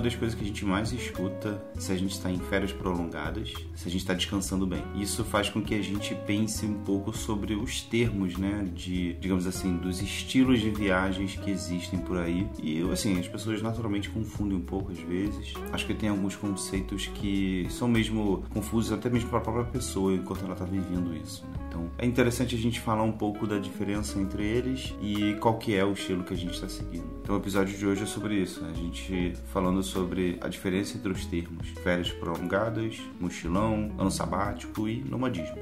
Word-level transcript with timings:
uma 0.00 0.04
das 0.04 0.16
coisas 0.16 0.34
que 0.34 0.42
a 0.42 0.46
gente 0.46 0.64
mais 0.64 0.92
escuta 0.92 1.62
se 1.78 1.92
a 1.92 1.96
gente 1.96 2.12
está 2.12 2.30
em 2.30 2.38
férias 2.38 2.72
prolongadas, 2.72 3.52
se 3.74 3.86
a 3.86 3.90
gente 3.90 4.00
está 4.00 4.14
descansando 4.14 4.66
bem. 4.66 4.82
Isso 4.96 5.22
faz 5.22 5.50
com 5.50 5.60
que 5.60 5.74
a 5.74 5.82
gente 5.82 6.14
pense 6.26 6.64
um 6.64 6.78
pouco 6.78 7.14
sobre 7.14 7.54
os 7.54 7.82
termos, 7.82 8.38
né, 8.38 8.66
de, 8.74 9.12
digamos 9.14 9.46
assim, 9.46 9.76
dos 9.76 10.00
estilos 10.00 10.60
de 10.60 10.70
viagens 10.70 11.36
que 11.36 11.50
existem 11.50 11.98
por 11.98 12.16
aí. 12.16 12.48
E 12.62 12.80
assim, 12.90 13.18
as 13.20 13.28
pessoas 13.28 13.60
naturalmente 13.60 14.08
confundem 14.08 14.56
um 14.56 14.62
pouco 14.62 14.90
às 14.90 14.98
vezes. 15.00 15.52
Acho 15.70 15.86
que 15.86 15.92
tem 15.92 16.08
alguns 16.08 16.34
conceitos 16.34 17.06
que 17.06 17.66
são 17.68 17.86
mesmo 17.86 18.42
confusos 18.54 18.92
até 18.92 19.10
mesmo 19.10 19.28
para 19.28 19.38
a 19.38 19.42
própria 19.42 19.64
pessoa 19.64 20.14
enquanto 20.14 20.44
ela 20.44 20.54
está 20.54 20.64
vivendo 20.64 21.14
isso. 21.14 21.44
Né? 21.44 21.69
Então, 21.70 21.88
é 21.98 22.04
interessante 22.04 22.56
a 22.56 22.58
gente 22.58 22.80
falar 22.80 23.04
um 23.04 23.12
pouco 23.12 23.46
da 23.46 23.56
diferença 23.56 24.18
entre 24.18 24.44
eles 24.44 24.92
e 25.00 25.34
qual 25.34 25.56
que 25.56 25.76
é 25.76 25.84
o 25.84 25.92
estilo 25.92 26.24
que 26.24 26.34
a 26.34 26.36
gente 26.36 26.54
está 26.54 26.68
seguindo. 26.68 27.06
Então, 27.22 27.36
o 27.36 27.38
episódio 27.38 27.78
de 27.78 27.86
hoje 27.86 28.02
é 28.02 28.06
sobre 28.06 28.34
isso. 28.34 28.60
Né? 28.60 28.70
A 28.70 28.76
gente 28.76 29.34
falando 29.52 29.80
sobre 29.80 30.36
a 30.40 30.48
diferença 30.48 30.98
entre 30.98 31.12
os 31.12 31.24
termos 31.26 31.68
férias 31.84 32.10
prolongadas, 32.10 33.00
mochilão, 33.20 33.92
ano 33.96 34.10
sabático 34.10 34.88
e 34.88 35.00
nomadismo. 35.04 35.56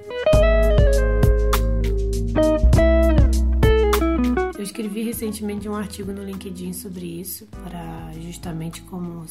Eu 4.57 4.65
escrevi 4.65 5.03
recentemente 5.03 5.69
um 5.69 5.75
artigo 5.75 6.11
no 6.11 6.25
LinkedIn 6.25 6.73
sobre 6.73 7.05
isso, 7.05 7.47
para 7.63 8.13
justamente 8.21 8.81
como 8.83 9.27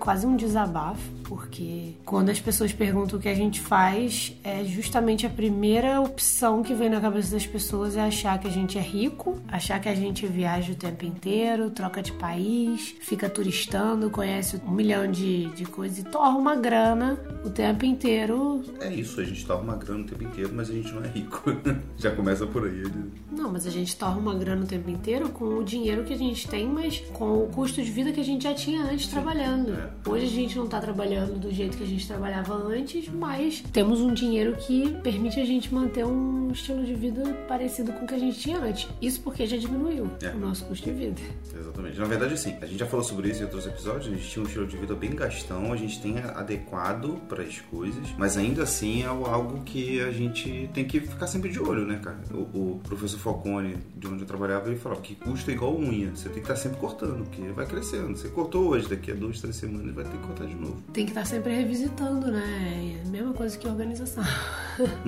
quase 0.00 0.26
um 0.26 0.34
desabafo, 0.34 1.12
porque 1.24 1.94
quando 2.04 2.30
as 2.30 2.40
pessoas 2.40 2.72
perguntam 2.72 3.18
o 3.18 3.22
que 3.22 3.28
a 3.28 3.34
gente 3.34 3.60
faz, 3.60 4.34
é 4.42 4.64
justamente 4.64 5.26
a 5.26 5.30
primeira 5.30 6.00
opção 6.00 6.62
que 6.62 6.74
vem 6.74 6.88
na 6.88 7.00
cabeça 7.00 7.32
das 7.32 7.46
pessoas 7.46 7.96
é 7.96 8.00
achar 8.00 8.38
que 8.40 8.48
a 8.48 8.50
gente 8.50 8.78
é 8.78 8.80
rico, 8.80 9.38
achar 9.46 9.78
que 9.78 9.88
a 9.88 9.94
gente 9.94 10.26
viaja 10.26 10.72
o 10.72 10.74
tempo 10.74 11.04
inteiro, 11.04 11.70
troca 11.70 12.02
de 12.02 12.12
país, 12.12 12.96
fica 13.02 13.28
turistando, 13.28 14.10
conhece 14.10 14.60
um 14.66 14.72
milhão 14.72 15.08
de, 15.08 15.46
de 15.50 15.66
coisas 15.66 15.98
e 15.98 16.04
torna 16.04 16.38
uma 16.38 16.56
grana 16.56 17.20
o 17.44 17.50
tempo 17.50 17.84
inteiro. 17.84 18.64
É 18.80 18.92
isso, 18.92 19.20
a 19.20 19.24
gente 19.24 19.46
torna 19.46 19.62
uma 19.62 19.76
grana 19.76 20.00
o 20.00 20.04
tempo 20.04 20.24
inteiro, 20.24 20.50
mas 20.54 20.70
a 20.70 20.72
gente 20.72 20.92
não 20.92 21.04
é 21.04 21.08
rico. 21.08 21.52
Já 21.98 22.10
começa 22.10 22.46
por 22.46 22.64
aí. 22.64 22.82
Né? 22.82 23.04
Não, 23.30 23.52
mas 23.52 23.66
a 23.66 23.70
gente 23.70 23.94
torna 23.96 24.18
uma 24.18 24.34
grana 24.34 24.64
o 24.64 24.66
tempo 24.66 24.88
inteiro 24.88 25.28
com 25.28 25.58
o 25.58 25.64
dinheiro 25.64 26.04
que 26.04 26.14
a 26.14 26.18
gente 26.18 26.48
tem, 26.48 26.66
mas 26.66 27.00
com 27.12 27.44
o 27.44 27.48
custo 27.48 27.82
de 27.82 27.90
vida 27.90 28.10
que 28.10 28.20
a 28.20 28.24
gente 28.24 28.44
já 28.44 28.54
tinha 28.54 28.82
antes 28.82 29.06
Sim, 29.06 29.12
trabalhando. 29.12 29.72
É. 29.74 29.89
Hoje 30.06 30.26
a 30.26 30.28
gente 30.28 30.56
não 30.56 30.64
está 30.64 30.80
trabalhando 30.80 31.38
do 31.38 31.52
jeito 31.52 31.76
que 31.76 31.84
a 31.84 31.86
gente 31.86 32.06
trabalhava 32.06 32.54
antes, 32.54 33.08
mas 33.08 33.62
temos 33.72 34.00
um 34.00 34.12
dinheiro 34.12 34.56
que 34.56 34.90
permite 35.02 35.40
a 35.40 35.44
gente 35.44 35.72
manter 35.72 36.04
um 36.04 36.50
estilo 36.50 36.84
de 36.84 36.94
vida 36.94 37.22
parecido 37.46 37.92
com 37.92 38.04
o 38.04 38.08
que 38.08 38.14
a 38.14 38.18
gente 38.18 38.38
tinha 38.38 38.58
antes. 38.58 38.88
Isso 39.00 39.20
porque 39.20 39.46
já 39.46 39.56
diminuiu 39.56 40.10
é. 40.22 40.28
o 40.28 40.38
nosso 40.38 40.64
custo 40.64 40.84
de 40.84 40.92
vida. 40.92 41.20
Exatamente. 41.54 41.98
Na 41.98 42.06
verdade, 42.06 42.38
sim. 42.38 42.56
A 42.60 42.66
gente 42.66 42.78
já 42.78 42.86
falou 42.86 43.04
sobre 43.04 43.30
isso 43.30 43.40
em 43.40 43.44
outros 43.44 43.66
episódios. 43.66 44.06
A 44.06 44.10
gente 44.10 44.28
tinha 44.28 44.42
um 44.42 44.46
estilo 44.46 44.66
de 44.66 44.76
vida 44.76 44.94
bem 44.94 45.10
gastão, 45.10 45.72
a 45.72 45.76
gente 45.76 46.00
tem 46.00 46.18
adequado 46.18 47.20
para 47.28 47.42
as 47.42 47.60
coisas, 47.60 48.08
mas 48.16 48.36
ainda 48.36 48.62
assim 48.62 49.02
é 49.02 49.06
algo 49.06 49.62
que 49.64 50.00
a 50.00 50.10
gente 50.10 50.68
tem 50.72 50.84
que 50.84 51.00
ficar 51.00 51.26
sempre 51.26 51.50
de 51.50 51.60
olho, 51.60 51.86
né, 51.86 52.00
cara? 52.02 52.18
O, 52.32 52.74
o 52.74 52.80
professor 52.82 53.18
Falcone, 53.18 53.76
de 53.96 54.06
onde 54.06 54.22
eu 54.22 54.26
trabalhava, 54.26 54.68
ele 54.68 54.78
falava 54.78 55.00
que 55.00 55.14
custa 55.14 55.52
igual 55.52 55.76
unha. 55.76 56.10
Você 56.14 56.28
tem 56.28 56.42
que 56.42 56.50
estar 56.50 56.56
sempre 56.56 56.78
cortando, 56.78 57.24
porque 57.24 57.42
vai 57.52 57.66
crescendo. 57.66 58.16
Você 58.16 58.28
cortou 58.28 58.68
hoje, 58.68 58.88
daqui 58.88 59.10
a 59.12 59.14
duas, 59.14 59.40
três 59.40 59.56
semanas 59.56 59.79
vai 59.92 60.04
ter 60.04 60.10
que 60.10 60.26
cortar 60.26 60.46
de 60.46 60.54
novo. 60.54 60.82
Tem 60.92 61.04
que 61.04 61.10
estar 61.10 61.24
sempre 61.24 61.54
revisitando, 61.54 62.30
né? 62.30 62.98
É 63.02 63.06
a 63.06 63.10
mesma 63.10 63.32
coisa 63.32 63.56
que 63.56 63.66
organização. 63.66 64.24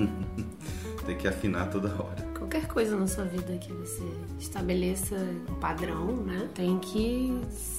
tem 1.05 1.17
que 1.17 1.27
afinar 1.27 1.69
toda 1.69 1.89
hora. 1.89 2.32
Qualquer 2.53 2.67
coisa 2.67 2.95
na 2.95 3.07
sua 3.07 3.23
vida 3.23 3.57
que 3.57 3.73
você 3.73 4.03
estabeleça 4.39 5.15
um 5.49 5.55
padrão, 5.55 6.17
né? 6.17 6.47
Tem 6.53 6.77
que 6.77 7.35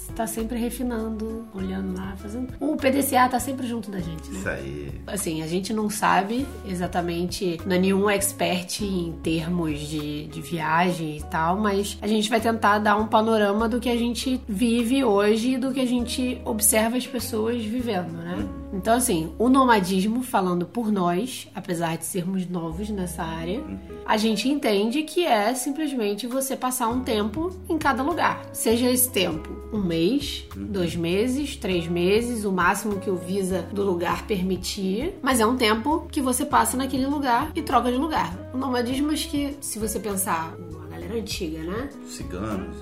estar 0.09 0.27
sempre 0.27 0.59
refinando, 0.59 1.47
olhando 1.55 1.97
lá, 1.97 2.17
fazendo. 2.17 2.53
O 2.59 2.77
PDCA 2.77 3.29
tá 3.29 3.39
sempre 3.39 3.69
junto 3.69 3.89
da 3.89 4.01
gente, 4.01 4.29
né? 4.33 4.39
Isso 4.41 4.49
aí. 4.49 5.01
Assim, 5.07 5.43
a 5.43 5.47
gente 5.47 5.73
não 5.73 5.89
sabe 5.89 6.45
exatamente, 6.67 7.57
não 7.65 7.77
é 7.77 7.79
nenhum 7.79 8.11
expert 8.11 8.81
em 8.81 9.13
termos 9.23 9.79
de, 9.79 10.27
de 10.27 10.43
viagem 10.43 11.19
e 11.19 11.23
tal, 11.23 11.57
mas 11.57 11.97
a 12.03 12.09
gente 12.09 12.29
vai 12.29 12.41
tentar 12.41 12.81
dar 12.81 12.97
um 12.97 13.07
panorama 13.07 13.69
do 13.69 13.79
que 13.79 13.89
a 13.89 13.97
gente 13.97 14.41
vive 14.49 15.05
hoje 15.05 15.53
e 15.53 15.57
do 15.57 15.71
que 15.73 15.79
a 15.79 15.87
gente 15.87 16.43
observa 16.45 16.97
as 16.97 17.07
pessoas 17.07 17.65
vivendo, 17.65 18.11
né? 18.11 18.39
Hum. 18.41 18.64
Então, 18.75 18.95
assim, 18.95 19.33
o 19.39 19.49
nomadismo, 19.49 20.21
falando 20.23 20.67
por 20.67 20.91
nós, 20.91 21.49
apesar 21.55 21.97
de 21.97 22.05
sermos 22.05 22.49
novos 22.49 22.91
nessa 22.91 23.23
área, 23.23 23.63
a 24.05 24.17
gente 24.17 24.49
entende 24.49 25.05
que 25.05 25.25
é 25.25 25.55
simplesmente 25.55 26.27
você 26.27 26.57
passar 26.57 26.89
um 26.89 27.01
tempo 27.01 27.53
em 27.69 27.79
cada 27.79 28.03
lugar. 28.03 28.45
Seja 28.53 28.91
esse 28.91 29.09
tempo 29.09 29.49
um 29.73 29.81
mês, 29.81 30.45
dois 30.57 30.97
meses, 30.97 31.57
três 31.57 31.87
meses, 31.87 32.45
o 32.45 32.53
máximo 32.53 32.99
que 32.99 33.11
o 33.11 33.17
Visa 33.17 33.63
do 33.73 33.83
lugar 33.83 34.27
permitir, 34.27 35.15
mas 35.23 35.41
é 35.41 35.47
um 35.47 35.57
tempo 35.57 36.07
que 36.11 36.21
você 36.21 36.45
passa 36.45 36.77
naquele 36.77 37.07
lugar 37.07 37.53
e 37.55 37.63
troca 37.63 37.91
de 37.91 37.97
lugar. 37.97 38.37
O 38.53 38.59
nomadismo, 38.59 39.11
acho 39.11 39.29
que, 39.31 39.57
se 39.61 39.79
você 39.79 40.01
pensar, 40.01 40.55
galera 40.95 41.19
antiga, 41.19 41.59
né? 41.63 41.89
Ciganos, 42.07 42.77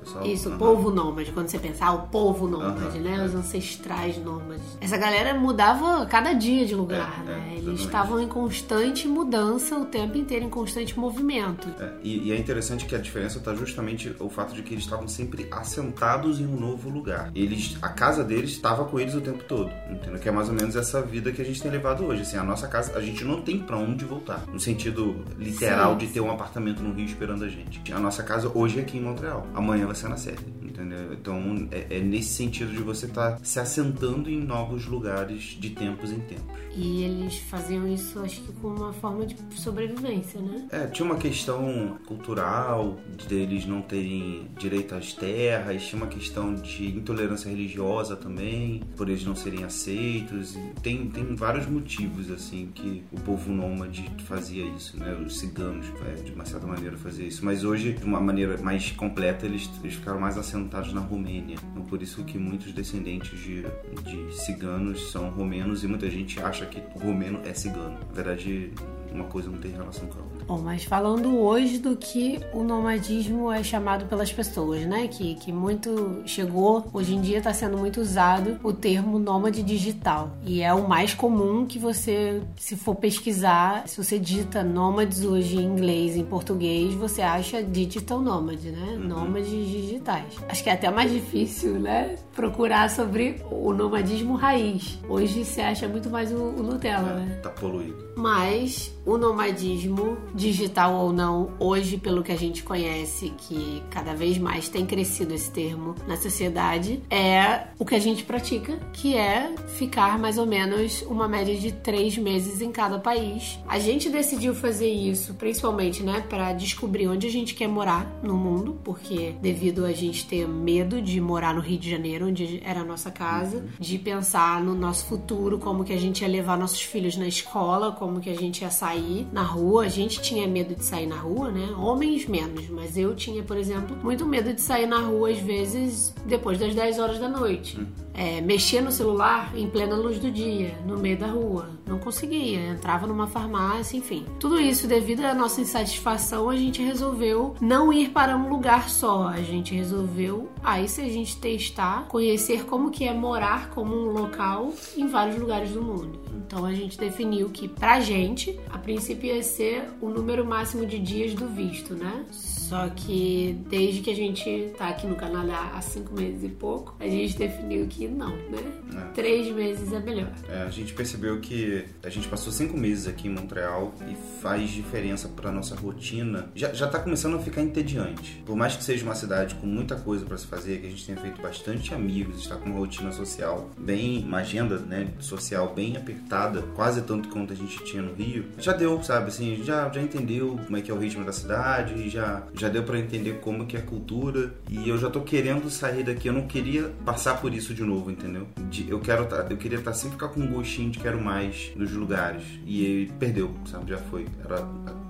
pessoal. 0.00 0.26
Isso, 0.26 0.50
povo 0.52 0.90
nômade. 0.90 1.32
Quando 1.32 1.48
você 1.48 1.58
pensar, 1.58 1.88
ah, 1.88 1.94
o 1.94 2.08
povo 2.08 2.46
nômade, 2.46 2.98
uhum. 2.98 3.04
né? 3.04 3.24
Os 3.24 3.34
ancestrais 3.34 4.16
nômades. 4.18 4.64
Essa 4.80 4.96
galera 4.96 5.34
mudava 5.34 6.06
cada 6.06 6.32
dia 6.32 6.64
de 6.66 6.74
lugar, 6.74 7.22
é, 7.22 7.30
né? 7.30 7.52
É, 7.54 7.58
Eles 7.58 7.80
estavam 7.80 8.20
em 8.20 8.28
constante 8.28 9.06
mudança 9.06 9.76
o 9.76 9.84
tempo 9.84 10.16
inteiro, 10.16 10.44
em 10.44 10.50
constante 10.50 10.98
movimento. 10.98 11.68
É, 11.78 11.92
e, 12.02 12.28
e, 12.28 12.32
é 12.32 12.36
interessante 12.36 12.86
que 12.86 12.94
a 12.94 12.98
diferença 12.98 13.38
está 13.38 13.54
justamente 13.54 14.14
o 14.18 14.28
fato 14.28 14.54
de 14.54 14.62
que 14.62 14.74
eles 14.74 14.84
estavam 14.84 15.08
sempre 15.08 15.46
assentados 15.50 16.40
em 16.40 16.46
um 16.46 16.58
novo 16.58 16.88
lugar. 16.88 17.30
Eles, 17.34 17.76
a 17.82 17.88
casa 17.88 18.24
deles 18.24 18.50
estava 18.50 18.84
com 18.84 18.98
eles 18.98 19.14
o 19.14 19.20
tempo 19.20 19.44
todo, 19.44 19.70
entendeu? 19.90 20.18
Que 20.18 20.28
é 20.28 20.32
mais 20.32 20.48
ou 20.48 20.54
menos 20.54 20.76
essa 20.76 21.02
vida 21.02 21.32
que 21.32 21.42
a 21.42 21.44
gente 21.44 21.60
tem 21.60 21.70
levado 21.70 22.04
hoje. 22.04 22.22
Assim, 22.22 22.36
a 22.36 22.44
nossa 22.44 22.66
casa, 22.66 22.96
a 22.96 23.00
gente 23.00 23.24
não 23.24 23.42
tem 23.42 23.58
para 23.58 23.76
onde 23.76 24.04
voltar, 24.04 24.44
no 24.52 24.58
sentido 24.58 25.24
literal 25.38 25.92
Sim. 25.92 25.98
de 25.98 26.06
ter 26.08 26.20
um 26.20 26.30
apartamento 26.30 26.82
no 26.82 26.92
Rio 26.94 27.06
esperando 27.06 27.44
a 27.44 27.48
gente. 27.50 27.92
A 27.92 27.98
nossa 27.98 28.22
casa 28.22 28.50
hoje 28.54 28.78
é 28.78 28.82
aqui 28.82 28.98
em 28.98 29.00
Montreal. 29.00 29.46
Amanhã 29.54 29.86
vai 29.86 29.94
ser 29.94 30.08
na 30.08 30.16
série, 30.16 30.38
entendeu? 30.62 31.12
Então 31.12 31.68
é, 31.70 31.98
é 31.98 32.00
nesse 32.00 32.30
sentido 32.30 32.72
de 32.72 32.82
você 32.82 33.06
estar 33.06 33.32
tá 33.32 33.38
se 33.42 33.58
assentando 33.58 34.30
em 34.30 34.40
novos 34.40 34.86
lugares 34.86 35.56
de 35.58 35.70
tempos 35.70 36.10
em 36.12 36.20
tempos. 36.20 36.60
E 36.74 37.02
eles 37.02 37.38
faziam 37.38 37.86
isso, 37.92 38.20
acho 38.20 38.40
que 38.42 38.52
com 38.52 38.68
uma 38.68 38.92
forma 38.92 39.26
de 39.26 39.36
sobrevivência, 39.54 40.40
né? 40.40 40.68
É, 40.70 40.86
tinha 40.86 41.04
uma 41.04 41.16
questão 41.16 41.98
cultural 42.06 42.96
deles 43.28 43.66
não 43.66 43.82
terem 43.82 44.48
direito 44.56 44.94
às 44.94 45.12
terras, 45.12 45.84
tinha 45.84 46.00
uma 46.00 46.08
questão 46.08 46.54
de 46.54 46.88
intolerância 46.88 47.50
religiosa 47.50 48.14
também, 48.14 48.82
por 48.96 49.08
eles 49.08 49.24
não 49.24 49.34
serem 49.34 49.64
aceitos. 49.64 50.56
Tem, 50.82 51.08
tem 51.10 51.34
vários 51.34 51.66
motivos, 51.66 52.30
assim, 52.30 52.70
que 52.74 53.02
o 53.10 53.20
povo 53.20 53.52
nômade 53.52 54.08
fazia 54.24 54.64
isso, 54.64 54.96
né? 54.96 55.12
Os 55.14 55.38
ciganos, 55.38 55.86
é, 56.06 56.22
de 56.22 56.32
uma 56.32 56.44
certa 56.44 56.66
maneira, 56.66 56.96
faziam 56.96 57.26
isso. 57.26 57.39
Mas 57.40 57.64
hoje, 57.64 57.92
de 57.92 58.04
uma 58.04 58.20
maneira 58.20 58.56
mais 58.58 58.90
completa, 58.92 59.46
eles, 59.46 59.70
eles 59.82 59.94
ficaram 59.94 60.20
mais 60.20 60.36
assentados 60.36 60.92
na 60.92 61.00
Romênia. 61.00 61.56
Então, 61.70 61.84
por 61.84 62.02
isso 62.02 62.24
que 62.24 62.38
muitos 62.38 62.72
descendentes 62.72 63.38
de, 63.38 63.62
de 64.04 64.34
ciganos 64.36 65.10
são 65.10 65.30
romenos 65.30 65.82
e 65.84 65.86
muita 65.86 66.10
gente 66.10 66.40
acha 66.40 66.66
que 66.66 66.82
romeno 66.98 67.40
é 67.44 67.54
cigano. 67.54 67.98
Na 68.08 68.14
verdade, 68.14 68.72
uma 69.12 69.24
coisa 69.24 69.50
não 69.50 69.58
tem 69.58 69.72
relação 69.72 70.06
com 70.06 70.18
a 70.18 70.22
outra. 70.22 70.39
Bom, 70.50 70.58
mas 70.58 70.82
falando 70.82 71.38
hoje 71.38 71.78
do 71.78 71.96
que 71.96 72.40
o 72.52 72.64
nomadismo 72.64 73.52
é 73.52 73.62
chamado 73.62 74.06
pelas 74.06 74.32
pessoas, 74.32 74.84
né? 74.84 75.06
Que, 75.06 75.36
que 75.36 75.52
muito 75.52 76.24
chegou, 76.26 76.88
hoje 76.92 77.14
em 77.14 77.20
dia 77.20 77.38
está 77.38 77.54
sendo 77.54 77.78
muito 77.78 78.00
usado 78.00 78.58
o 78.64 78.72
termo 78.72 79.16
nômade 79.16 79.62
digital. 79.62 80.36
E 80.44 80.60
é 80.60 80.74
o 80.74 80.88
mais 80.88 81.14
comum 81.14 81.64
que 81.64 81.78
você, 81.78 82.42
se 82.56 82.76
for 82.76 82.96
pesquisar, 82.96 83.86
se 83.86 84.02
você 84.02 84.18
digita 84.18 84.64
nômades 84.64 85.24
hoje 85.24 85.56
em 85.56 85.62
inglês, 85.62 86.16
em 86.16 86.24
português, 86.24 86.94
você 86.94 87.22
acha 87.22 87.62
digital 87.62 88.20
nômade, 88.20 88.72
né? 88.72 88.94
Uhum. 88.94 89.06
Nômades 89.06 89.50
digitais. 89.52 90.34
Acho 90.48 90.64
que 90.64 90.68
é 90.68 90.72
até 90.72 90.90
mais 90.90 91.12
difícil, 91.12 91.78
né? 91.78 92.16
Procurar 92.40 92.88
sobre 92.88 93.36
o 93.50 93.70
nomadismo 93.70 94.34
raiz. 94.34 94.98
Hoje 95.06 95.44
você 95.44 95.60
acha 95.60 95.86
muito 95.86 96.08
mais 96.08 96.32
o, 96.32 96.36
o 96.36 96.62
Nutella, 96.62 97.10
é, 97.10 97.14
né? 97.16 97.40
Tá 97.42 97.50
poluído. 97.50 98.08
Mas 98.16 98.90
o 99.04 99.18
nomadismo, 99.18 100.16
digital 100.34 100.94
ou 100.94 101.12
não, 101.12 101.52
hoje, 101.58 101.98
pelo 101.98 102.22
que 102.22 102.32
a 102.32 102.36
gente 102.36 102.62
conhece, 102.62 103.30
que 103.36 103.82
cada 103.90 104.14
vez 104.14 104.38
mais 104.38 104.70
tem 104.70 104.86
crescido 104.86 105.34
esse 105.34 105.50
termo 105.50 105.94
na 106.06 106.16
sociedade, 106.16 107.02
é 107.10 107.64
o 107.78 107.84
que 107.84 107.94
a 107.94 107.98
gente 107.98 108.24
pratica, 108.24 108.78
que 108.92 109.16
é 109.16 109.54
ficar 109.76 110.18
mais 110.18 110.38
ou 110.38 110.46
menos 110.46 111.02
uma 111.02 111.28
média 111.28 111.54
de 111.54 111.72
três 111.72 112.16
meses 112.16 112.62
em 112.62 112.72
cada 112.72 112.98
país. 112.98 113.58
A 113.68 113.78
gente 113.78 114.08
decidiu 114.08 114.54
fazer 114.54 114.90
isso, 114.90 115.34
principalmente, 115.34 116.02
né, 116.02 116.24
para 116.28 116.54
descobrir 116.54 117.06
onde 117.06 117.26
a 117.26 117.30
gente 117.30 117.54
quer 117.54 117.68
morar 117.68 118.06
no 118.22 118.34
mundo, 118.34 118.78
porque 118.82 119.34
devido 119.42 119.84
a 119.84 119.92
gente 119.92 120.26
ter 120.26 120.48
medo 120.48 121.02
de 121.02 121.20
morar 121.20 121.54
no 121.54 121.60
Rio 121.60 121.78
de 121.78 121.90
Janeiro, 121.90 122.29
onde 122.30 122.60
era 122.64 122.80
a 122.80 122.84
nossa 122.84 123.10
casa, 123.10 123.64
de 123.78 123.98
pensar 123.98 124.62
no 124.62 124.74
nosso 124.74 125.06
futuro, 125.06 125.58
como 125.58 125.84
que 125.84 125.92
a 125.92 125.98
gente 125.98 126.22
ia 126.22 126.28
levar 126.28 126.56
nossos 126.56 126.82
filhos 126.82 127.16
na 127.16 127.26
escola, 127.26 127.92
como 127.92 128.20
que 128.20 128.30
a 128.30 128.36
gente 128.36 128.62
ia 128.62 128.70
sair 128.70 129.26
na 129.32 129.42
rua. 129.42 129.84
A 129.84 129.88
gente 129.88 130.20
tinha 130.22 130.46
medo 130.46 130.74
de 130.74 130.84
sair 130.84 131.06
na 131.06 131.16
rua, 131.16 131.50
né? 131.50 131.68
Homens 131.76 132.26
menos, 132.26 132.68
mas 132.68 132.96
eu 132.96 133.14
tinha, 133.14 133.42
por 133.42 133.56
exemplo, 133.56 133.96
muito 134.02 134.24
medo 134.24 134.52
de 134.52 134.60
sair 134.60 134.86
na 134.86 135.00
rua 135.00 135.30
às 135.30 135.38
vezes 135.38 136.14
depois 136.24 136.58
das 136.58 136.74
10 136.74 136.98
horas 136.98 137.18
da 137.18 137.28
noite. 137.28 137.78
Hum. 137.78 137.86
É, 138.14 138.40
no 138.80 138.92
celular 138.92 139.52
em 139.56 139.68
plena 139.68 139.96
luz 139.96 140.18
do 140.18 140.30
dia, 140.30 140.76
no 140.86 140.98
meio 140.98 141.18
da 141.18 141.26
rua. 141.26 141.70
Não 141.86 141.98
conseguia, 141.98 142.68
entrava 142.68 143.06
numa 143.06 143.26
farmácia, 143.26 143.96
enfim. 143.96 144.26
Tudo 144.38 144.60
isso, 144.60 144.86
devido 144.86 145.24
à 145.24 145.34
nossa 145.34 145.60
insatisfação, 145.60 146.48
a 146.48 146.56
gente 146.56 146.82
resolveu 146.82 147.54
não 147.60 147.92
ir 147.92 148.10
para 148.10 148.36
um 148.36 148.48
lugar 148.48 148.88
só. 148.88 149.28
A 149.28 149.40
gente 149.40 149.74
resolveu, 149.74 150.48
aí 150.62 150.88
se 150.88 151.00
a 151.00 151.08
gente 151.08 151.36
testar, 151.38 152.06
conhecer 152.08 152.64
como 152.64 152.90
que 152.90 153.04
é 153.04 153.14
morar 153.14 153.70
como 153.70 153.94
um 153.94 154.12
local 154.12 154.72
em 154.96 155.06
vários 155.06 155.38
lugares 155.38 155.70
do 155.70 155.82
mundo. 155.82 156.20
Então 156.34 156.64
a 156.64 156.72
gente 156.72 156.98
definiu 156.98 157.48
que 157.48 157.68
pra 157.68 158.00
gente, 158.00 158.58
a 158.70 158.78
princípio 158.78 159.34
ia 159.34 159.42
ser 159.42 159.84
o 160.00 160.08
número 160.08 160.44
máximo 160.44 160.84
de 160.84 160.98
dias 160.98 161.34
do 161.34 161.48
visto, 161.48 161.94
né? 161.94 162.24
Só 162.30 162.88
que 162.88 163.56
desde 163.68 164.00
que 164.00 164.10
a 164.10 164.14
gente 164.14 164.72
tá 164.78 164.90
aqui 164.90 165.06
no 165.06 165.16
Canadá 165.16 165.72
há 165.74 165.80
cinco 165.80 166.14
meses 166.14 166.44
e 166.44 166.48
pouco, 166.48 166.94
a 167.00 167.08
gente 167.08 167.36
definiu 167.36 167.86
que 167.88 167.99
não, 168.08 168.30
né? 168.36 168.72
É. 168.94 169.12
Três 169.14 169.54
meses 169.54 169.92
é 169.92 170.00
melhor. 170.00 170.32
É, 170.48 170.62
a 170.62 170.70
gente 170.70 170.92
percebeu 170.92 171.40
que 171.40 171.84
a 172.02 172.08
gente 172.08 172.28
passou 172.28 172.52
cinco 172.52 172.76
meses 172.76 173.06
aqui 173.06 173.28
em 173.28 173.30
Montreal 173.30 173.94
e 174.08 174.40
faz 174.40 174.70
diferença 174.70 175.28
pra 175.28 175.50
nossa 175.50 175.74
rotina. 175.74 176.50
Já, 176.54 176.72
já 176.72 176.86
tá 176.86 176.98
começando 176.98 177.36
a 177.36 177.38
ficar 177.38 177.62
entediante. 177.62 178.42
Por 178.44 178.56
mais 178.56 178.76
que 178.76 178.84
seja 178.84 179.04
uma 179.04 179.14
cidade 179.14 179.54
com 179.56 179.66
muita 179.66 179.96
coisa 179.96 180.24
para 180.24 180.36
se 180.36 180.46
fazer, 180.46 180.80
que 180.80 180.86
a 180.86 180.90
gente 180.90 181.04
tenha 181.04 181.18
feito 181.18 181.40
bastante 181.40 181.94
amigos, 181.94 182.42
está 182.42 182.56
com 182.56 182.66
uma 182.66 182.78
rotina 182.78 183.12
social 183.12 183.70
bem, 183.78 184.24
uma 184.24 184.38
agenda 184.38 184.78
né, 184.78 185.08
social 185.18 185.74
bem 185.74 185.96
apertada, 185.96 186.62
quase 186.74 187.02
tanto 187.02 187.28
quanto 187.28 187.52
a 187.52 187.56
gente 187.56 187.82
tinha 187.84 188.02
no 188.02 188.14
Rio, 188.14 188.44
já 188.58 188.72
deu, 188.72 189.02
sabe? 189.02 189.28
Assim, 189.28 189.62
já, 189.64 189.88
já 189.88 190.00
entendeu 190.00 190.58
como 190.64 190.76
é 190.76 190.80
que 190.80 190.90
é 190.90 190.94
o 190.94 190.98
ritmo 190.98 191.24
da 191.24 191.32
cidade, 191.32 192.08
já 192.08 192.42
já 192.54 192.68
deu 192.68 192.82
para 192.82 192.98
entender 192.98 193.40
como 193.40 193.66
que 193.66 193.76
é 193.76 193.80
a 193.80 193.82
cultura 193.82 194.52
e 194.68 194.88
eu 194.88 194.98
já 194.98 195.10
tô 195.10 195.20
querendo 195.22 195.70
sair 195.70 196.04
daqui. 196.04 196.28
Eu 196.28 196.32
não 196.32 196.46
queria 196.46 196.90
passar 197.04 197.40
por 197.40 197.52
isso 197.52 197.74
de 197.74 197.82
novo, 197.82 197.89
entendeu? 198.10 198.46
De, 198.68 198.88
eu 198.88 199.00
quero 199.00 199.26
tá, 199.26 199.46
eu 199.48 199.56
queria 199.56 199.78
estar 199.78 199.90
tá, 199.90 199.96
sempre 199.96 200.12
ficar 200.12 200.28
com 200.28 200.40
um 200.40 200.52
gostinho 200.52 200.90
de 200.90 200.98
quero 200.98 201.20
mais 201.22 201.72
nos 201.76 201.92
lugares 201.92 202.42
e 202.66 203.10
perdeu, 203.18 203.54
sabe? 203.66 203.90
Já 203.90 203.98
foi, 203.98 204.26
era 204.44 204.60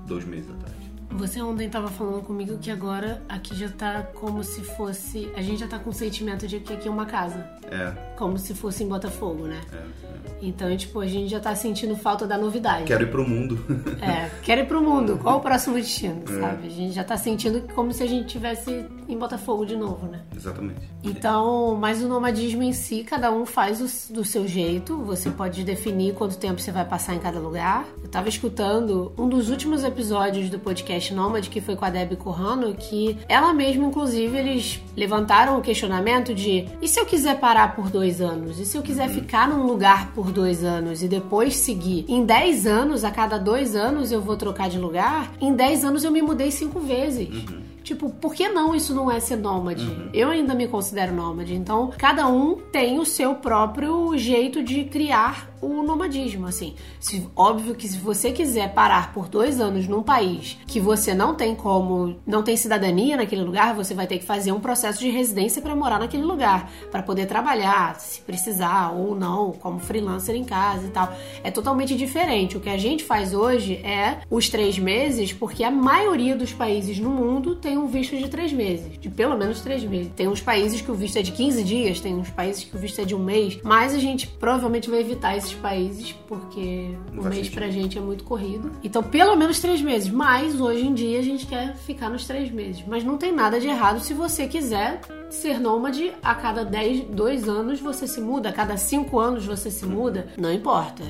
dois 0.06 0.24
meses 0.24 0.50
atrás. 0.50 0.80
Você 1.12 1.42
ontem 1.42 1.66
estava 1.66 1.88
falando 1.88 2.22
comigo 2.22 2.56
que 2.58 2.70
agora 2.70 3.20
aqui 3.28 3.54
já 3.56 3.68
tá 3.68 4.02
como 4.14 4.44
se 4.44 4.62
fosse. 4.62 5.30
A 5.34 5.42
gente 5.42 5.58
já 5.58 5.66
tá 5.66 5.78
com 5.78 5.90
o 5.90 5.92
sentimento 5.92 6.46
de 6.46 6.60
que 6.60 6.72
aqui 6.72 6.86
é 6.86 6.90
uma 6.90 7.04
casa. 7.04 7.40
É. 7.64 8.09
Como 8.20 8.36
se 8.36 8.54
fosse 8.54 8.84
em 8.84 8.86
Botafogo, 8.86 9.46
né? 9.46 9.62
É, 9.72 9.76
é. 9.76 10.10
Então, 10.42 10.76
tipo, 10.76 11.00
a 11.00 11.06
gente 11.06 11.30
já 11.30 11.40
tá 11.40 11.54
sentindo 11.54 11.96
falta 11.96 12.26
da 12.26 12.36
novidade. 12.36 12.84
Quero 12.84 13.04
ir 13.04 13.10
pro 13.10 13.26
mundo. 13.26 13.58
é, 14.00 14.28
quero 14.42 14.60
ir 14.60 14.66
pro 14.66 14.82
mundo. 14.82 15.18
Qual 15.22 15.38
o 15.38 15.40
próximo 15.40 15.76
destino, 15.76 16.22
é. 16.28 16.40
sabe? 16.40 16.66
A 16.66 16.70
gente 16.70 16.92
já 16.92 17.02
tá 17.02 17.16
sentindo 17.16 17.62
como 17.74 17.94
se 17.94 18.02
a 18.02 18.06
gente 18.06 18.28
tivesse 18.28 18.84
em 19.08 19.16
Botafogo 19.16 19.64
de 19.64 19.74
novo, 19.74 20.06
né? 20.06 20.20
Exatamente. 20.36 20.80
Então, 21.02 21.76
mas 21.80 22.02
o 22.02 22.08
nomadismo 22.08 22.62
em 22.62 22.74
si, 22.74 23.04
cada 23.04 23.32
um 23.32 23.46
faz 23.46 23.80
o, 23.80 24.12
do 24.12 24.22
seu 24.22 24.46
jeito. 24.46 24.98
Você 25.04 25.30
pode 25.30 25.64
definir 25.64 26.12
quanto 26.12 26.36
tempo 26.36 26.60
você 26.60 26.70
vai 26.70 26.84
passar 26.84 27.14
em 27.14 27.18
cada 27.18 27.38
lugar. 27.38 27.86
Eu 28.02 28.08
tava 28.10 28.28
escutando 28.28 29.12
um 29.16 29.28
dos 29.28 29.48
últimos 29.48 29.82
episódios 29.82 30.50
do 30.50 30.58
podcast 30.58 31.14
Nômade, 31.14 31.48
que 31.48 31.60
foi 31.60 31.74
com 31.74 31.86
a 31.86 31.90
Debbie 31.90 32.16
Corrano, 32.16 32.74
que 32.74 33.16
ela 33.28 33.54
mesma, 33.54 33.86
inclusive, 33.86 34.36
eles 34.36 34.82
levantaram 34.96 35.58
o 35.58 35.62
questionamento 35.62 36.34
de 36.34 36.68
e 36.82 36.88
se 36.88 36.98
eu 36.98 37.06
quiser 37.06 37.38
parar 37.38 37.74
por 37.74 37.88
dois 37.90 38.09
anos? 38.18 38.58
E 38.58 38.64
se 38.64 38.78
eu 38.78 38.82
quiser 38.82 39.08
uhum. 39.08 39.14
ficar 39.14 39.46
num 39.46 39.66
lugar 39.66 40.12
por 40.14 40.32
dois 40.32 40.64
anos 40.64 41.02
e 41.02 41.08
depois 41.08 41.54
seguir. 41.56 42.06
Em 42.08 42.24
10 42.24 42.66
anos, 42.66 43.04
a 43.04 43.10
cada 43.10 43.36
dois 43.36 43.76
anos 43.76 44.10
eu 44.10 44.22
vou 44.22 44.38
trocar 44.38 44.70
de 44.70 44.78
lugar. 44.78 45.30
Em 45.38 45.54
10 45.54 45.84
anos 45.84 46.02
eu 46.02 46.10
me 46.10 46.22
mudei 46.22 46.50
cinco 46.50 46.80
vezes. 46.80 47.28
Uhum. 47.28 47.60
Tipo, 47.82 48.08
por 48.08 48.34
que 48.34 48.48
não 48.48 48.74
isso 48.74 48.94
não 48.94 49.10
é 49.10 49.20
ser 49.20 49.36
nômade? 49.36 49.84
Uhum. 49.84 50.10
Eu 50.14 50.30
ainda 50.30 50.54
me 50.54 50.66
considero 50.66 51.12
nômade. 51.12 51.54
Então, 51.54 51.90
cada 51.98 52.26
um 52.26 52.54
tem 52.54 52.98
o 52.98 53.04
seu 53.04 53.34
próprio 53.34 54.16
jeito 54.16 54.62
de 54.62 54.84
criar 54.84 55.49
o 55.60 55.82
nomadismo, 55.82 56.46
assim. 56.46 56.74
Se, 56.98 57.28
óbvio 57.36 57.74
que 57.74 57.88
se 57.88 57.98
você 57.98 58.32
quiser 58.32 58.72
parar 58.72 59.12
por 59.12 59.28
dois 59.28 59.60
anos 59.60 59.86
num 59.86 60.02
país 60.02 60.58
que 60.66 60.80
você 60.80 61.14
não 61.14 61.34
tem 61.34 61.54
como, 61.54 62.16
não 62.26 62.42
tem 62.42 62.56
cidadania 62.56 63.16
naquele 63.16 63.42
lugar, 63.42 63.74
você 63.74 63.94
vai 63.94 64.06
ter 64.06 64.18
que 64.18 64.24
fazer 64.24 64.52
um 64.52 64.60
processo 64.60 65.00
de 65.00 65.10
residência 65.10 65.60
para 65.60 65.74
morar 65.74 65.98
naquele 65.98 66.22
lugar, 66.22 66.70
para 66.90 67.02
poder 67.02 67.26
trabalhar, 67.26 67.98
se 68.00 68.20
precisar 68.22 68.90
ou 68.92 69.14
não, 69.14 69.52
como 69.52 69.78
freelancer 69.78 70.34
em 70.34 70.44
casa 70.44 70.86
e 70.86 70.90
tal. 70.90 71.12
É 71.42 71.50
totalmente 71.50 71.96
diferente. 71.96 72.56
O 72.56 72.60
que 72.60 72.70
a 72.70 72.78
gente 72.78 73.04
faz 73.04 73.34
hoje 73.34 73.74
é 73.76 74.18
os 74.30 74.48
três 74.48 74.78
meses, 74.78 75.32
porque 75.32 75.64
a 75.64 75.70
maioria 75.70 76.36
dos 76.36 76.52
países 76.52 76.98
no 76.98 77.10
mundo 77.10 77.56
tem 77.56 77.76
um 77.76 77.86
visto 77.86 78.16
de 78.16 78.28
três 78.28 78.52
meses, 78.52 78.98
de 78.98 79.08
pelo 79.08 79.36
menos 79.36 79.60
três 79.60 79.84
meses. 79.84 80.12
Tem 80.14 80.28
uns 80.28 80.40
países 80.40 80.80
que 80.80 80.90
o 80.90 80.94
visto 80.94 81.18
é 81.18 81.22
de 81.22 81.32
15 81.32 81.62
dias, 81.64 82.00
tem 82.00 82.14
uns 82.14 82.30
países 82.30 82.64
que 82.64 82.76
o 82.76 82.78
visto 82.78 83.00
é 83.00 83.04
de 83.04 83.14
um 83.14 83.18
mês, 83.18 83.58
mas 83.62 83.94
a 83.94 83.98
gente 83.98 84.26
provavelmente 84.26 84.88
vai 84.88 85.00
evitar 85.00 85.36
esses 85.36 85.49
países, 85.54 86.12
porque 86.26 86.96
o 87.12 87.22
mês 87.22 87.36
sentido. 87.36 87.54
pra 87.54 87.70
gente 87.70 87.98
é 87.98 88.00
muito 88.00 88.24
corrido. 88.24 88.72
Então, 88.82 89.02
pelo 89.02 89.36
menos 89.36 89.60
três 89.60 89.80
meses. 89.80 90.10
Mas 90.10 90.60
hoje 90.60 90.86
em 90.86 90.94
dia 90.94 91.18
a 91.18 91.22
gente 91.22 91.46
quer 91.46 91.76
ficar 91.76 92.08
nos 92.08 92.26
três 92.26 92.50
meses. 92.50 92.82
Mas 92.86 93.04
não 93.04 93.16
tem 93.16 93.32
nada 93.32 93.60
de 93.60 93.66
errado 93.66 94.00
se 94.00 94.14
você 94.14 94.46
quiser 94.46 95.00
ser 95.28 95.60
nômade 95.60 96.12
a 96.22 96.34
cada 96.34 96.64
10, 96.64 97.02
dois 97.10 97.48
anos 97.48 97.80
você 97.80 98.06
se 98.06 98.20
muda, 98.20 98.48
a 98.48 98.52
cada 98.52 98.76
cinco 98.76 99.18
anos 99.18 99.46
você 99.46 99.70
se 99.70 99.86
muda. 99.86 100.28
Não 100.36 100.52
importa. 100.52 101.02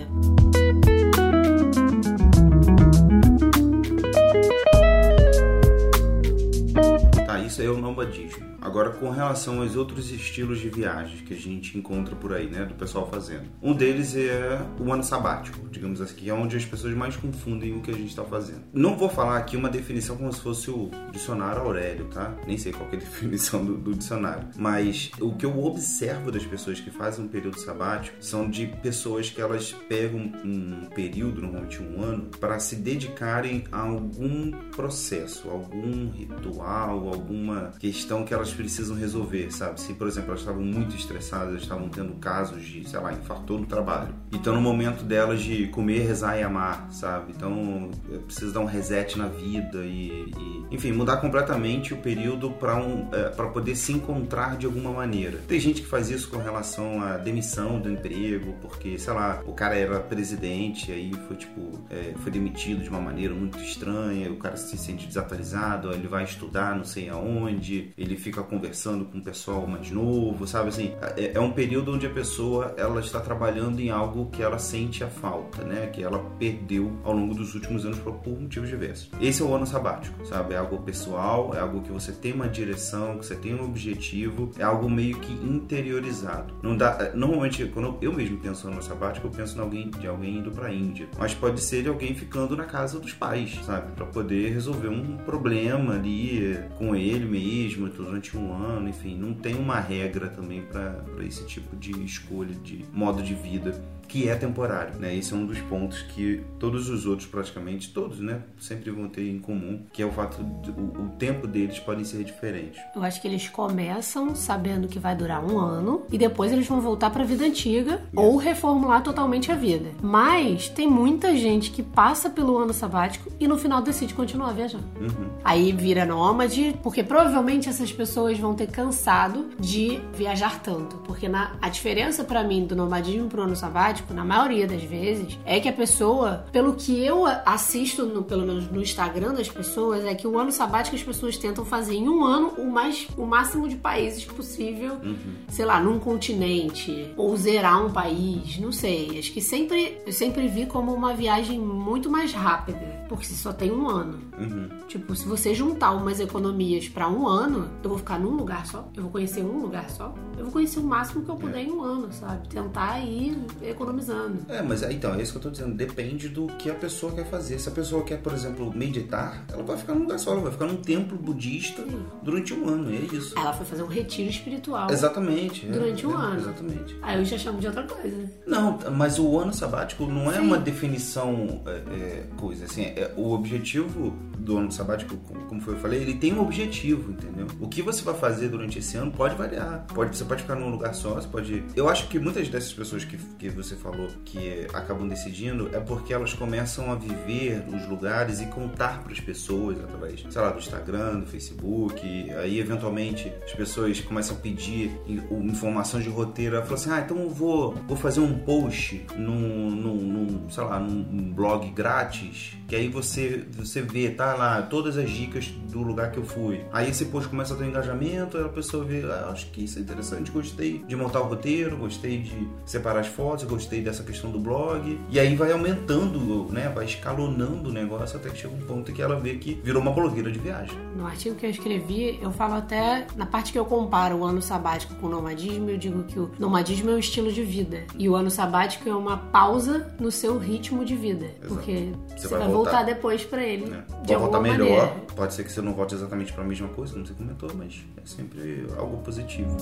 Tá, 7.27 7.39
isso 7.41 7.61
aí 7.61 7.67
é 7.67 7.71
o 7.71 7.79
nomadismo. 7.79 8.50
Agora, 8.61 8.91
com 8.91 9.11
relação 9.11 9.63
aos 9.63 9.75
outros 9.75 10.11
estilos 10.11 10.61
de 10.61 10.69
viagens 10.69 11.23
que 11.23 11.33
a 11.33 11.37
gente 11.37 11.77
encontra 11.79 12.15
por 12.15 12.33
aí, 12.33 12.47
né, 12.47 12.65
do 12.65 12.75
pessoal 12.75 13.09
fazendo. 13.11 13.45
Um 13.63 13.73
deles 13.73 14.15
é 14.15 14.61
o 14.79 14.93
ano 14.93 15.03
sabático, 15.03 15.69
digamos 15.71 16.01
assim, 16.01 16.15
que 16.15 16.31
é 16.31 16.35
onde 16.35 16.57
as 16.57 16.65
pessoas 16.65 16.95
mais 16.95 17.17
confundem 17.17 17.77
o 17.77 17.81
que 17.81 17.91
a 17.91 17.95
gente 17.95 18.11
está 18.11 18.25
fazendo. 18.25 18.63
Não 18.73 18.97
vou 18.97 19.09
falar 19.09 19.39
aqui 19.39 19.57
uma 19.57 19.71
definição 19.71 20.17
como 20.17 20.33
se 20.33 20.41
fosse 20.41 20.71
o 20.71 20.91
dicionário 21.11 21.63
Aurélio, 21.63 22.07
tá? 22.07 22.35
Nem 22.47 22.59
sei 22.59 22.73
qual 22.73 22.89
é 22.91 22.97
a 22.97 22.99
definição 23.01 23.65
do, 23.65 23.77
do 23.77 23.95
dicionário. 23.95 24.49
Mas 24.57 25.11
o 25.21 25.35
que 25.35 25.47
eu 25.47 25.65
observo 25.65 26.31
das 26.31 26.45
pessoas 26.45 26.81
que 26.81 26.91
fazem 26.91 27.25
um 27.25 27.29
período 27.29 27.59
sabático 27.59 28.17
são 28.21 28.49
de 28.49 28.67
pessoas 28.67 29.31
que 29.31 29.41
elas 29.41 29.73
pegam 29.89 30.21
um 30.45 30.87
período, 30.95 31.41
normalmente 31.41 31.83
um 31.83 32.03
ano, 32.03 32.31
para 32.39 32.59
se 32.59 32.77
dedicarem 32.77 33.65
a 33.73 33.81
algum 33.81 34.51
processo, 34.71 35.49
algum 35.49 36.11
ritual, 36.11 37.09
alguma 37.09 37.73
questão 37.79 38.25
que 38.25 38.35
elas 38.35 38.50
elas 38.51 38.53
precisam 38.53 38.97
resolver, 38.97 39.51
sabe? 39.53 39.81
Se, 39.81 39.95
por 39.95 40.07
exemplo, 40.07 40.31
elas 40.31 40.41
estavam 40.41 40.63
muito 40.63 40.97
estressadas, 40.97 41.63
estavam 41.63 41.89
tendo 41.89 42.15
casos 42.15 42.65
de, 42.65 42.89
sei 42.89 43.01
lá, 43.01 43.13
infartou 43.13 43.59
no 43.59 43.67
trabalho. 43.67 44.15
Então, 44.33 44.55
no 44.55 44.61
momento 44.61 45.05
delas 45.05 45.41
de 45.41 45.67
comer, 45.69 46.07
rezar 46.07 46.39
e 46.39 46.43
amar, 46.43 46.89
sabe? 46.93 47.33
Então, 47.37 47.91
precisa 48.27 48.53
dar 48.53 48.61
um 48.61 48.67
reset 48.67 49.19
na 49.19 49.27
vida 49.27 49.79
e, 49.85 50.33
e 50.37 50.61
enfim, 50.71 50.93
mudar 50.93 51.17
completamente 51.19 51.93
o 51.93 51.97
período 51.97 52.51
para 52.51 52.77
um, 52.77 53.09
é, 53.13 53.29
para 53.31 53.49
poder 53.49 53.75
se 53.77 53.93
encontrar 53.93 54.57
de 54.57 54.67
alguma 54.67 54.93
maneira. 54.93 55.39
Tem 55.49 55.59
gente 55.59 55.83
que 55.83 55.89
faz 55.89 56.11
isso 56.11 56.29
com 56.29 56.39
relação 56.39 57.03
à 57.03 57.17
demissão 57.17 57.81
do 57.81 57.91
emprego, 57.91 58.55
porque, 58.61 58.99
sei 58.99 59.13
lá, 59.13 59.43
o 59.47 59.53
cara 59.53 59.77
era 59.77 59.99
presidente, 59.99 60.93
aí 60.93 61.13
foi 61.27 61.37
tipo, 61.37 61.85
é, 61.91 62.15
foi 62.19 62.31
demitido 62.31 62.83
de 62.83 62.89
uma 62.89 63.01
maneira 63.01 63.35
muito 63.35 63.59
estranha, 63.59 64.31
o 64.31 64.37
cara 64.37 64.57
se 64.57 64.77
sente 64.79 65.07
desatualizado, 65.07 65.93
ele 65.93 66.07
vai 66.07 66.25
estudar 66.25 66.77
não 66.77 66.85
sei 66.85 67.09
aonde, 67.09 67.93
ele 67.99 68.17
fica 68.17 68.40
conversando 68.43 69.05
com 69.05 69.19
o 69.19 69.23
pessoal 69.23 69.67
mais 69.67 69.91
novo, 69.91 70.47
sabe 70.47 70.69
assim? 70.69 70.95
É, 71.17 71.33
é, 71.35 71.41
um 71.41 71.53
período 71.53 71.93
onde 71.95 72.07
a 72.07 72.11
pessoa 72.11 72.75
ela 72.77 73.01
está 73.01 73.21
trabalhando 73.21 73.81
em 73.81 73.91
algo 73.91 74.31
que 74.31 74.43
ela 74.43 74.59
sente 74.59 75.03
a 75.05 75.09
falta, 75.09 75.63
né? 75.65 75.89
Que 75.89 76.03
ela 76.03 76.19
perdeu 76.39 76.93
ao 77.05 77.13
longo 77.13 77.35
dos 77.35 77.55
últimos 77.55 77.85
anos 77.85 77.99
por, 77.99 78.15
por 78.15 78.39
motivos 78.39 78.69
diversos. 78.69 79.11
Esse 79.21 79.43
é 79.43 79.45
o 79.45 79.55
ano 79.55 79.67
sabático, 79.67 80.25
sabe? 80.27 80.55
É 80.55 80.59
algo 80.59 80.79
pessoal, 80.79 81.55
é 81.55 81.61
algo 81.61 81.83
que 81.83 81.93
você 81.93 82.13
tem 82.13 82.33
uma 82.33 82.49
direção, 82.49 83.19
que 83.19 83.27
você 83.27 83.37
tem 83.37 83.55
um 83.55 83.65
objetivo, 83.65 84.51
é 84.59 84.63
algo 84.63 84.89
meio 84.89 85.19
que 85.19 85.33
interiorizado. 85.33 86.55
Não 86.63 86.77
dá, 86.77 86.97
é, 87.01 87.17
normalmente 87.17 87.65
quando 87.67 87.97
eu 88.01 88.13
mesmo 88.13 88.39
penso 88.39 88.67
no 88.67 88.75
ano 88.75 88.83
sabático, 88.83 89.27
eu 89.27 89.31
penso 89.31 89.57
em 89.57 89.61
alguém 89.61 89.91
de 89.91 90.07
alguém 90.07 90.39
indo 90.39 90.51
para 90.51 90.69
a 90.69 90.75
Índia, 90.75 91.09
mas 91.19 91.35
pode 91.35 91.61
ser 91.61 91.83
de 91.83 91.89
alguém 91.89 92.15
ficando 92.15 92.57
na 92.57 92.65
casa 92.65 92.99
dos 92.99 93.13
pais, 93.13 93.59
sabe? 93.65 93.93
Para 93.93 94.07
poder 94.07 94.53
resolver 94.53 94.89
um 94.89 95.17
problema 95.19 95.95
ali 95.95 96.59
com 96.77 96.95
ele 96.95 97.25
mesmo, 97.25 97.89
durante 97.89 98.30
durante 98.31 98.37
um 98.37 98.53
ano, 98.55 98.89
enfim, 98.89 99.17
não 99.17 99.35
tem 99.35 99.55
uma 99.55 99.81
regra 99.81 100.29
também 100.29 100.63
para 100.63 101.05
esse 101.25 101.45
tipo 101.47 101.77
de 101.77 101.93
escolha 102.05 102.55
de 102.55 102.85
modo 102.93 103.23
de 103.23 103.35
vida 103.35 103.83
que 104.11 104.29
é 104.29 104.35
temporário, 104.35 104.99
né? 104.99 105.15
Esse 105.15 105.33
é 105.33 105.37
um 105.37 105.47
dos 105.47 105.61
pontos 105.61 106.03
que 106.03 106.43
todos 106.59 106.89
os 106.89 107.07
outros, 107.07 107.29
praticamente 107.29 107.93
todos, 107.93 108.19
né, 108.19 108.43
sempre 108.59 108.91
vão 108.91 109.09
ter 109.09 109.31
em 109.31 109.39
comum, 109.39 109.85
que 109.93 110.03
é 110.03 110.07
o 110.07 110.11
fato 110.11 110.43
de 110.63 110.71
o, 110.71 111.05
o 111.05 111.09
tempo 111.11 111.47
deles 111.47 111.79
podem 111.79 112.05
ser 112.05 112.25
diferentes. 112.25 112.81
Eu 112.95 113.05
acho 113.05 113.23
que 113.23 113.29
eles 113.29 113.49
começam 113.49 114.35
sabendo 114.35 114.89
que 114.89 114.99
vai 114.99 115.15
durar 115.15 115.45
um 115.45 115.59
ano 115.59 116.03
e 116.11 116.19
depois 116.19 116.53
eles 116.53 116.67
vão 116.67 116.81
voltar 116.81 117.11
para 117.11 117.23
a 117.23 117.27
vida 117.27 117.45
antiga 117.45 118.03
ou 118.15 118.37
reformular 118.37 119.03
totalmente 119.03 119.53
a 119.53 119.55
vida. 119.55 119.91
Mas 120.03 120.69
tem 120.69 120.89
muita 120.89 121.37
gente 121.37 121.71
que 121.71 121.83
passa 121.83 122.29
pelo 122.29 122.59
ano 122.59 122.73
sabático 122.73 123.31
e 123.39 123.47
no 123.47 123.57
final 123.57 123.81
decide 123.81 124.13
continuar 124.13 124.53
viajando. 124.53 124.85
Uhum. 125.01 125.31
Aí 125.45 125.73
vira 125.73 126.05
nômade, 126.05 126.77
porque 126.83 127.05
provavelmente 127.05 127.69
essas 127.69 127.93
pessoas 127.93 128.37
vão 128.39 128.55
ter 128.55 128.67
cansado 128.67 129.51
de 129.59 130.01
viajar 130.13 130.61
tanto. 130.61 130.97
Porque 130.99 131.29
na, 131.29 131.53
a 131.63 131.69
diferença 131.69 132.25
para 132.25 132.43
mim 132.43 132.67
do 132.67 132.75
nomadismo 132.75 133.29
pro 133.29 133.43
ano 133.43 133.55
sabático, 133.55 134.00
na 134.11 134.25
maioria 134.25 134.67
das 134.67 134.83
vezes, 134.83 135.39
é 135.45 135.61
que 135.61 135.69
a 135.69 135.73
pessoa, 135.73 136.45
pelo 136.53 136.75
que 136.75 137.05
eu 137.05 137.27
assisto, 137.45 138.05
no, 138.07 138.23
pelo 138.23 138.47
menos 138.47 138.71
no 138.71 138.81
Instagram 138.81 139.35
das 139.35 139.49
pessoas, 139.49 140.05
é 140.05 140.15
que 140.15 140.27
o 140.27 140.39
ano 140.39 140.51
sabático 140.53 140.97
as 140.97 141.03
pessoas 141.03 141.37
tentam 141.37 141.65
fazer 141.65 141.95
em 141.95 142.09
um 142.09 142.25
ano 142.25 142.49
o, 142.59 142.71
mais, 142.71 143.07
o 143.17 143.25
máximo 143.27 143.69
de 143.69 143.77
países 143.77 144.25
possível, 144.25 144.95
Uhum. 145.03 145.17
sei 145.49 145.65
lá, 145.65 145.81
num 145.81 145.99
continente, 145.99 147.13
ou 147.17 147.37
zerar 147.37 147.85
um 147.85 147.91
país, 147.93 148.59
não 148.59 148.73
sei. 148.73 149.19
Acho 149.19 149.33
que 149.33 149.41
sempre, 149.41 149.99
eu 150.07 150.13
sempre 150.13 150.47
vi 150.49 150.67
como 150.67 150.93
uma 150.93 151.13
viagem 151.15 151.59
muito 151.59 152.09
mais 152.11 152.33
rápida, 152.33 153.05
porque 153.09 153.25
você 153.25 153.35
só 153.35 153.53
tem 153.53 153.71
um 153.71 153.89
ano. 153.89 154.19
Uhum. 154.41 154.69
Tipo, 154.89 155.15
se 155.15 155.27
você 155.27 155.55
juntar 155.55 155.93
umas 155.93 156.19
economias 156.19 156.89
pra 156.89 157.09
um 157.09 157.29
ano, 157.29 157.71
eu 157.83 157.91
vou 157.91 157.99
ficar 157.99 158.19
num 158.19 158.31
lugar 158.31 158.67
só, 158.67 158.89
eu 158.97 159.03
vou 159.03 159.13
conhecer 159.13 159.43
um 159.43 159.61
lugar 159.61 159.89
só, 159.91 160.15
eu 160.37 160.45
vou 160.45 160.53
conhecer 160.53 160.81
o 160.81 160.83
máximo 160.83 161.25
que 161.25 161.31
eu 161.31 161.37
puder 161.37 161.63
em 161.63 161.71
um 161.71 161.83
ano, 161.83 162.13
sabe? 162.13 162.49
Tentar 162.49 163.01
ir 163.01 163.37
economizando. 163.63 164.39
É, 164.49 164.63
mas 164.63 164.83
é, 164.83 164.93
então, 164.93 165.15
é 165.15 165.23
isso 165.23 165.33
que 165.33 165.39
eu 165.39 165.43
tô 165.43 165.51
dizendo. 165.51 165.75
Depende 165.75 166.29
do 166.29 166.47
que 166.59 166.71
a 166.71 166.75
pessoa 166.75 167.13
quer 167.13 167.27
fazer. 167.27 167.59
Se 167.59 167.69
a 167.69 167.73
pessoa 167.73 168.03
quer, 168.03 168.19
por 168.19 168.33
exemplo, 168.33 168.73
meditar, 168.75 169.45
ela 169.53 169.63
vai 169.63 169.77
ficar 169.77 169.95
num 169.95 170.03
lugar 170.03 170.19
só, 170.19 170.33
ela 170.33 170.41
vai 170.41 170.53
ficar 170.53 170.67
num 170.67 170.77
templo 170.77 171.17
budista 171.19 171.85
durante 172.23 172.55
um 172.55 172.69
ano, 172.69 172.91
é 172.91 173.15
isso. 173.15 173.39
Ela 173.39 173.53
foi 173.53 173.67
fazer 173.67 173.83
um 173.83 173.89
retiro 173.89 174.31
espiritual. 174.31 174.91
Exatamente. 174.91 175.67
é, 175.67 175.71
Durante 175.71 176.07
um 176.07 176.13
é, 176.13 176.15
ano. 176.15 176.41
Exatamente. 176.41 176.97
Aí 177.03 177.19
eu 177.19 177.25
já 177.25 177.39
chamo 177.39 177.61
de 177.61 177.67
outra 177.67 177.83
coisa. 177.83 178.31
Não, 178.47 178.79
mas 178.93 179.19
o 179.19 179.39
ano 179.39 179.53
sabático 179.53 180.07
não 180.07 180.31
é 180.31 180.37
Sim. 180.37 180.47
uma 180.47 180.59
definição 180.59 181.63
é, 181.67 181.71
é, 181.71 182.27
coisa 182.37 182.65
assim. 182.65 182.83
É, 182.83 183.13
o 183.17 183.33
objetivo 183.33 184.15
do 184.39 184.57
ano 184.59 184.71
sabático, 184.73 185.17
como- 185.17 185.61
foi 185.61 185.75
eu 185.75 185.79
falei, 185.79 186.01
ele 186.01 186.15
tem 186.15 186.33
um 186.33 186.41
objetivo, 186.41 187.13
entendeu? 187.13 187.47
O 187.61 187.69
que 187.69 187.83
você 187.83 188.03
vai 188.03 188.15
fazer 188.15 188.49
durante 188.49 188.79
esse 188.79 188.97
ano 188.97 189.11
pode 189.13 189.35
variar. 189.35 189.85
Pode, 189.95 190.17
você 190.17 190.25
pode 190.25 190.43
ficar 190.43 190.55
num 190.55 190.71
lugar 190.71 190.95
só, 190.95 191.15
você 191.15 191.29
pode. 191.29 191.63
Eu 191.77 191.89
acho 191.89 192.09
que 192.09 192.19
muitas 192.19 192.49
dessas 192.49 192.73
pessoas 192.73 193.05
que, 193.05 193.17
que 193.39 193.49
você 193.51 193.77
falou 193.77 194.09
que 194.25 194.67
acabam 194.73 195.07
decidindo 195.09 195.69
é 195.75 195.81
porque 195.81 196.13
elas 196.15 196.33
começam 196.33 196.91
a 196.91 196.95
viver 196.95 197.63
os 197.69 197.87
lugares 197.89 198.41
e 198.41 198.47
contar 198.47 199.03
para 199.03 199.13
as 199.13 199.21
pessoas 199.21 199.79
através, 199.81 200.25
sei 200.29 200.41
lá, 200.41 200.51
do 200.51 200.59
Instagram, 200.59 201.21
do 201.21 201.27
Facebook. 201.27 202.01
aí, 202.33 202.59
eventualmente, 202.59 203.31
as 203.45 203.53
pessoas 203.53 204.01
começam 204.01 204.37
a 204.37 204.41
pedir 204.41 204.91
in- 205.07 205.21
informação 205.47 206.01
de 206.01 206.09
roteiro. 206.09 206.57
Ela 206.57 206.65
fala 206.65 206.77
assim: 206.77 206.91
ah, 206.91 207.01
então 207.01 207.19
eu 207.19 207.31
vou, 207.31 207.75
vou 207.87 207.97
fazer 207.97 208.21
um 208.21 208.39
post 208.39 209.05
num, 209.17 209.71
num, 209.71 209.95
num, 209.97 210.51
sei 210.51 210.65
lá, 210.65 210.79
num 210.81 211.33
blog 211.33 211.69
grátis. 211.71 212.55
Que 212.69 212.77
aí 212.77 212.89
você, 212.89 213.45
você 213.53 213.83
vê, 213.83 214.11
tá 214.21 214.35
lá, 214.35 214.61
todas 214.61 214.99
as 214.99 215.11
dicas 215.11 215.47
do 215.73 215.83
lugar 215.83 216.11
que 216.11 216.19
eu 216.19 216.25
fui. 216.25 216.61
Aí 216.71 216.91
esse 216.91 217.07
post 217.07 217.29
começa 217.31 217.55
a 217.55 217.57
ter 217.57 217.65
um 217.65 217.69
engajamento, 217.69 218.37
aí 218.37 218.45
a 218.45 218.49
pessoa 218.49 218.85
vê, 218.85 219.03
ah, 219.11 219.31
acho 219.33 219.47
que 219.47 219.65
isso 219.65 219.79
é 219.79 219.83
interessante, 219.83 220.31
gostei 220.31 220.85
de 220.87 220.95
montar 220.95 221.21
o 221.21 221.29
roteiro, 221.29 221.77
gostei 221.79 222.19
de 222.19 222.49
separar 222.67 223.01
as 223.01 223.07
fotos, 223.07 223.45
gostei 223.45 223.81
dessa 223.81 224.03
questão 224.03 224.31
do 224.31 224.39
blog. 224.39 225.01
E 225.09 225.19
aí 225.19 225.35
vai 225.35 225.53
aumentando, 225.53 226.47
né? 226.53 226.71
Vai 226.75 226.85
escalonando 226.85 227.71
o 227.71 227.73
negócio 227.73 228.19
até 228.19 228.29
que 228.29 228.37
chega 228.37 228.55
um 228.55 228.61
ponto 228.61 228.93
que 228.93 229.01
ela 229.01 229.19
vê 229.19 229.37
que 229.37 229.55
virou 229.65 229.81
uma 229.81 229.93
blogueira 229.93 230.31
de 230.31 230.39
viagem. 230.39 230.77
No 230.95 231.07
artigo 231.07 231.35
que 231.37 231.47
eu 231.47 231.51
escrevi, 231.51 232.19
eu 232.21 232.31
falo 232.31 232.55
até, 232.55 233.07
na 233.17 233.25
parte 233.25 233.53
que 233.53 233.59
eu 233.59 233.65
comparo 233.65 234.17
o 234.17 234.25
ano 234.25 234.43
sabático 234.43 234.95
com 234.97 235.07
o 235.07 235.11
nomadismo, 235.11 235.71
eu 235.71 235.79
digo 235.79 236.03
que 236.03 236.19
o 236.19 236.31
nomadismo 236.39 236.91
é 236.91 236.95
um 236.95 236.99
estilo 236.99 237.33
de 237.33 237.43
vida. 237.43 237.85
E 237.97 238.07
o 238.07 238.15
ano 238.15 238.31
sabático 238.31 238.87
é 238.87 238.95
uma 238.95 239.17
pausa 239.17 239.95
no 239.99 240.11
seu 240.11 240.37
ritmo 240.37 240.85
de 240.85 240.95
vida. 240.95 241.31
Porque 241.49 241.93
você, 242.17 242.29
vai 242.29 242.41
vai, 242.41 242.49
voltar. 242.49 242.71
voltar. 242.71 242.83
depois 242.83 243.25
pra 243.25 243.43
ele. 243.43 243.65
né? 243.67 243.83
De 244.11 244.15
alguma 244.15 244.31
voltar 244.31 244.41
melhor, 244.41 244.87
maneira. 244.89 245.07
pode 245.15 245.35
ser 245.35 245.45
que 245.45 245.53
você 245.53 245.63
não 245.63 245.73
volte 245.73 245.95
exatamente 245.95 246.33
para 246.33 246.43
a 246.43 246.47
mesma 246.47 246.69
coisa, 246.69 246.93
como 246.93 247.07
você 247.07 247.15
comentou, 247.15 247.51
mas 247.55 247.81
é 247.97 248.07
sempre 248.07 248.67
algo 248.77 248.99
positivo. 248.99 249.57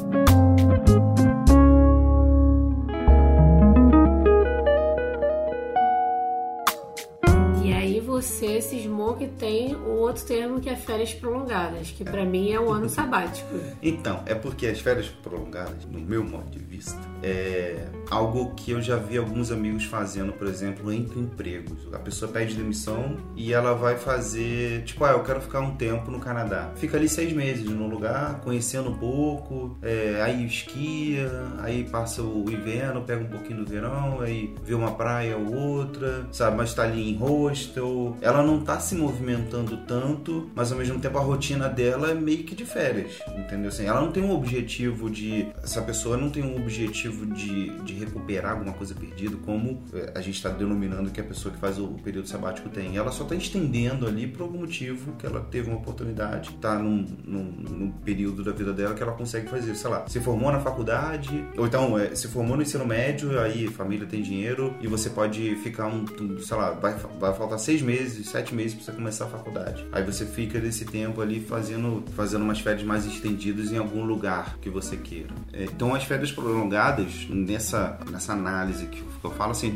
Você 8.20 8.60
cismou 8.60 9.14
que 9.14 9.28
tem 9.28 9.76
o 9.76 9.90
outro 9.90 10.24
termo 10.24 10.60
que 10.60 10.68
é 10.68 10.74
férias 10.74 11.14
prolongadas, 11.14 11.92
que 11.92 12.02
pra 12.02 12.24
mim 12.24 12.50
é 12.50 12.58
o 12.58 12.72
ano 12.72 12.88
sabático. 12.88 13.48
Então, 13.80 14.22
é 14.26 14.34
porque 14.34 14.66
as 14.66 14.80
férias 14.80 15.06
prolongadas, 15.08 15.84
no 15.84 16.00
meu 16.00 16.24
modo 16.24 16.50
de 16.50 16.58
vista, 16.58 16.98
é 17.22 17.86
algo 18.10 18.54
que 18.56 18.72
eu 18.72 18.82
já 18.82 18.96
vi 18.96 19.16
alguns 19.16 19.52
amigos 19.52 19.84
fazendo, 19.84 20.32
por 20.32 20.48
exemplo, 20.48 20.92
entre 20.92 21.20
empregos. 21.20 21.86
A 21.92 21.98
pessoa 21.98 22.30
pede 22.30 22.56
demissão 22.56 23.16
e 23.36 23.52
ela 23.52 23.72
vai 23.74 23.96
fazer, 23.96 24.82
tipo, 24.82 25.04
ah, 25.04 25.12
eu 25.12 25.22
quero 25.22 25.40
ficar 25.40 25.60
um 25.60 25.76
tempo 25.76 26.10
no 26.10 26.18
Canadá. 26.18 26.72
Fica 26.74 26.96
ali 26.96 27.08
seis 27.08 27.32
meses 27.32 27.64
no 27.64 27.86
lugar, 27.86 28.40
conhecendo 28.40 28.90
um 28.90 28.98
pouco, 28.98 29.78
é, 29.80 30.20
aí 30.22 30.44
esquia, 30.44 31.30
aí 31.60 31.84
passa 31.84 32.20
o 32.22 32.50
inverno, 32.50 33.02
pega 33.02 33.22
um 33.22 33.28
pouquinho 33.28 33.64
do 33.64 33.70
verão, 33.70 34.20
aí 34.20 34.52
vê 34.64 34.74
uma 34.74 34.92
praia 34.92 35.36
ou 35.36 35.54
outra, 35.54 36.26
sabe? 36.32 36.56
Mas 36.56 36.74
tá 36.74 36.82
ali 36.82 37.10
em 37.10 37.16
hostel. 37.16 38.07
Ela 38.20 38.42
não 38.42 38.60
tá 38.60 38.78
se 38.80 38.94
movimentando 38.94 39.76
tanto, 39.78 40.50
mas 40.54 40.72
ao 40.72 40.78
mesmo 40.78 40.98
tempo 40.98 41.18
a 41.18 41.22
rotina 41.22 41.68
dela 41.68 42.10
é 42.10 42.14
meio 42.14 42.44
que 42.44 42.54
de 42.54 42.64
férias, 42.64 43.20
entendeu? 43.36 43.68
Assim, 43.68 43.86
ela 43.86 44.00
não 44.00 44.12
tem 44.12 44.22
um 44.22 44.32
objetivo 44.32 45.10
de. 45.10 45.48
Essa 45.62 45.82
pessoa 45.82 46.16
não 46.16 46.30
tem 46.30 46.42
um 46.42 46.56
objetivo 46.56 47.26
de, 47.26 47.70
de 47.80 47.94
recuperar 47.94 48.52
alguma 48.52 48.72
coisa 48.72 48.94
perdida, 48.94 49.36
como 49.44 49.82
eh, 49.92 50.12
a 50.14 50.20
gente 50.20 50.36
está 50.36 50.48
denominando 50.48 51.10
que 51.10 51.20
a 51.20 51.24
pessoa 51.24 51.54
que 51.54 51.60
faz 51.60 51.78
o, 51.78 51.88
período 52.02 52.28
sabático 52.28 52.68
tem. 52.68 52.96
Ela 52.96 53.10
só 53.10 53.24
tá 53.24 53.34
estendendo 53.34 54.06
ali 54.06 54.26
por 54.26 54.42
algum 54.42 54.58
motivo 54.58 55.12
que 55.12 55.26
ela 55.26 55.40
teve 55.40 55.68
uma 55.68 55.78
oportunidade, 55.78 56.50
tá 56.60 56.78
num, 56.78 57.06
num, 57.24 57.42
num 57.42 57.90
período 57.90 58.44
da 58.44 58.52
vida 58.52 58.72
dela 58.72 58.94
que 58.94 59.02
ela 59.02 59.12
consegue 59.12 59.48
fazer. 59.48 59.74
Sei 59.74 59.90
lá, 59.90 60.04
se 60.06 60.20
formou 60.20 60.50
na 60.50 60.60
faculdade, 60.60 61.44
ou 61.56 61.66
então 61.66 61.98
eh, 61.98 62.14
se 62.14 62.28
formou 62.28 62.56
no 62.56 62.62
ensino 62.62 62.86
médio, 62.86 63.38
aí 63.40 63.68
família 63.68 64.06
tem 64.06 64.22
dinheiro 64.22 64.74
e 64.80 64.86
você 64.86 65.10
pode 65.10 65.54
ficar 65.56 65.86
um, 65.86 66.04
sei 66.40 66.56
lá, 66.56 66.70
vai, 66.70 66.94
vai 67.18 67.34
faltar 67.34 67.58
seis 67.58 67.82
meses, 67.82 67.97
sete 68.06 68.54
meses 68.54 68.74
pra 68.74 68.84
você 68.84 68.92
começar 68.92 69.24
a 69.24 69.28
faculdade. 69.28 69.86
Aí 69.92 70.02
você 70.02 70.24
fica 70.24 70.58
nesse 70.58 70.84
tempo 70.84 71.20
ali 71.20 71.40
fazendo, 71.40 72.04
fazendo 72.14 72.42
umas 72.42 72.60
férias 72.60 72.82
mais 72.82 73.06
estendidas 73.06 73.72
em 73.72 73.78
algum 73.78 74.04
lugar 74.04 74.58
que 74.60 74.70
você 74.70 74.96
queira. 74.96 75.34
É, 75.52 75.64
Então 75.64 75.94
as 75.94 76.04
férias 76.04 76.32
prolongadas, 76.32 77.26
nessa, 77.28 77.98
nessa 78.10 78.32
análise 78.32 78.86
que 78.86 79.02
eu 79.22 79.30
falo 79.30 79.52
assim, 79.52 79.70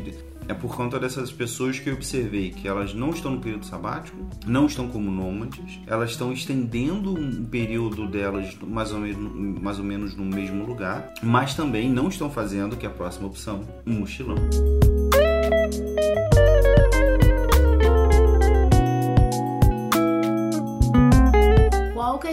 é 0.47 0.53
por 0.53 0.75
conta 0.75 0.99
dessas 0.99 1.31
pessoas 1.31 1.79
que 1.79 1.89
eu 1.89 1.93
observei 1.93 2.51
que 2.51 2.67
elas 2.67 2.93
não 2.93 3.11
estão 3.11 3.31
no 3.31 3.39
período 3.39 3.65
sabático, 3.65 4.17
não 4.45 4.65
estão 4.65 4.87
como 4.87 5.09
nômades, 5.09 5.79
elas 5.87 6.11
estão 6.11 6.33
estendendo 6.33 7.13
um 7.13 7.45
período 7.45 8.07
delas 8.07 8.57
mais 8.61 8.91
ou 8.91 8.99
menos, 8.99 9.61
mais 9.61 9.79
ou 9.79 9.85
menos 9.85 10.15
no 10.15 10.25
mesmo 10.25 10.65
lugar, 10.65 11.13
mas 11.21 11.55
também 11.55 11.89
não 11.89 12.09
estão 12.09 12.29
fazendo, 12.29 12.75
que 12.75 12.85
é 12.85 12.89
a 12.89 12.93
próxima 12.93 13.27
opção, 13.27 13.61
um 13.85 13.99
mochilão. 13.99 14.35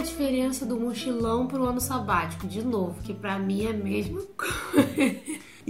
A 0.01 0.03
diferença 0.03 0.65
do 0.65 0.79
mochilão 0.79 1.45
pro 1.45 1.63
ano 1.63 1.79
sabático? 1.79 2.47
De 2.47 2.63
novo, 2.63 2.99
que 3.03 3.13
pra 3.13 3.37
mim 3.37 3.65
é 3.65 3.69
a 3.69 3.73
mesma 3.73 4.21
coisa. 4.35 5.21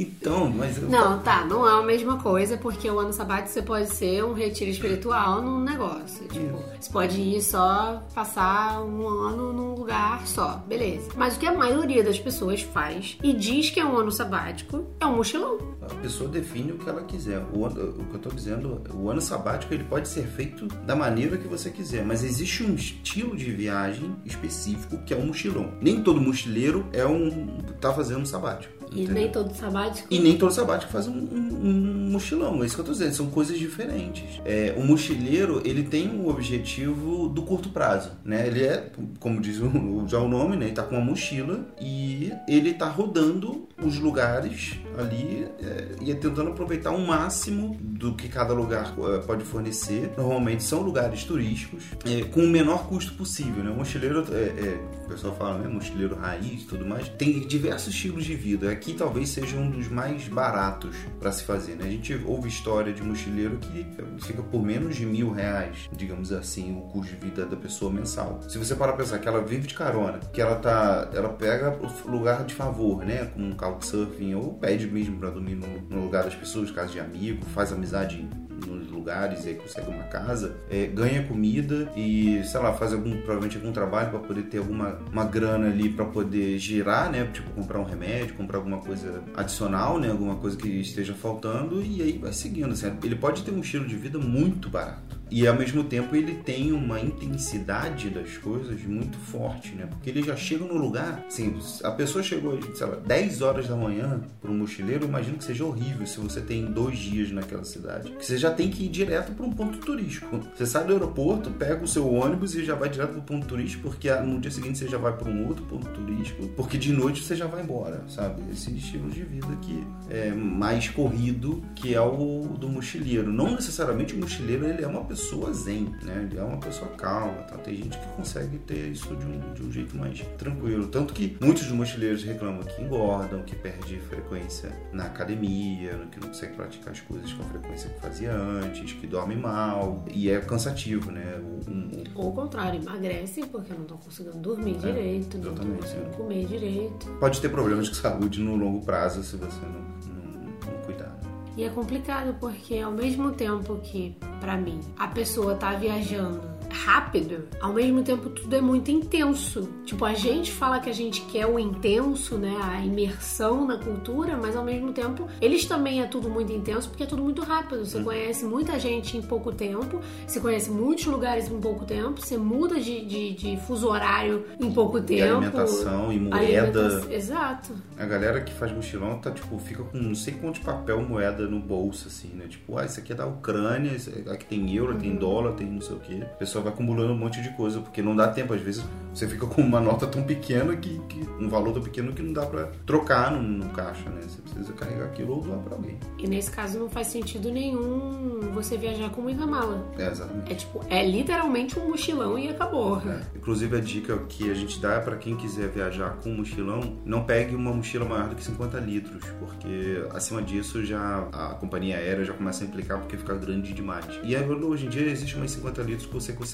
Então, 0.02 0.50
mas 0.50 0.78
eu- 0.82 0.90
Não, 0.90 1.20
tá, 1.20 1.46
não 1.46 1.68
é 1.68 1.80
a 1.80 1.84
mesma 1.84 2.18
coisa, 2.18 2.58
porque 2.58 2.90
o 2.90 3.00
ano 3.00 3.14
sabático 3.14 3.50
você 3.50 3.62
pode 3.62 3.88
ser 3.94 4.24
um 4.24 4.34
retiro 4.34 4.72
espiritual 4.72 5.42
num 5.42 5.62
negócio. 5.64 6.28
Tipo, 6.28 6.58
você 6.80 6.92
pode 6.92 7.22
ir 7.22 7.42
só 7.42 8.04
passar 8.14 8.82
um 8.84 9.08
ano 9.08 9.54
num 9.54 9.74
lugar 9.76 10.26
só, 10.26 10.64
beleza. 10.68 11.10
Mas 11.16 11.36
o 11.36 11.40
que 11.40 11.46
a 11.46 11.54
maioria 11.54 12.04
das 12.04 12.20
pessoas 12.20 12.62
faz 12.62 13.18
e 13.24 13.34
diz 13.34 13.70
que 13.70 13.80
é 13.80 13.86
um 13.86 13.96
ano 13.98 14.12
sabático 14.12 14.86
é 15.00 15.06
um 15.06 15.18
mochilão. 15.18 15.58
A 15.82 15.94
pessoa 15.96 16.30
define 16.30 16.72
o 16.72 16.78
que 16.78 16.90
ela 16.90 17.04
quiser. 17.04 17.44
O, 17.54 17.66
ano- 17.66 17.90
o 18.00 18.06
que 18.06 18.12
eu 18.14 18.18
estou 18.18 18.32
dizendo, 18.32 18.82
o 18.94 19.10
ano 19.10 19.22
sabático 19.22 19.74
ele 19.74 19.84
pode 19.84 20.08
ser 20.08 20.24
feito 20.28 20.68
da 20.86 20.96
maneira 20.96 21.38
que 21.38 21.48
você 21.48 21.70
quiser, 21.70 22.06
mas 22.06 22.24
existe 22.24 22.64
um 22.64 22.74
estilo 22.76 23.36
de 23.36 23.52
viagem 23.52 24.16
específico 24.26 24.98
que 25.06 25.14
é 25.14 25.18
o 25.18 25.26
mochilão. 25.26 25.72
Nem 25.82 26.02
todo 26.02 26.20
mochileiro 26.22 26.86
é 26.94 27.06
um 27.06 27.58
tá 27.80 27.92
fazendo 27.94 28.22
um 28.22 28.26
sabático. 28.26 28.81
E 28.92 29.04
entendeu? 29.04 29.14
nem 29.24 29.32
todo 29.32 29.54
sabático. 29.54 30.08
E 30.12 30.20
nem 30.20 30.38
todo 30.38 30.52
sabático 30.52 30.92
faz 30.92 31.08
um, 31.08 31.14
um- 31.14 31.60
um 31.64 32.12
mochilão, 32.12 32.62
é 32.62 32.66
isso 32.66 32.76
que 32.76 32.82
eu 32.82 32.86
tô 32.86 32.92
dizendo, 32.92 33.14
são 33.14 33.28
coisas 33.30 33.58
diferentes. 33.58 34.42
É, 34.44 34.74
o 34.78 34.84
mochileiro, 34.84 35.62
ele 35.64 35.84
tem 35.84 36.10
um 36.10 36.28
objetivo 36.28 37.30
do 37.30 37.42
curto 37.44 37.70
prazo, 37.70 38.12
né? 38.26 38.46
Ele 38.48 38.64
é, 38.64 38.90
como 39.20 39.40
diz 39.40 39.60
o- 39.60 40.06
já 40.08 40.20
o 40.20 40.28
nome, 40.28 40.58
né? 40.58 40.66
Ele 40.66 40.74
tá 40.74 40.84
com 40.84 40.96
uma 40.96 41.06
mochila 41.06 41.66
e 41.80 42.32
ele 42.48 42.74
tá 42.74 42.90
rodando 42.90 43.68
os 43.82 43.98
lugares 43.98 44.74
ali 44.98 45.48
é, 45.60 45.96
e 46.02 46.14
tentando 46.16 46.50
aproveitar 46.50 46.92
o 46.92 47.06
máximo 47.06 47.78
do 47.82 48.14
que 48.16 48.28
cada 48.28 48.54
lugar 48.54 48.94
é, 48.98 49.18
pode 49.20 49.44
fornecer. 49.44 50.14
Normalmente 50.18 50.64
são 50.64 50.82
lugares 50.82 51.24
turísticos 51.24 51.84
é, 52.06 52.24
com 52.24 52.42
o 52.42 52.48
menor 52.48 52.88
custo 52.88 53.14
possível, 53.14 53.64
né? 53.64 53.72
O 53.72 53.76
mochileiro, 53.76 54.26
é, 54.32 54.36
é, 54.36 54.82
o 55.06 55.10
pessoal 55.10 55.36
fala, 55.36 55.60
né? 55.60 55.68
Mochileiro 55.68 56.16
raiz 56.16 56.64
e 56.64 56.66
tudo 56.66 56.86
mais. 56.86 57.10
Tem 57.10 57.40
diversos 57.40 57.94
estilos 57.94 58.26
de 58.26 58.36
vida. 58.36 58.72
Aqui 58.72 58.94
talvez 58.94 59.30
seja 59.30 59.58
um 59.58 59.70
dos 59.70 59.88
mais 59.88 60.28
baratos 60.28 60.96
para 61.20 61.32
se 61.32 61.44
fazer, 61.44 61.76
né? 61.76 61.86
A 61.86 61.90
gente 61.90 62.20
ouve 62.26 62.50
história 62.50 62.94
de 62.94 63.02
mochileiro 63.02 63.58
que 63.58 63.86
fica 64.26 64.42
por 64.42 64.64
menos 64.64 64.96
de 64.96 65.06
mil 65.06 65.32
reais, 65.32 65.90
digamos 65.96 66.32
assim, 66.32 66.78
o 66.78 66.82
custo 66.82 67.16
de 67.16 67.26
vida 67.26 67.46
da 67.46 67.56
pessoa 67.56 67.92
mensal. 67.92 68.40
Se 68.48 68.58
você 68.58 68.76
parar 68.76 68.94
pra 68.94 69.04
pensar 69.04 69.20
que 69.20 69.28
ela 69.28 69.42
vive 69.42 69.68
de 69.68 69.74
carona, 69.74 70.20
que 70.32 70.42
ela 70.42 70.56
tá, 70.56 71.10
ela 71.14 71.30
pega 71.30 71.78
o 71.82 72.12
lugar 72.12 72.46
de 72.46 72.54
favor, 72.54 73.06
né? 73.06 73.26
Com 73.26 73.42
um 73.42 73.54
couchsurfing 73.54 74.36
ou 74.36 74.54
pede 74.54 74.81
mesmo 74.88 75.18
para 75.18 75.30
dormir 75.30 75.56
no, 75.56 75.68
no, 75.90 76.04
lugar 76.04 76.24
das 76.24 76.36
pessoas, 76.36 76.72
casa 76.72 76.92
de 76.92 77.00
amigo, 77.00 77.46
faz 77.48 77.72
amizade 77.72 78.28
nos 78.68 78.92
lugares 78.92 79.46
e 79.46 79.50
aí 79.50 79.56
consegue 79.56 79.90
uma 79.90 80.04
casa, 80.04 80.56
é, 80.70 80.86
ganha 80.86 81.24
comida 81.24 81.92
e, 81.96 82.44
sei 82.44 82.60
lá, 82.60 82.74
faz 82.74 82.94
algum, 82.94 83.18
provavelmente 83.18 83.58
algum 83.58 83.72
trabalho 83.72 84.12
para 84.12 84.20
poder 84.20 84.44
ter 84.44 84.60
alguma 84.60 85.00
uma 85.12 85.26
grana 85.26 85.68
ali 85.68 85.90
para 85.90 86.06
poder 86.06 86.60
girar, 86.60 87.12
né? 87.12 87.28
Tipo, 87.34 87.50
comprar 87.52 87.80
um 87.80 87.84
remédio, 87.84 88.36
comprar 88.36 88.58
alguma 88.58 88.78
coisa 88.78 89.24
adicional, 89.36 90.00
né? 90.00 90.12
Alguma 90.12 90.36
coisa 90.36 90.56
que 90.56 90.68
esteja 90.68 91.14
faltando 91.14 91.82
e 91.82 92.02
aí 92.02 92.18
vai 92.20 92.34
seguindo. 92.34 92.72
Assim, 92.72 92.96
ele 93.04 93.16
pode 93.16 93.44
ter 93.44 93.52
um 93.52 93.62
estilo 93.62 93.88
de 93.88 93.96
vida 93.96 94.20
muito 94.20 94.70
barato 94.70 95.21
e 95.32 95.48
ao 95.48 95.56
mesmo 95.56 95.86
tempo 95.86 96.14
ele 96.14 96.36
tem 96.36 96.74
uma 96.74 97.00
intensidade 97.00 98.10
das 98.10 98.38
coisas 98.38 98.84
muito 98.84 99.18
forte, 99.18 99.74
né? 99.74 99.86
Porque 99.86 100.10
ele 100.10 100.22
já 100.22 100.36
chega 100.36 100.66
no 100.66 100.76
lugar, 100.76 101.24
assim, 101.26 101.56
a 101.84 101.92
pessoa 101.92 102.22
chegou, 102.22 102.60
sei 102.76 102.86
lá, 102.86 102.98
10 102.98 103.42
horas 103.42 103.68
da 103.70 103.76
manhã 103.76 104.22
para 104.42 104.52
um 104.52 104.58
mochileiro, 104.58 105.06
imagino 105.06 105.38
que 105.38 105.46
seja 105.46 105.64
horrível 105.64 106.06
se 106.06 106.20
você 106.20 106.42
tem 106.42 106.66
dois 106.66 107.00
dias 107.00 107.32
naquela 107.32 107.64
cidade. 107.64 108.14
Você 108.20 108.38
já 108.38 108.52
tem 108.52 108.70
que 108.70 108.84
ir 108.84 108.90
direto 108.90 109.32
para 109.32 109.46
um 109.46 109.54
ponto 109.54 109.78
turístico. 109.78 110.42
Você 110.54 110.66
sai 110.66 110.84
do 110.86 110.92
aeroporto, 110.92 111.50
pega 111.52 111.82
o 111.82 111.88
seu 111.88 112.14
ônibus 112.14 112.54
e 112.56 112.66
já 112.66 112.76
vai 112.76 112.90
direto 112.90 113.12
para 113.12 113.20
o 113.20 113.24
ponto 113.24 113.48
turístico, 113.48 113.84
porque 113.84 114.14
no 114.16 114.38
dia 114.38 114.52
seguinte 114.52 114.78
você 114.78 114.88
já 114.90 114.98
vai 114.98 115.16
para 115.16 115.30
um 115.30 115.48
outro 115.48 115.64
ponto 115.64 115.90
turístico, 115.92 116.50
porque 116.50 116.78
de 116.78 116.92
noite 116.92 117.24
você 117.24 117.38
já 117.38 117.48
vai 117.48 117.64
embora, 117.64 118.04
sabe? 118.10 118.42
Esse 118.52 118.76
estilo 118.76 119.10
de 119.10 119.24
vida 119.24 119.48
que 119.62 119.82
é 120.10 120.32
mais 120.32 120.90
corrido, 120.90 121.64
que 121.74 121.94
é 121.94 122.02
o 122.02 122.58
do 122.60 122.68
mochileiro. 122.68 123.32
Não 123.32 123.52
necessariamente 123.52 124.14
o 124.14 124.20
mochileiro 124.20 124.66
ele 124.66 124.84
é 124.84 124.88
uma 124.88 125.06
pessoa 125.06 125.21
pessoa 125.22 125.54
zen, 125.54 125.96
né? 126.02 126.28
Ele 126.30 126.40
é 126.40 126.44
uma 126.44 126.58
pessoa 126.58 126.90
calma. 126.92 127.44
Tá? 127.44 127.58
Tem 127.58 127.76
gente 127.76 127.98
que 127.98 128.08
consegue 128.16 128.58
ter 128.58 128.88
isso 128.88 129.16
de 129.16 129.26
um, 129.26 129.54
de 129.54 129.64
um 129.64 129.72
jeito 129.72 129.96
mais 129.96 130.20
tranquilo. 130.38 130.88
Tanto 130.88 131.14
que 131.14 131.38
muitos 131.40 131.70
mochileiros 131.70 132.24
reclamam 132.24 132.64
que 132.64 132.82
engordam, 132.82 133.44
que 133.44 133.56
perde 133.56 134.00
frequência 134.00 134.72
na 134.92 135.06
academia, 135.06 136.08
que 136.12 136.20
não 136.20 136.28
consegue 136.30 136.56
praticar 136.56 136.92
as 136.92 137.02
coisas 137.02 137.32
com 137.34 137.44
a 137.44 137.46
frequência 137.46 137.90
que 137.90 138.00
fazia 138.02 138.34
antes, 138.34 138.94
que 138.94 139.06
dorme 139.06 139.36
mal. 139.36 140.04
E 140.12 140.30
é 140.30 140.40
cansativo, 140.40 141.12
né? 141.12 141.40
O, 141.40 141.70
um, 141.70 141.92
Ou 142.16 142.30
o 142.30 142.34
contrário, 142.34 142.82
emagrece 142.82 143.46
porque 143.46 143.74
não 143.74 143.84
estão 143.84 143.98
conseguindo 143.98 144.38
dormir 144.38 144.76
é, 144.76 144.80
direito, 144.80 145.38
não 145.38 145.52
estão 145.52 145.70
conseguindo 145.76 146.10
é. 146.10 146.14
comer 146.14 146.46
direito. 146.46 147.08
Pode 147.20 147.40
ter 147.40 147.50
problemas 147.50 147.88
de 147.88 147.96
saúde 147.96 148.42
no 148.42 148.56
longo 148.56 148.84
prazo 148.84 149.24
se 149.24 149.36
você 149.36 149.62
não, 149.66 149.82
não, 150.14 150.42
não 150.42 150.82
cuidar. 150.84 151.16
E 151.56 151.64
é 151.64 151.70
complicado 151.70 152.36
porque 152.40 152.80
ao 152.80 152.92
mesmo 152.92 153.32
tempo 153.32 153.78
que, 153.84 154.16
para 154.42 154.58
mim, 154.58 154.82
a 154.98 155.08
pessoa 155.08 155.56
tá 155.56 155.74
viajando 155.76 156.51
rápido, 156.72 157.48
ao 157.60 157.74
mesmo 157.74 158.04
tempo 158.04 158.30
tudo 158.30 158.56
é 158.56 158.62
muito 158.62 158.90
intenso. 158.92 159.70
Tipo, 159.86 160.06
a 160.06 160.14
gente 160.14 160.52
fala 160.52 160.80
que 160.80 160.90
a 160.90 160.94
gente 160.94 161.22
quer 161.24 161.46
o 161.46 161.60
intenso, 161.60 162.38
né? 162.38 162.56
A 162.62 162.84
imersão 162.84 163.66
na 163.66 163.78
cultura, 163.78 164.38
mas 164.38 164.56
ao 164.56 164.64
mesmo 164.64 164.92
tempo 164.94 165.28
eles 165.40 165.66
também 165.66 166.02
é 166.02 166.08
tudo 166.08 166.30
muito 166.30 166.52
intenso 166.52 166.90
porque 166.90 167.04
é 167.04 167.06
tudo 167.06 167.22
muito 167.22 167.42
rápido. 167.42 167.86
Você 167.86 167.98
uhum. 167.98 168.04
conhece 168.04 168.46
muita 168.46 168.80
gente 168.80 169.18
em 169.18 169.22
pouco 169.22 169.52
tempo, 169.52 170.02
você 170.26 170.40
conhece 170.40 170.70
muitos 170.70 171.06
lugares 171.06 171.50
em 171.50 171.60
pouco 171.60 171.86
tempo, 171.86 172.22
você 172.22 172.38
muda 172.38 172.80
de, 172.80 173.06
de, 173.06 173.34
de 173.34 173.58
fuso 173.58 173.88
horário 173.88 174.46
em 174.60 174.72
pouco 174.72 175.02
tempo. 175.02 175.20
E 175.20 175.22
alimentação 175.22 176.12
e 176.12 176.20
moeda. 176.20 176.38
Alimentação, 176.38 177.12
exato. 177.12 177.74
A 177.98 178.06
galera 178.06 178.42
que 178.42 178.54
faz 178.54 178.72
mochilão 178.72 179.20
tá, 179.20 179.32
tipo, 179.32 179.58
fica 179.60 179.84
com 179.84 179.98
não 179.98 180.16
sei 180.16 180.34
quanto 180.34 180.62
papel 180.62 181.02
moeda 181.02 181.48
no 181.48 181.60
bolso, 181.60 182.08
assim, 182.08 182.30
né? 182.30 182.48
Tipo, 182.48 182.78
ah, 182.78 182.86
isso 182.86 183.00
aqui 183.00 183.12
é 183.12 183.16
da 183.16 183.26
Ucrânia, 183.26 183.92
aqui 184.32 184.46
tem 184.46 184.74
euro, 184.76 184.94
uhum. 184.94 185.00
tem 185.00 185.16
dólar, 185.16 185.54
tem 185.54 185.68
não 185.68 185.82
sei 185.82 185.96
o 185.96 186.00
quê. 186.00 186.24
A 186.24 186.34
vai 186.62 186.72
acumulando 186.72 187.14
um 187.14 187.18
monte 187.18 187.42
de 187.42 187.50
coisa, 187.50 187.80
porque 187.80 188.02
não 188.02 188.16
dá 188.16 188.28
tempo. 188.28 188.54
Às 188.54 188.62
vezes 188.62 188.84
você 189.14 189.28
fica 189.28 189.46
com 189.46 189.62
uma 189.62 189.80
nota 189.80 190.08
tão 190.08 190.24
pequena 190.24 190.76
que, 190.76 191.00
que 191.10 191.22
um 191.40 191.50
valor 191.50 191.74
tão 191.74 191.82
pequeno 191.82 192.14
que 192.14 192.22
não 192.22 192.32
dá 192.32 192.46
para 192.46 192.68
trocar 192.86 193.32
no, 193.32 193.42
no, 193.42 193.70
caixa, 193.72 194.10
né? 194.10 194.22
Você 194.22 194.42
precisa 194.42 194.74
carregar 194.74 195.06
aquilo 195.06 195.34
ou 195.34 195.42
doar 195.42 195.60
para 195.60 195.76
alguém. 195.76 195.98
E 196.18 196.28
nesse 196.28 196.52
caso 196.52 196.80
não 196.80 196.90
faz 196.90 197.08
sentido 197.08 197.52
nenhum 197.52 198.40
você 198.54 198.78
viajar 198.78 199.10
com 199.10 199.22
muita 199.22 199.46
mala. 199.46 199.86
É, 199.98 200.08
exatamente. 200.08 200.52
É 200.52 200.56
tipo, 200.56 200.86
é 200.90 201.06
literalmente 201.06 201.78
um 201.78 201.90
mochilão 201.90 202.38
e 202.38 202.48
acabou. 202.50 203.02
É. 203.02 203.22
Inclusive 203.36 203.78
a 203.78 203.80
dica 203.80 204.18
que 204.30 204.50
a 204.50 204.54
gente 204.54 204.80
dá 204.80 205.00
para 205.00 205.18
quem 205.18 205.36
quiser 205.36 205.70
viajar 205.70 206.18
com 206.24 206.30
um 206.30 206.38
mochilão, 206.38 206.98
não 207.04 207.24
pegue 207.24 207.56
uma 207.56 207.74
mochila 207.74 208.06
maior 208.06 208.30
do 208.30 208.36
que 208.36 208.44
50 208.44 208.80
litros, 208.80 209.24
porque 209.40 210.06
acima 210.12 210.42
disso 210.42 210.86
já 210.86 211.28
a 211.32 211.56
companhia 211.56 211.98
aérea 211.98 212.24
já 212.24 212.34
começa 212.34 212.64
a 212.64 212.68
implicar 212.68 213.00
porque 213.00 213.18
fica 213.18 213.36
grande 213.36 213.74
demais. 213.74 214.06
E 214.24 214.36
hoje 214.36 214.86
em 214.86 214.90
dia 214.90 215.10
existe 215.10 215.38
mais 215.38 215.52
50 215.52 215.82
litros 215.82 216.06
que 216.06 216.14
você 216.14 216.34
consegue 216.34 216.51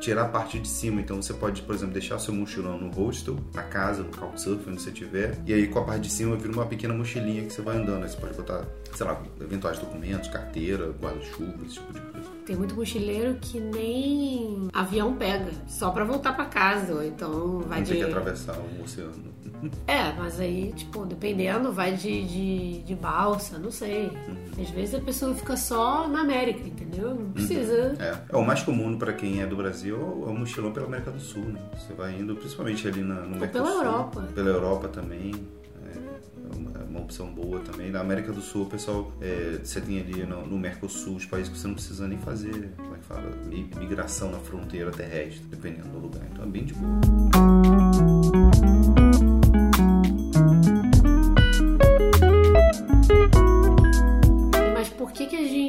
tirar 0.00 0.22
a 0.22 0.28
parte 0.28 0.58
de 0.58 0.68
cima. 0.68 1.00
Então 1.00 1.20
você 1.20 1.34
pode, 1.34 1.62
por 1.62 1.74
exemplo, 1.74 1.92
deixar 1.92 2.18
seu 2.18 2.34
mochilão 2.34 2.78
no 2.78 2.90
hostel, 2.90 3.36
na 3.54 3.62
casa, 3.62 4.02
no 4.02 4.10
couchsurfing, 4.10 4.72
onde 4.72 4.82
você 4.82 4.90
tiver. 4.90 5.38
E 5.46 5.52
aí 5.52 5.66
com 5.68 5.78
a 5.78 5.84
parte 5.84 6.02
de 6.02 6.10
cima 6.10 6.36
vira 6.36 6.52
uma 6.52 6.66
pequena 6.66 6.94
mochilinha 6.94 7.44
que 7.44 7.52
você 7.52 7.62
vai 7.62 7.76
andando. 7.76 8.02
Aí 8.02 8.08
você 8.08 8.16
pode 8.16 8.34
botar, 8.34 8.64
sei 8.94 9.06
lá, 9.06 9.22
eventuais 9.40 9.78
documentos, 9.78 10.28
carteira, 10.28 10.90
guarda-chuva, 11.00 11.54
esse 11.64 11.74
tipo 11.74 11.92
de 11.92 12.00
coisa. 12.00 12.28
Tem 12.46 12.56
muito 12.56 12.74
mochileiro 12.74 13.36
que 13.40 13.60
nem 13.60 14.68
avião 14.72 15.14
pega, 15.14 15.50
só 15.68 15.90
para 15.90 16.04
voltar 16.04 16.34
para 16.34 16.46
casa, 16.46 17.06
então 17.06 17.60
vai 17.60 17.78
Não 17.78 17.84
de... 17.84 17.92
tem 17.92 18.00
que 18.00 18.08
atravessar 18.08 18.56
o 18.58 18.82
oceano. 18.82 19.12
É, 19.86 20.12
mas 20.12 20.40
aí, 20.40 20.72
tipo, 20.74 21.04
dependendo, 21.04 21.72
vai 21.72 21.94
de, 21.94 22.24
de, 22.26 22.82
de 22.82 22.94
balsa, 22.94 23.58
não 23.58 23.70
sei. 23.70 24.10
Às 24.60 24.70
vezes 24.70 24.94
a 24.94 25.00
pessoa 25.00 25.34
fica 25.34 25.56
só 25.56 26.08
na 26.08 26.20
América, 26.20 26.66
entendeu? 26.66 27.14
Não 27.14 27.30
precisa. 27.32 27.94
É, 27.98 28.34
é 28.34 28.36
o 28.36 28.44
mais 28.44 28.62
comum 28.62 28.96
para 28.98 29.12
quem 29.12 29.40
é 29.40 29.46
do 29.46 29.56
Brasil 29.56 29.96
é 30.26 30.30
o 30.30 30.34
mochilão 30.34 30.72
pela 30.72 30.86
América 30.86 31.10
do 31.10 31.20
Sul, 31.20 31.44
né? 31.44 31.60
Você 31.76 31.92
vai 31.92 32.18
indo, 32.18 32.34
principalmente 32.36 32.86
ali 32.88 33.02
na, 33.02 33.20
no 33.22 33.38
Mercosul. 33.38 33.50
pela 33.50 33.70
Europa. 33.70 34.28
Pela 34.34 34.50
Europa 34.50 34.88
também 34.88 35.32
é 36.74 36.84
uma 36.88 37.00
opção 37.00 37.32
boa 37.32 37.60
também. 37.60 37.90
Na 37.90 38.00
América 38.00 38.32
do 38.32 38.40
Sul, 38.40 38.64
o 38.64 38.66
pessoal, 38.66 39.12
é, 39.20 39.58
você 39.62 39.80
tem 39.80 40.00
ali 40.00 40.24
no, 40.26 40.46
no, 40.46 40.58
Mercosul 40.58 41.16
os 41.16 41.26
países 41.26 41.52
que 41.52 41.58
você 41.58 41.66
não 41.66 41.74
precisa 41.74 42.06
nem 42.06 42.18
fazer, 42.18 42.72
como 42.76 42.94
é 42.94 42.98
que 42.98 43.04
fala, 43.04 43.30
migração 43.78 44.30
na 44.30 44.38
fronteira 44.38 44.90
terrestre, 44.90 45.44
dependendo 45.48 45.88
do 45.88 45.98
lugar. 45.98 46.22
Então 46.30 46.44
é 46.44 46.48
bem 46.48 46.64
de 46.64 46.74
boa. 46.74 47.00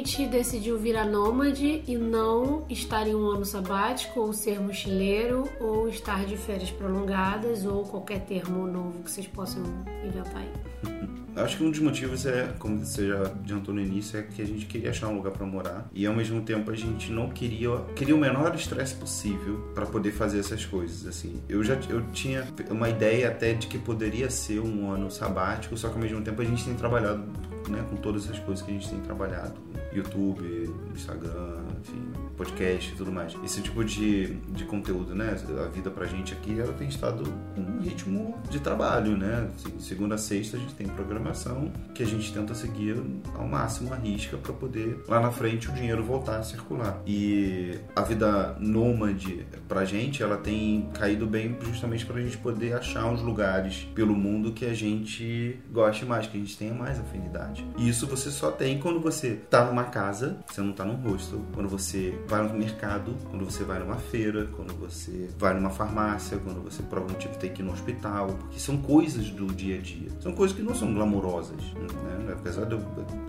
Gente 0.04 0.26
decidiu 0.26 0.78
virar 0.78 1.06
nômade 1.06 1.82
e 1.88 1.96
não 1.96 2.66
estar 2.68 3.08
em 3.08 3.14
um 3.14 3.26
ano 3.26 3.44
sabático, 3.44 4.20
ou 4.20 4.32
ser 4.34 4.60
mochileiro, 4.60 5.48
ou 5.58 5.88
estar 5.88 6.26
de 6.26 6.36
férias 6.36 6.70
prolongadas, 6.70 7.64
ou 7.64 7.84
qualquer 7.84 8.20
termo 8.20 8.66
novo 8.66 9.02
que 9.02 9.10
vocês 9.10 9.26
possam 9.26 9.62
inventar 10.04 10.42
aí? 10.42 10.52
Acho 11.36 11.56
que 11.56 11.64
um 11.64 11.70
dos 11.70 11.80
motivos 11.80 12.26
é, 12.26 12.54
como 12.60 12.84
você 12.84 13.08
já 13.08 13.22
adiantou 13.22 13.74
no 13.74 13.80
início, 13.80 14.16
é 14.16 14.22
que 14.22 14.40
a 14.40 14.46
gente 14.46 14.66
queria 14.66 14.90
achar 14.90 15.08
um 15.08 15.16
lugar 15.16 15.32
para 15.32 15.44
morar 15.44 15.88
e 15.92 16.06
ao 16.06 16.14
mesmo 16.14 16.40
tempo 16.42 16.70
a 16.70 16.76
gente 16.76 17.10
não 17.10 17.28
queria 17.28 17.76
queria 17.96 18.14
o 18.14 18.18
menor 18.18 18.54
estresse 18.54 18.94
possível 18.94 19.72
para 19.74 19.84
poder 19.84 20.12
fazer 20.12 20.38
essas 20.38 20.64
coisas 20.64 21.04
assim. 21.08 21.42
Eu 21.48 21.64
já 21.64 21.76
eu 21.90 22.02
tinha 22.12 22.46
uma 22.70 22.88
ideia 22.88 23.26
até 23.26 23.52
de 23.52 23.66
que 23.66 23.78
poderia 23.78 24.30
ser 24.30 24.60
um 24.60 24.88
ano 24.88 25.10
sabático, 25.10 25.76
só 25.76 25.88
que 25.88 25.94
ao 25.94 26.00
mesmo 26.00 26.22
tempo 26.22 26.40
a 26.40 26.44
gente 26.44 26.64
tem 26.64 26.74
trabalhado 26.74 27.24
né, 27.70 27.84
com 27.88 27.96
todas 27.96 28.24
essas 28.24 28.38
coisas 28.40 28.64
que 28.64 28.70
a 28.70 28.74
gente 28.74 28.88
tem 28.88 29.00
trabalhado, 29.00 29.54
YouTube, 29.92 30.70
Instagram, 30.94 31.63
enfim, 31.84 32.02
podcast 32.36 32.92
e 32.92 32.96
tudo 32.96 33.12
mais. 33.12 33.36
Esse 33.44 33.60
tipo 33.62 33.84
de, 33.84 34.34
de 34.50 34.64
conteúdo, 34.64 35.14
né? 35.14 35.36
A 35.64 35.68
vida 35.68 35.90
pra 35.90 36.06
gente 36.06 36.32
aqui, 36.32 36.58
ela 36.58 36.72
tem 36.72 36.88
estado 36.88 37.24
com 37.54 37.60
um 37.60 37.80
ritmo 37.80 38.36
de 38.50 38.58
trabalho, 38.58 39.16
né? 39.16 39.48
Segunda 39.78 40.16
a 40.16 40.18
sexta 40.18 40.56
a 40.56 40.60
gente 40.60 40.74
tem 40.74 40.88
programação 40.88 41.70
que 41.94 42.02
a 42.02 42.06
gente 42.06 42.32
tenta 42.32 42.54
seguir 42.54 43.00
ao 43.34 43.46
máximo 43.46 43.92
a 43.92 43.96
risca 43.96 44.36
para 44.36 44.52
poder 44.52 45.04
lá 45.06 45.20
na 45.20 45.30
frente 45.30 45.68
o 45.68 45.72
dinheiro 45.72 46.02
voltar 46.02 46.38
a 46.38 46.42
circular. 46.42 47.00
E 47.06 47.78
a 47.94 48.02
vida 48.02 48.56
nômade 48.58 49.46
pra 49.68 49.84
gente, 49.84 50.22
ela 50.22 50.36
tem 50.36 50.88
caído 50.94 51.26
bem 51.26 51.56
justamente 51.62 52.04
pra 52.04 52.20
gente 52.20 52.36
poder 52.38 52.74
achar 52.74 53.06
uns 53.06 53.22
lugares 53.22 53.86
pelo 53.94 54.14
mundo 54.14 54.52
que 54.52 54.64
a 54.64 54.74
gente 54.74 55.58
goste 55.70 56.04
mais, 56.04 56.26
que 56.26 56.36
a 56.36 56.40
gente 56.40 56.56
tenha 56.56 56.74
mais 56.74 56.98
afinidade. 56.98 57.64
E 57.76 57.88
isso 57.88 58.06
você 58.06 58.30
só 58.30 58.50
tem 58.50 58.78
quando 58.78 59.00
você 59.00 59.38
tá 59.50 59.64
numa 59.64 59.84
numa 59.84 59.84
casa, 59.84 60.38
você 60.46 60.60
não 60.60 60.72
tá 60.72 60.84
num 60.84 60.94
hostel. 60.94 61.40
Quando 61.52 61.68
você 61.78 62.18
vai 62.28 62.46
no 62.46 62.54
mercado, 62.54 63.14
quando 63.30 63.44
você 63.44 63.64
vai 63.64 63.78
numa 63.78 63.96
feira, 63.96 64.48
quando 64.56 64.72
você 64.74 65.28
vai 65.38 65.54
numa 65.54 65.70
farmácia, 65.70 66.38
quando 66.38 66.62
você 66.62 66.82
por 66.82 66.98
algum 66.98 67.12
motivo 67.12 67.36
tem 67.36 67.52
que 67.52 67.62
ir 67.62 67.64
no 67.64 67.72
hospital, 67.72 68.28
porque 68.28 68.58
são 68.58 68.76
coisas 68.78 69.30
do 69.30 69.46
dia 69.46 69.78
a 69.78 69.80
dia. 69.80 70.08
São 70.20 70.32
coisas 70.32 70.56
que 70.56 70.62
não 70.62 70.74
são 70.74 70.92
glamourosas, 70.94 71.60
né? 71.74 72.32
Apesar 72.32 72.64
de 72.66 72.74
eu 72.74 72.80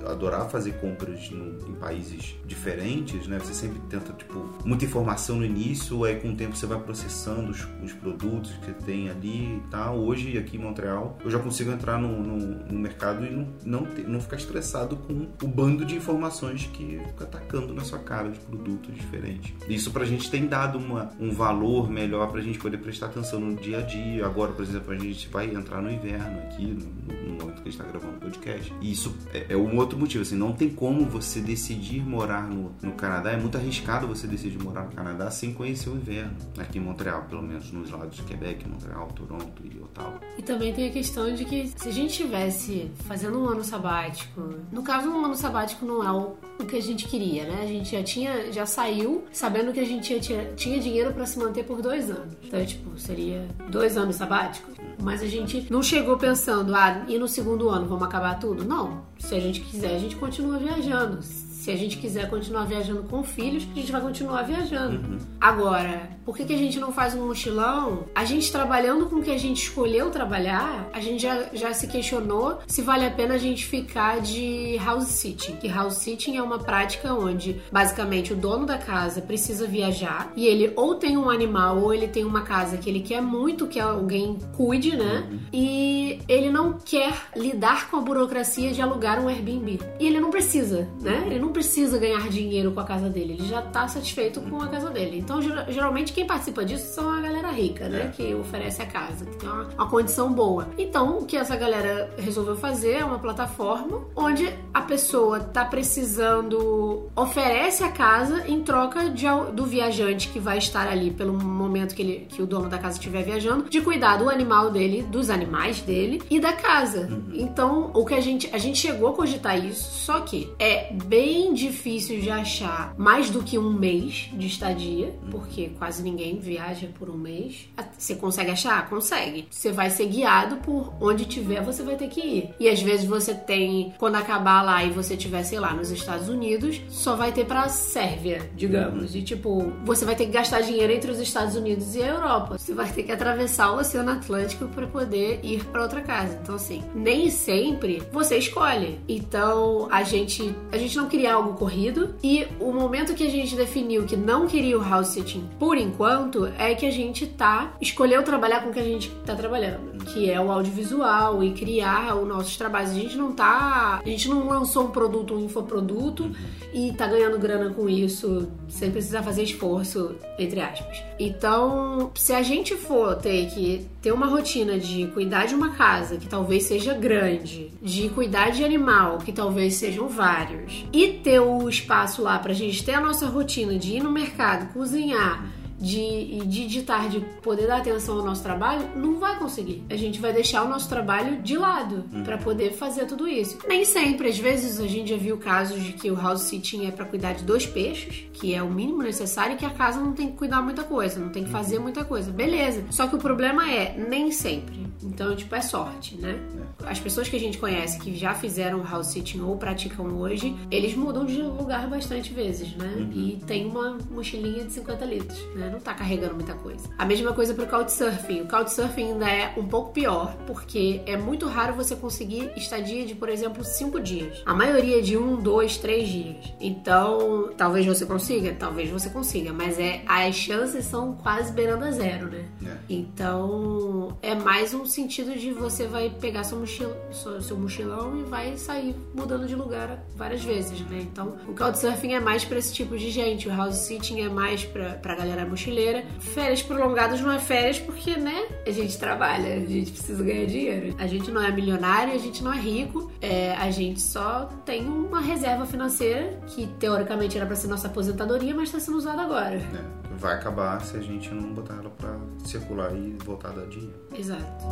adorar 0.08 0.49
fazer 0.49 0.73
compras 0.73 1.29
no, 1.31 1.67
em 1.67 1.73
países 1.73 2.36
diferentes, 2.45 3.27
né? 3.27 3.39
Você 3.39 3.53
sempre 3.53 3.79
tenta, 3.89 4.13
tipo, 4.13 4.53
muita 4.63 4.86
informação 4.86 5.38
no 5.38 5.45
início, 5.45 6.03
aí 6.03 6.15
com 6.15 6.29
o 6.29 6.36
tempo 6.36 6.55
você 6.55 6.65
vai 6.65 6.79
processando 6.79 7.51
os, 7.51 7.67
os 7.84 7.93
produtos 7.93 8.51
que 8.63 8.73
tem 8.86 9.10
ali 9.10 9.58
e 9.58 9.63
tal. 9.71 9.97
Hoje, 9.97 10.38
aqui 10.38 10.58
em 10.58 10.60
Montreal, 10.60 11.17
eu 11.23 11.31
já 11.31 11.39
consigo 11.39 11.71
entrar 11.71 11.99
no, 11.99 12.21
no, 12.21 12.38
no 12.38 12.79
mercado 12.79 13.25
e 13.25 13.29
não, 13.29 13.47
não, 13.63 13.86
ter, 13.86 14.08
não 14.08 14.19
ficar 14.19 14.38
estressado 14.38 14.95
com 14.97 15.27
o 15.43 15.47
bando 15.47 15.86
de 15.86 15.95
informações 15.95 16.69
que 16.73 16.99
fica 17.08 17.23
atacando 17.23 17.73
na 17.73 17.84
sua 17.84 17.99
cara 17.99 18.29
de 18.36 18.45
produtos 18.45 18.93
diferentes. 18.93 19.54
Isso 19.67 19.91
pra 19.91 20.06
gente 20.06 20.30
tem 20.30 20.45
dado 20.45 20.78
uma, 20.78 21.12
um 21.19 21.32
valor 21.32 21.89
melhor 21.89 22.32
pra 22.32 22.41
gente 22.41 22.60
poder 22.60 22.78
prestar 22.78 23.08
atenção 23.08 23.39
no 23.39 23.56
dia 23.56 23.80
a 23.80 23.82
dia. 23.82 24.26
Agora, 24.26 24.52
por 24.52 24.63
exemplo, 24.63 24.93
a 24.93 24.98
gente 24.98 25.28
vai 25.30 25.54
entrar 25.54 25.82
no 25.82 25.91
inverno 25.91 26.39
aqui, 26.39 26.65
no, 26.65 27.30
no 27.30 27.39
momento 27.39 27.62
que 27.62 27.69
a 27.69 27.71
gente 27.71 27.78
tá 27.78 27.84
gravando 27.86 28.17
o 28.17 28.19
podcast. 28.19 28.74
E 28.82 28.91
isso 28.91 29.15
é, 29.34 29.48
é, 29.50 29.58
um 29.58 29.78
outro 29.78 29.98
motivo, 29.98 30.21
assim, 30.21 30.36
não 30.36 30.54
tem 30.54 30.69
como 30.69 31.06
você 31.06 31.39
decidir 31.39 32.02
morar 32.02 32.48
no, 32.48 32.71
no 32.82 32.91
Canadá. 32.93 33.32
É 33.32 33.38
muito 33.38 33.58
arriscado 33.58 34.08
você 34.08 34.28
decidir 34.28 34.62
morar 34.62 34.86
no 34.86 34.91
Canadá 34.91 35.32
sem 35.32 35.54
conhecer 35.54 35.89
o 35.89 35.95
inverno. 35.95 36.36
Aqui 36.58 36.78
em 36.78 36.82
Montreal, 36.82 37.24
pelo 37.24 37.41
menos 37.41 37.71
nos 37.71 37.89
lados 37.89 38.17
de 38.17 38.24
Quebec, 38.24 38.67
Montreal, 38.67 39.08
Toronto 39.15 39.63
e 39.63 39.80
Ottawa. 39.80 40.19
E 40.38 40.41
também 40.41 40.74
tem 40.74 40.88
a 40.88 40.91
questão 40.91 41.34
de 41.34 41.45
que 41.45 41.67
se 41.76 41.89
a 41.89 41.91
gente 41.91 42.12
estivesse 42.12 42.91
fazendo 43.08 43.39
um 43.39 43.48
ano 43.48 43.63
sabático, 43.63 44.41
no 44.71 44.84
caso 44.84 45.10
um 45.10 45.26
ano 45.26 45.36
sabático 45.36 45.86
não 45.86 46.04
é 46.04 46.12
o 46.12 46.65
que 46.65 46.78
a 46.78 46.82
gente 46.82 47.08
queria, 47.08 47.43
né? 47.45 47.62
A 47.63 47.67
gente 47.67 47.91
já 47.91 48.04
tinha, 48.04 48.14
já 48.51 48.65
saiu 48.65 49.25
sabendo 49.32 49.71
que 49.71 49.80
a 49.80 49.86
gente 49.86 50.19
tinha, 50.19 50.45
tinha 50.56 50.80
dinheiro 50.80 51.13
para 51.13 51.25
se 51.25 51.38
manter 51.38 51.63
por 51.63 51.82
dois 51.82 52.10
anos. 52.10 52.36
Então, 52.43 52.65
tipo, 52.65 52.97
seria 52.97 53.45
dois 53.69 53.97
anos 53.97 54.15
sabáticos. 54.15 54.75
Mas 55.01 55.21
a 55.21 55.28
gente 55.28 55.67
não 55.69 55.84
chegou 55.84 56.17
pensando, 56.17 56.73
ah, 56.75 57.06
e 57.08 57.17
no 57.17 57.28
segundo 57.28 57.69
ano 57.69 57.88
vamos 57.88 58.04
acabar 58.04 58.39
tudo? 58.39 58.63
Não. 58.63 59.04
Se 59.19 59.36
a 59.36 59.39
gente 59.39 59.62
quiser, 59.62 59.95
a 59.95 59.99
gente 59.99 60.15
continua 60.15 60.58
viajando 60.58 61.19
se 61.65 61.71
a 61.71 61.75
gente 61.75 61.97
quiser 61.97 62.30
continuar 62.30 62.65
viajando 62.65 63.01
com 63.10 63.23
filhos, 63.23 63.67
a 63.71 63.80
gente 63.80 63.91
vai 63.91 63.99
continuar 63.99 64.43
viajando. 64.43 64.97
Uhum. 64.97 65.17
Agora, 65.41 66.12
por 66.23 66.38
que, 66.38 66.45
que 66.45 66.54
a 66.54 66.58
gente 66.58 66.80
não 66.80 66.91
faz 66.91 67.15
um 67.15 67.25
mochilão? 67.25 68.06
A 68.13 68.23
gente 68.23 68.51
trabalhando 68.51 69.08
com 69.08 69.15
o 69.15 69.23
que 69.23 69.32
a 69.32 69.38
gente 69.38 69.63
escolheu 69.63 70.12
trabalhar, 70.12 70.88
a 70.93 70.99
gente 70.99 71.23
já, 71.23 71.45
já 71.54 71.73
se 71.73 71.88
questionou 71.88 72.60
se 72.67 72.84
vale 72.84 73.04
a 73.04 73.10
pena 73.10 73.34
a 73.34 73.38
gente 73.39 73.65
ficar 73.65 74.21
de 74.21 74.78
house 74.78 75.08
sitting. 75.08 75.56
Que 75.56 75.67
house 75.67 75.95
sitting 75.95 76.38
é 76.38 76.41
uma 76.41 76.60
prática 76.60 77.12
onde, 77.15 77.60
basicamente, 77.71 78.32
o 78.32 78.36
dono 78.36 78.67
da 78.67 78.78
casa 78.78 79.19
precisa 79.19 79.65
viajar 79.65 80.32
e 80.36 80.45
ele 80.45 80.71
ou 80.75 80.93
tem 80.93 81.17
um 81.17 81.32
animal 81.32 81.80
ou 81.80 81.91
ele 81.91 82.08
tem 82.08 82.25
uma 82.25 82.41
casa 82.41 82.78
que 82.78 82.88
ele 82.88 82.99
quer 82.99 83.21
muito 83.21 83.65
que 83.65 83.80
alguém 83.80 84.38
cuide, 84.56 84.95
né? 84.95 85.28
Uhum. 85.32 85.39
E 85.51 86.19
ele 86.28 86.51
não 86.51 86.73
quer 86.73 87.13
lidar 87.36 87.89
com 87.89 87.97
a 87.97 88.01
burocracia 88.01 88.71
de 88.71 88.84
alugar 88.84 89.19
um 89.19 89.28
Airbnb. 89.28 89.80
E 89.99 90.06
ele 90.06 90.19
não 90.19 90.30
precisa, 90.30 90.88
né? 91.01 91.23
Ele 91.25 91.39
não 91.39 91.54
precisa 91.55 91.97
ganhar 91.97 92.27
dinheiro 92.27 92.73
com 92.73 92.81
a 92.81 92.83
casa 92.83 93.09
dele, 93.09 93.37
ele 93.39 93.47
já 93.47 93.61
tá 93.61 93.87
satisfeito 93.87 94.41
com 94.41 94.61
a 94.61 94.67
casa 94.67 94.89
dele. 94.89 95.17
Então, 95.17 95.39
geralmente, 95.69 96.11
quem 96.11 96.27
participa 96.27 96.65
disso 96.65 96.93
são 96.93 97.09
a 97.09 97.21
galera 97.21 97.49
rica, 97.49 97.87
né? 97.87 98.01
É. 98.01 98.07
Que 98.09 98.35
oferece 98.35 98.81
a 98.81 98.85
casa, 98.85 99.25
que 99.25 99.37
tem 99.37 99.47
uma, 99.47 99.63
uma 99.63 99.89
condição 99.89 100.33
boa. 100.33 100.67
Então, 100.77 101.19
o 101.19 101.25
que 101.25 101.37
essa 101.37 101.55
galera 101.55 102.13
resolveu 102.17 102.57
fazer 102.57 102.97
é 102.97 103.05
uma 103.05 103.19
plataforma 103.19 104.01
onde 104.13 104.53
a 104.73 104.81
pessoa 104.81 105.39
tá 105.39 105.63
precisando, 105.63 107.09
oferece 107.15 107.85
a 107.85 107.89
casa 107.89 108.43
em 108.49 108.61
troca 108.61 109.09
de, 109.09 109.25
do 109.53 109.65
viajante 109.65 110.27
que 110.27 110.39
vai 110.39 110.57
estar 110.57 110.89
ali 110.89 111.09
pelo 111.09 111.31
momento 111.31 111.95
que, 111.95 112.01
ele, 112.01 112.27
que 112.27 112.41
o 112.41 112.45
dono 112.45 112.67
da 112.67 112.77
casa 112.77 112.95
estiver 112.95 113.23
viajando, 113.23 113.69
de 113.69 113.79
cuidar 113.79 114.17
do 114.17 114.29
animal 114.29 114.71
dele, 114.71 115.03
dos 115.03 115.29
animais 115.29 115.79
dele 115.79 116.21
e 116.29 116.37
da 116.37 116.51
casa. 116.51 117.07
Uhum. 117.09 117.31
Então, 117.33 117.91
o 117.93 118.05
que 118.05 118.13
a 118.13 118.19
gente, 118.19 118.49
a 118.53 118.57
gente 118.57 118.77
chegou 118.77 119.07
a 119.07 119.13
cogitar 119.13 119.57
isso, 119.57 120.05
só 120.05 120.19
que 120.19 120.51
é 120.59 120.91
bem 120.91 121.44
difícil 121.53 122.19
de 122.19 122.29
achar 122.29 122.93
mais 122.97 123.29
do 123.29 123.43
que 123.43 123.58
um 123.58 123.71
mês 123.71 124.29
de 124.34 124.47
estadia, 124.47 125.13
porque 125.31 125.69
quase 125.77 126.03
ninguém 126.03 126.39
viaja 126.39 126.88
por 126.97 127.10
um 127.10 127.17
mês. 127.17 127.69
Você 127.97 128.15
consegue 128.15 128.51
achar? 128.51 128.89
Consegue. 128.89 129.47
Você 129.49 129.71
vai 129.71 129.89
ser 129.89 130.08
guiado 130.08 130.58
por 130.58 130.93
onde 131.01 131.25
tiver, 131.25 131.62
você 131.62 131.84
vai 131.84 131.95
ter 131.95 132.08
que 132.08 132.21
ir. 132.21 132.55
E 132.60 132.69
às 132.69 132.81
vezes 132.81 133.05
você 133.05 133.34
tem, 133.34 133.93
quando 133.97 134.15
acabar 134.15 134.62
lá 134.62 134.84
e 134.84 134.91
você 134.91 135.15
tiver, 135.15 135.43
sei 135.43 135.60
lá, 135.60 135.73
nos 135.73 135.91
Estados 135.91 136.29
Unidos, 136.29 136.81
só 136.89 137.15
vai 137.15 137.31
ter 137.31 137.45
pra 137.45 137.69
Sérvia, 137.69 138.49
digamos. 138.55 139.15
E 139.15 139.21
tipo, 139.21 139.71
você 139.84 140.05
vai 140.05 140.15
ter 140.15 140.25
que 140.25 140.31
gastar 140.31 140.62
dinheiro 140.62 140.91
entre 140.91 141.12
os 141.12 141.19
Estados 141.19 141.55
Unidos 141.55 141.95
e 141.95 142.01
a 142.01 142.08
Europa. 142.08 142.58
Você 142.58 142.73
vai 142.73 142.91
ter 142.91 143.03
que 143.03 143.12
atravessar 143.12 143.71
o 143.71 143.79
Oceano 143.79 144.12
Atlântico 144.12 144.67
para 144.67 144.88
poder 144.88 145.39
ir 145.43 145.63
para 145.65 145.81
outra 145.81 146.01
casa. 146.01 146.39
Então 146.41 146.55
assim, 146.55 146.84
nem 146.93 147.29
sempre 147.29 148.01
você 148.12 148.38
escolhe. 148.38 148.99
Então 149.08 149.88
a 149.91 150.03
gente 150.03 150.55
a 150.71 150.77
gente 150.77 150.95
não 150.97 151.08
queria 151.08 151.35
algo 151.36 151.54
corrido. 151.54 152.15
E 152.24 152.48
o 152.60 152.71
momento 152.71 153.13
que 153.13 153.26
a 153.26 153.30
gente 153.30 153.56
definiu 153.56 154.04
que 154.04 154.15
não 154.15 154.48
queria 154.48 154.78
o 154.78 154.84
house 154.84 155.10
sitting 155.10 155.48
por 155.60 155.78
enquanto 155.78 156.45
é 156.58 156.74
que 156.74 156.86
a 156.86 156.91
gente 156.91 157.28
tá 157.28 157.74
escolheu 157.80 158.24
trabalhar 158.24 158.62
com 158.62 158.69
o 158.69 158.74
que 158.74 158.80
a 158.80 158.84
gente 158.84 159.10
tá 159.26 159.36
trabalhando, 159.36 160.04
que 160.06 160.30
é 160.30 160.39
o 160.39 160.52
audiovisual 160.52 161.43
e 161.43 161.52
criar 161.52 162.15
os 162.15 162.28
nossos 162.28 162.58
trabalhos. 162.58 162.91
A 162.91 162.95
gente 162.95 163.17
não 163.17 163.32
tá, 163.32 164.02
a 164.04 164.10
gente 164.10 164.28
não 164.30 164.48
lançou 164.48 164.86
um 164.86 164.91
produto, 164.91 165.36
um 165.36 165.45
infoproduto 165.45 166.32
e 166.74 166.91
tá 166.93 167.08
ganhando 167.08 167.38
grana 167.38 167.69
com 167.69 167.88
isso 167.88 168.48
sem 168.67 168.91
precisar 168.91 169.24
fazer 169.24 169.43
esforço, 169.43 170.15
entre 170.38 170.60
aspas. 170.62 171.04
Então, 171.19 172.12
se 172.15 172.34
a 172.34 172.41
gente 172.41 172.76
for 172.76 173.15
ter 173.15 173.48
que 173.48 173.88
ter 174.05 174.11
uma 174.11 174.27
rotina 174.27 174.77
de 174.77 175.07
cuidar 175.07 175.47
de 175.47 175.55
uma 175.55 175.71
casa 175.71 176.17
que 176.17 176.27
talvez 176.27 176.65
seja 176.65 176.93
grande, 176.93 177.71
de 177.81 178.07
cuidar 178.09 178.51
de 178.51 178.63
animal 178.63 179.17
que 179.17 179.31
talvez 179.31 179.73
sejam 179.73 180.07
vários 180.07 180.85
e 180.93 181.07
ter 181.07 181.39
o 181.39 181.67
espaço 181.67 182.21
lá 182.21 182.37
pra 182.37 182.53
gente 182.53 182.85
ter 182.85 182.93
a 182.93 183.01
nossa 183.01 183.25
rotina 183.25 183.79
de 183.79 183.93
ir 183.93 184.03
no 184.03 184.11
mercado, 184.11 184.71
cozinhar, 184.73 185.43
de, 185.79 186.39
de, 186.45 186.67
de 186.67 186.81
tarde 186.83 187.25
poder 187.41 187.67
dar 187.67 187.77
atenção 187.77 188.17
ao 188.17 188.25
nosso 188.25 188.41
trabalho, 188.41 188.88
não 188.95 189.19
vai 189.19 189.38
conseguir. 189.38 189.83
A 189.89 189.95
gente 189.95 190.19
vai 190.19 190.33
deixar 190.33 190.63
o 190.63 190.69
nosso 190.69 190.88
trabalho 190.88 191.41
de 191.41 191.57
lado 191.57 192.05
uhum. 192.11 192.23
para 192.23 192.38
poder 192.38 192.73
fazer 192.73 193.05
tudo 193.05 193.27
isso. 193.27 193.57
Nem 193.67 193.83
sempre, 193.83 194.29
às 194.29 194.38
vezes 194.38 194.79
a 194.79 194.88
gente 194.88 195.09
já 195.09 195.17
viu 195.17 195.38
casos 195.38 195.83
de 195.83 195.93
que 195.93 196.09
o 196.09 196.15
house 196.15 196.43
sitting 196.43 196.85
é 196.85 196.91
para 196.91 197.05
cuidar 197.05 197.33
de 197.33 197.43
dois 197.43 197.65
peixes, 197.65 198.25
que 198.33 198.53
é 198.53 198.63
o 198.63 198.71
mínimo 198.71 199.01
necessário, 199.01 199.55
e 199.55 199.57
que 199.57 199.65
a 199.65 199.69
casa 199.69 199.99
não 199.99 200.13
tem 200.13 200.31
que 200.31 200.38
cuidar 200.38 200.61
muita 200.61 200.83
coisa, 200.83 201.19
não 201.19 201.29
tem 201.29 201.43
que 201.43 201.49
fazer 201.49 201.79
muita 201.79 202.03
coisa. 202.03 202.31
Beleza. 202.31 202.83
Só 202.89 203.07
que 203.07 203.15
o 203.15 203.19
problema 203.19 203.69
é, 203.69 203.95
nem 203.97 204.31
sempre. 204.31 204.85
Então, 205.03 205.35
tipo, 205.35 205.53
é 205.53 205.61
sorte, 205.61 206.15
né? 206.15 206.39
As 206.85 206.99
pessoas 206.99 207.29
que 207.29 207.35
a 207.35 207.39
gente 207.39 207.57
conhece 207.57 207.99
que 207.99 208.15
já 208.15 208.33
fizeram 208.33 208.83
house 208.83 209.07
sitting 209.07 209.41
ou 209.41 209.57
praticam 209.57 210.05
hoje, 210.17 210.55
eles 210.71 210.95
mudam 210.95 211.25
de 211.25 211.41
lugar 211.41 211.88
bastante 211.88 212.33
vezes, 212.33 212.75
né? 212.75 212.93
Uhum. 212.97 213.11
E 213.13 213.41
tem 213.45 213.65
uma 213.65 213.97
mochilinha 214.09 214.63
de 214.63 214.73
50 214.73 215.05
litros, 215.05 215.39
né? 215.55 215.64
Não 215.69 215.80
tá 215.80 215.93
carregando 215.93 216.36
muita 216.36 216.54
coisa. 216.54 216.89
A 216.97 217.06
mesma 217.06 217.34
coisa 217.34 217.54
pro 217.54 217.67
couchsurfing. 217.67 218.41
O 218.41 218.47
couchsurfing 218.47 219.13
ainda 219.13 219.30
é 219.30 219.54
um 219.58 219.67
pouco 219.67 219.91
pior, 219.91 220.36
porque 220.47 221.01
é 221.06 221.17
muito 221.17 221.47
raro 221.47 221.73
você 221.73 221.95
conseguir 221.95 222.51
estadia 222.56 223.06
de, 223.06 223.15
por 223.15 223.30
exemplo, 223.30 223.63
5 223.63 223.99
dias. 223.99 224.41
A 224.45 224.54
maioria 224.54 224.99
é 224.99 225.01
de 225.01 225.17
1, 225.17 225.41
2, 225.41 225.78
3 225.78 226.08
dias. 226.08 226.54
Então, 226.60 227.51
talvez 227.58 227.86
você 227.86 228.06
consiga, 228.06 228.54
talvez 228.54 228.89
você 228.89 229.10
consiga, 229.10 229.54
mas 229.54 229.80
é 229.80 230.04
as 230.08 230.36
chances 230.36 230.86
são 230.86 231.15
quase 231.15 231.51
beirando 231.51 231.86
a 231.86 231.91
zero, 231.91 232.30
né? 232.30 232.45
É. 232.65 232.75
Então, 232.89 234.17
é 234.21 234.36
mais 234.36 234.73
um 234.73 234.86
sentido 234.86 235.38
de 235.38 235.51
você 235.51 235.88
vai 235.88 236.10
pegar 236.10 236.43
sua 236.43 236.60
mochila, 236.60 236.95
seu, 237.12 237.41
seu 237.41 237.58
mochilão 237.58 238.17
e 238.17 238.23
vai 238.23 238.58
sair 238.58 238.95
mudando 239.13 239.47
de 239.47 239.56
lugar 239.56 240.04
várias 240.15 240.43
vezes, 240.43 240.80
né? 240.82 240.99
Então, 241.01 241.38
o 241.47 241.54
Couchsurfing 241.54 242.13
é 242.13 242.19
mais 242.19 242.43
para 242.45 242.58
esse 242.58 242.73
tipo 242.73 242.97
de 242.97 243.10
gente, 243.10 243.47
o 243.47 243.56
House 243.56 243.75
Sitting 243.78 244.21
é 244.21 244.30
mais 244.30 244.65
pra, 244.65 244.91
pra 244.95 245.15
galera 245.15 245.45
mochileira. 245.55 246.03
Férias 246.19 246.61
prolongadas 246.61 247.21
não 247.21 247.31
é 247.31 247.39
férias 247.39 247.79
porque, 247.79 248.17
né? 248.17 248.47
A 248.67 248.71
gente 248.71 248.97
trabalha, 248.97 249.55
a 249.55 249.65
gente 249.65 249.91
precisa 249.91 250.23
ganhar 250.23 250.45
dinheiro. 250.45 250.95
A 250.99 251.07
gente 251.07 251.31
não 251.31 251.41
é 251.41 251.51
milionário, 251.51 252.13
a 252.13 252.17
gente 252.17 252.43
não 252.43 252.53
é 252.53 252.59
rico, 252.59 253.11
é, 253.21 253.55
a 253.55 253.71
gente 253.71 254.01
só 254.01 254.49
tem 254.65 254.85
uma 254.85 255.21
reserva 255.21 255.65
financeira 255.65 256.39
que 256.47 256.67
teoricamente 256.79 257.37
era 257.37 257.45
para 257.45 257.55
ser 257.55 257.67
nossa 257.67 257.87
aposentadoria, 257.87 258.53
mas 258.53 258.69
está 258.69 258.79
sendo 258.79 258.97
usada 258.97 259.21
agora. 259.21 259.55
É 259.55 260.05
vai 260.17 260.35
acabar 260.35 260.81
se 260.81 260.97
a 260.97 261.01
gente 261.01 261.33
não 261.33 261.53
botar 261.53 261.75
ela 261.75 261.89
para 261.89 262.17
circular 262.45 262.95
e 262.95 263.17
voltar 263.23 263.49
a 263.49 263.53
dar 263.53 263.67
dinheiro. 263.67 263.99
Exato. 264.17 264.65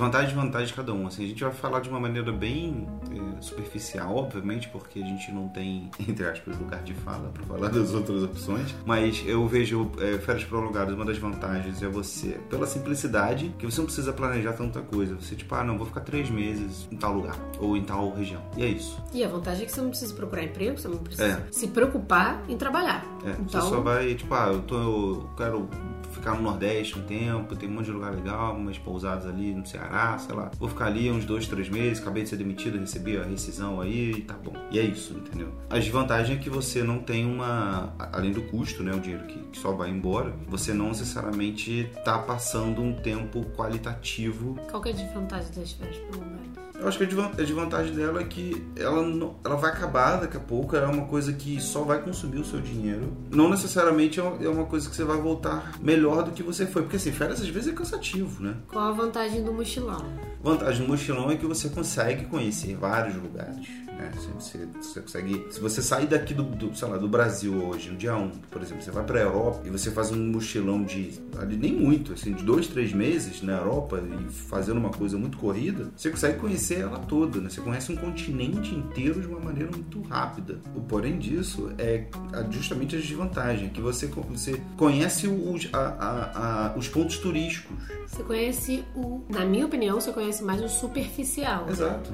Vantagem 0.00 0.30
e 0.30 0.32
desvantagem 0.32 0.66
de 0.68 0.74
cada 0.74 0.92
um. 0.92 1.06
Assim, 1.06 1.24
a 1.24 1.28
gente 1.28 1.42
vai 1.42 1.52
falar 1.52 1.80
de 1.80 1.88
uma 1.88 2.00
maneira 2.00 2.32
bem 2.32 2.86
é, 3.10 3.42
superficial, 3.42 4.16
obviamente, 4.16 4.68
porque 4.68 4.98
a 4.98 5.06
gente 5.06 5.30
não 5.30 5.48
tem, 5.48 5.90
entre 6.00 6.26
aspas, 6.26 6.58
lugar 6.58 6.82
de 6.82 6.94
fala 6.94 7.28
para 7.28 7.44
falar 7.44 7.68
das 7.68 7.92
outras 7.94 8.22
opções. 8.22 8.74
Mas 8.84 9.22
eu 9.26 9.46
vejo 9.46 9.90
é, 9.98 10.18
férias 10.18 10.44
prolongadas, 10.44 10.94
uma 10.94 11.04
das 11.04 11.18
vantagens 11.18 11.82
é 11.82 11.88
você, 11.88 12.40
pela 12.48 12.66
simplicidade, 12.66 13.54
que 13.58 13.66
você 13.66 13.78
não 13.78 13.86
precisa 13.86 14.12
planejar 14.12 14.54
tanta 14.54 14.80
coisa. 14.80 15.14
Você, 15.16 15.34
tipo, 15.34 15.54
ah, 15.54 15.64
não, 15.64 15.76
vou 15.76 15.86
ficar 15.86 16.00
três 16.00 16.30
meses 16.30 16.88
em 16.90 16.96
tal 16.96 17.14
lugar 17.14 17.36
ou 17.58 17.76
em 17.76 17.82
tal 17.82 18.14
região. 18.14 18.42
E 18.56 18.62
é 18.62 18.68
isso. 18.68 19.02
E 19.12 19.22
a 19.22 19.28
vantagem 19.28 19.62
é 19.62 19.66
que 19.66 19.72
você 19.72 19.80
não 19.80 19.90
precisa 19.90 20.14
procurar 20.14 20.42
emprego, 20.42 20.78
você 20.78 20.88
não 20.88 20.98
precisa 20.98 21.26
é. 21.26 21.46
se 21.50 21.68
preocupar 21.68 22.42
em 22.48 22.56
trabalhar. 22.56 23.04
É, 23.24 23.30
então... 23.32 23.60
Você 23.60 23.68
só 23.68 23.80
vai, 23.80 24.14
tipo, 24.14 24.34
ah, 24.34 24.48
eu, 24.48 24.62
tô, 24.62 24.76
eu 24.76 25.30
quero 25.36 25.68
ficar 26.10 26.34
no 26.34 26.42
Nordeste 26.42 26.98
um 26.98 27.02
tempo, 27.02 27.56
tem 27.56 27.68
um 27.68 27.72
monte 27.72 27.86
de 27.86 27.92
lugar 27.92 28.14
legal, 28.14 28.54
umas 28.54 28.78
pousadas 28.78 29.26
ali 29.26 29.54
no 29.54 29.66
Ceará, 29.66 30.18
sei 30.18 30.34
lá. 30.34 30.50
Vou 30.58 30.68
ficar 30.68 30.86
ali 30.86 31.10
uns 31.10 31.24
dois, 31.24 31.46
três 31.46 31.68
meses, 31.68 32.00
acabei 32.00 32.22
de 32.22 32.28
ser 32.28 32.36
demitido, 32.36 32.78
recebi 32.78 33.16
a 33.16 33.24
rescisão 33.24 33.80
aí 33.80 34.12
e 34.12 34.22
tá 34.22 34.34
bom. 34.34 34.52
E 34.70 34.78
é 34.78 34.82
isso, 34.82 35.14
entendeu? 35.14 35.52
A 35.68 35.78
desvantagem 35.78 36.36
é 36.36 36.38
que 36.38 36.50
você 36.50 36.82
não 36.82 36.98
tem 36.98 37.24
uma. 37.26 37.92
Além 38.12 38.32
do 38.32 38.42
custo, 38.42 38.82
né? 38.82 38.92
O 38.92 39.00
dinheiro 39.00 39.26
que, 39.26 39.38
que 39.38 39.58
só 39.58 39.72
vai 39.72 39.90
embora, 39.90 40.34
você 40.48 40.72
não 40.72 40.88
necessariamente 40.88 41.90
tá 42.04 42.18
passando 42.18 42.82
um 42.82 42.94
tempo 42.94 43.44
qualitativo. 43.56 44.58
Qual 44.70 44.84
é 44.84 44.90
a 44.90 44.92
desvantagem 44.92 45.52
das 45.54 45.72
férias 45.72 45.96
prolongadas? 45.98 46.69
Eu 46.80 46.88
acho 46.88 46.96
que 46.96 47.04
a 47.04 47.44
desvantagem 47.44 47.94
dela 47.94 48.20
é 48.20 48.24
que 48.24 48.66
ela, 48.74 49.02
não, 49.02 49.36
ela 49.44 49.56
vai 49.56 49.70
acabar 49.70 50.16
daqui 50.16 50.38
a 50.38 50.40
pouco, 50.40 50.74
é 50.74 50.86
uma 50.86 51.04
coisa 51.04 51.30
que 51.30 51.60
só 51.60 51.82
vai 51.82 52.00
consumir 52.00 52.38
o 52.38 52.44
seu 52.44 52.58
dinheiro. 52.58 53.14
Não 53.30 53.50
necessariamente 53.50 54.18
é 54.18 54.22
uma 54.22 54.62
é 54.62 54.66
coisa 54.66 54.88
que 54.88 54.96
você 54.96 55.04
vai 55.04 55.18
voltar 55.18 55.78
melhor 55.80 56.22
do 56.22 56.30
que 56.30 56.42
você 56.42 56.66
foi. 56.66 56.82
Porque 56.82 56.96
assim, 56.96 57.12
férias 57.12 57.42
às 57.42 57.48
vezes 57.48 57.72
é 57.72 57.76
cansativo, 57.76 58.42
né? 58.42 58.56
Qual 58.66 58.82
a 58.82 58.92
vantagem 58.92 59.44
do 59.44 59.52
mochilão? 59.52 60.06
A 60.42 60.48
vantagem 60.48 60.86
do 60.86 60.88
mochilão 60.88 61.30
é 61.30 61.36
que 61.36 61.44
você 61.44 61.68
consegue 61.68 62.24
conhecer 62.24 62.74
vários 62.76 63.14
lugares. 63.14 63.66
Né? 64.00 64.10
Você, 64.38 64.66
você, 64.80 65.00
consegue. 65.00 65.46
Se 65.50 65.60
você 65.60 65.82
sair 65.82 66.06
daqui 66.06 66.32
do, 66.32 66.42
do, 66.42 66.74
sei 66.74 66.88
lá, 66.88 66.96
do 66.96 67.08
Brasil 67.08 67.52
hoje, 67.54 67.90
no 67.90 67.96
dia 67.96 68.16
1, 68.16 68.30
por 68.50 68.62
exemplo, 68.62 68.82
você 68.82 68.90
vai 68.90 69.04
pra 69.04 69.20
Europa 69.20 69.60
e 69.64 69.70
você 69.70 69.90
faz 69.90 70.10
um 70.10 70.32
mochilão 70.32 70.82
de. 70.82 71.20
Ali, 71.38 71.56
nem 71.56 71.72
muito, 71.72 72.14
assim, 72.14 72.32
de 72.32 72.42
dois, 72.42 72.66
três 72.66 72.92
meses 72.92 73.42
na 73.42 73.58
Europa 73.58 74.02
e 74.02 74.32
fazendo 74.32 74.78
uma 74.78 74.90
coisa 74.90 75.18
muito 75.18 75.36
corrida, 75.38 75.90
você 75.94 76.10
consegue 76.10 76.38
conhecer 76.38 76.80
ela 76.80 76.98
toda, 76.98 77.40
né? 77.40 77.50
Você 77.50 77.60
conhece 77.60 77.92
um 77.92 77.96
continente 77.96 78.74
inteiro 78.74 79.20
de 79.20 79.26
uma 79.26 79.40
maneira 79.40 79.70
muito 79.70 80.00
rápida. 80.02 80.58
O 80.74 80.80
porém 80.80 81.18
disso 81.18 81.70
é 81.78 82.06
justamente 82.50 82.96
a 82.96 82.98
desvantagem, 82.98 83.68
que 83.68 83.80
você, 83.80 84.06
você 84.06 84.60
conhece 84.76 85.26
os, 85.26 85.68
a, 85.72 85.78
a, 85.78 86.66
a, 86.72 86.76
os 86.76 86.88
pontos 86.88 87.18
turísticos. 87.18 87.76
Você 88.06 88.22
conhece 88.22 88.84
o. 88.94 89.22
Na 89.28 89.44
minha 89.44 89.66
opinião, 89.66 90.00
você 90.00 90.12
conhece 90.12 90.42
mais 90.42 90.62
o 90.62 90.68
superficial. 90.68 91.68
Exato. 91.68 92.12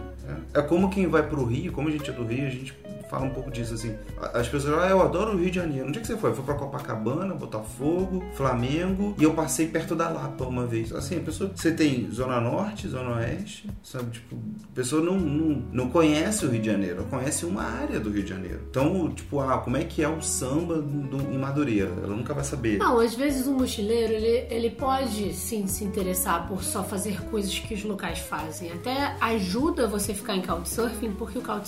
É, 0.55 0.59
é 0.59 0.62
como 0.62 0.90
quem 0.90 1.07
vai 1.07 1.27
pro 1.27 1.44
Rio 1.44 1.72
como 1.77 1.89
a 1.89 1.93
gente 1.93 2.09
é 2.09 2.12
do 2.12 2.25
Rio, 2.25 2.47
a 2.47 2.51
gente 2.51 2.75
fala 3.11 3.27
um 3.27 3.31
pouco 3.31 3.51
disso, 3.51 3.75
assim. 3.75 3.95
As 4.33 4.49
pessoas 4.49 4.75
falam, 4.75 4.81
ah, 4.81 4.91
eu 4.91 5.03
adoro 5.03 5.35
o 5.35 5.39
Rio 5.39 5.51
de 5.51 5.57
Janeiro. 5.57 5.87
Onde 5.87 5.99
é 5.99 6.01
que 6.01 6.07
você 6.07 6.17
foi? 6.17 6.35
Fui 6.35 6.43
pra 6.43 6.55
Copacabana, 6.55 7.35
Botafogo, 7.35 8.25
Flamengo 8.35 9.15
e 9.19 9.23
eu 9.23 9.35
passei 9.35 9.69
perto 9.69 9.95
da 9.95 10.09
Lapa 10.09 10.45
uma 10.45 10.67
vez. 10.67 10.91
Assim, 10.93 11.19
a 11.19 11.21
pessoa. 11.21 11.51
Você 11.55 11.71
tem 11.71 12.11
Zona 12.11 12.41
Norte, 12.41 12.89
Zona 12.89 13.17
Oeste, 13.17 13.69
sabe? 13.83 14.11
Tipo, 14.11 14.37
a 14.37 14.75
pessoa 14.75 15.03
não, 15.03 15.19
não, 15.19 15.62
não 15.71 15.91
conhece 15.91 16.47
o 16.47 16.51
Rio 16.51 16.62
de 16.62 16.67
Janeiro, 16.67 17.01
ela 17.01 17.09
conhece 17.09 17.45
uma 17.45 17.62
área 17.62 18.01
do 18.01 18.11
Rio 18.11 18.23
de 18.23 18.31
Janeiro. 18.31 18.62
Então, 18.71 19.11
tipo, 19.11 19.39
ah, 19.41 19.59
como 19.59 19.77
é 19.77 19.85
que 19.85 20.03
é 20.03 20.09
o 20.09 20.23
samba 20.23 20.81
do, 20.81 21.21
em 21.31 21.39
Madureira? 21.39 21.93
Ela 22.03 22.17
nunca 22.17 22.33
vai 22.33 22.43
saber. 22.43 22.79
Não, 22.79 22.99
às 22.99 23.15
vezes 23.15 23.47
o 23.47 23.51
um 23.51 23.59
mochileiro, 23.59 24.15
ele, 24.15 24.47
ele 24.51 24.71
pode 24.71 25.35
sim 25.35 25.67
se 25.67 25.85
interessar 25.85 26.49
por 26.49 26.65
só 26.65 26.83
fazer 26.83 27.23
coisas 27.25 27.59
que 27.59 27.75
os 27.75 27.85
locais 27.85 28.19
fazem. 28.21 28.73
Até 28.73 29.15
ajuda 29.21 29.87
você 29.87 30.15
ficar 30.15 30.37
em 30.37 30.43
couchsurfing, 30.43 31.12
porque 31.12 31.39
o 31.39 31.43
couchsurfing 31.43 31.65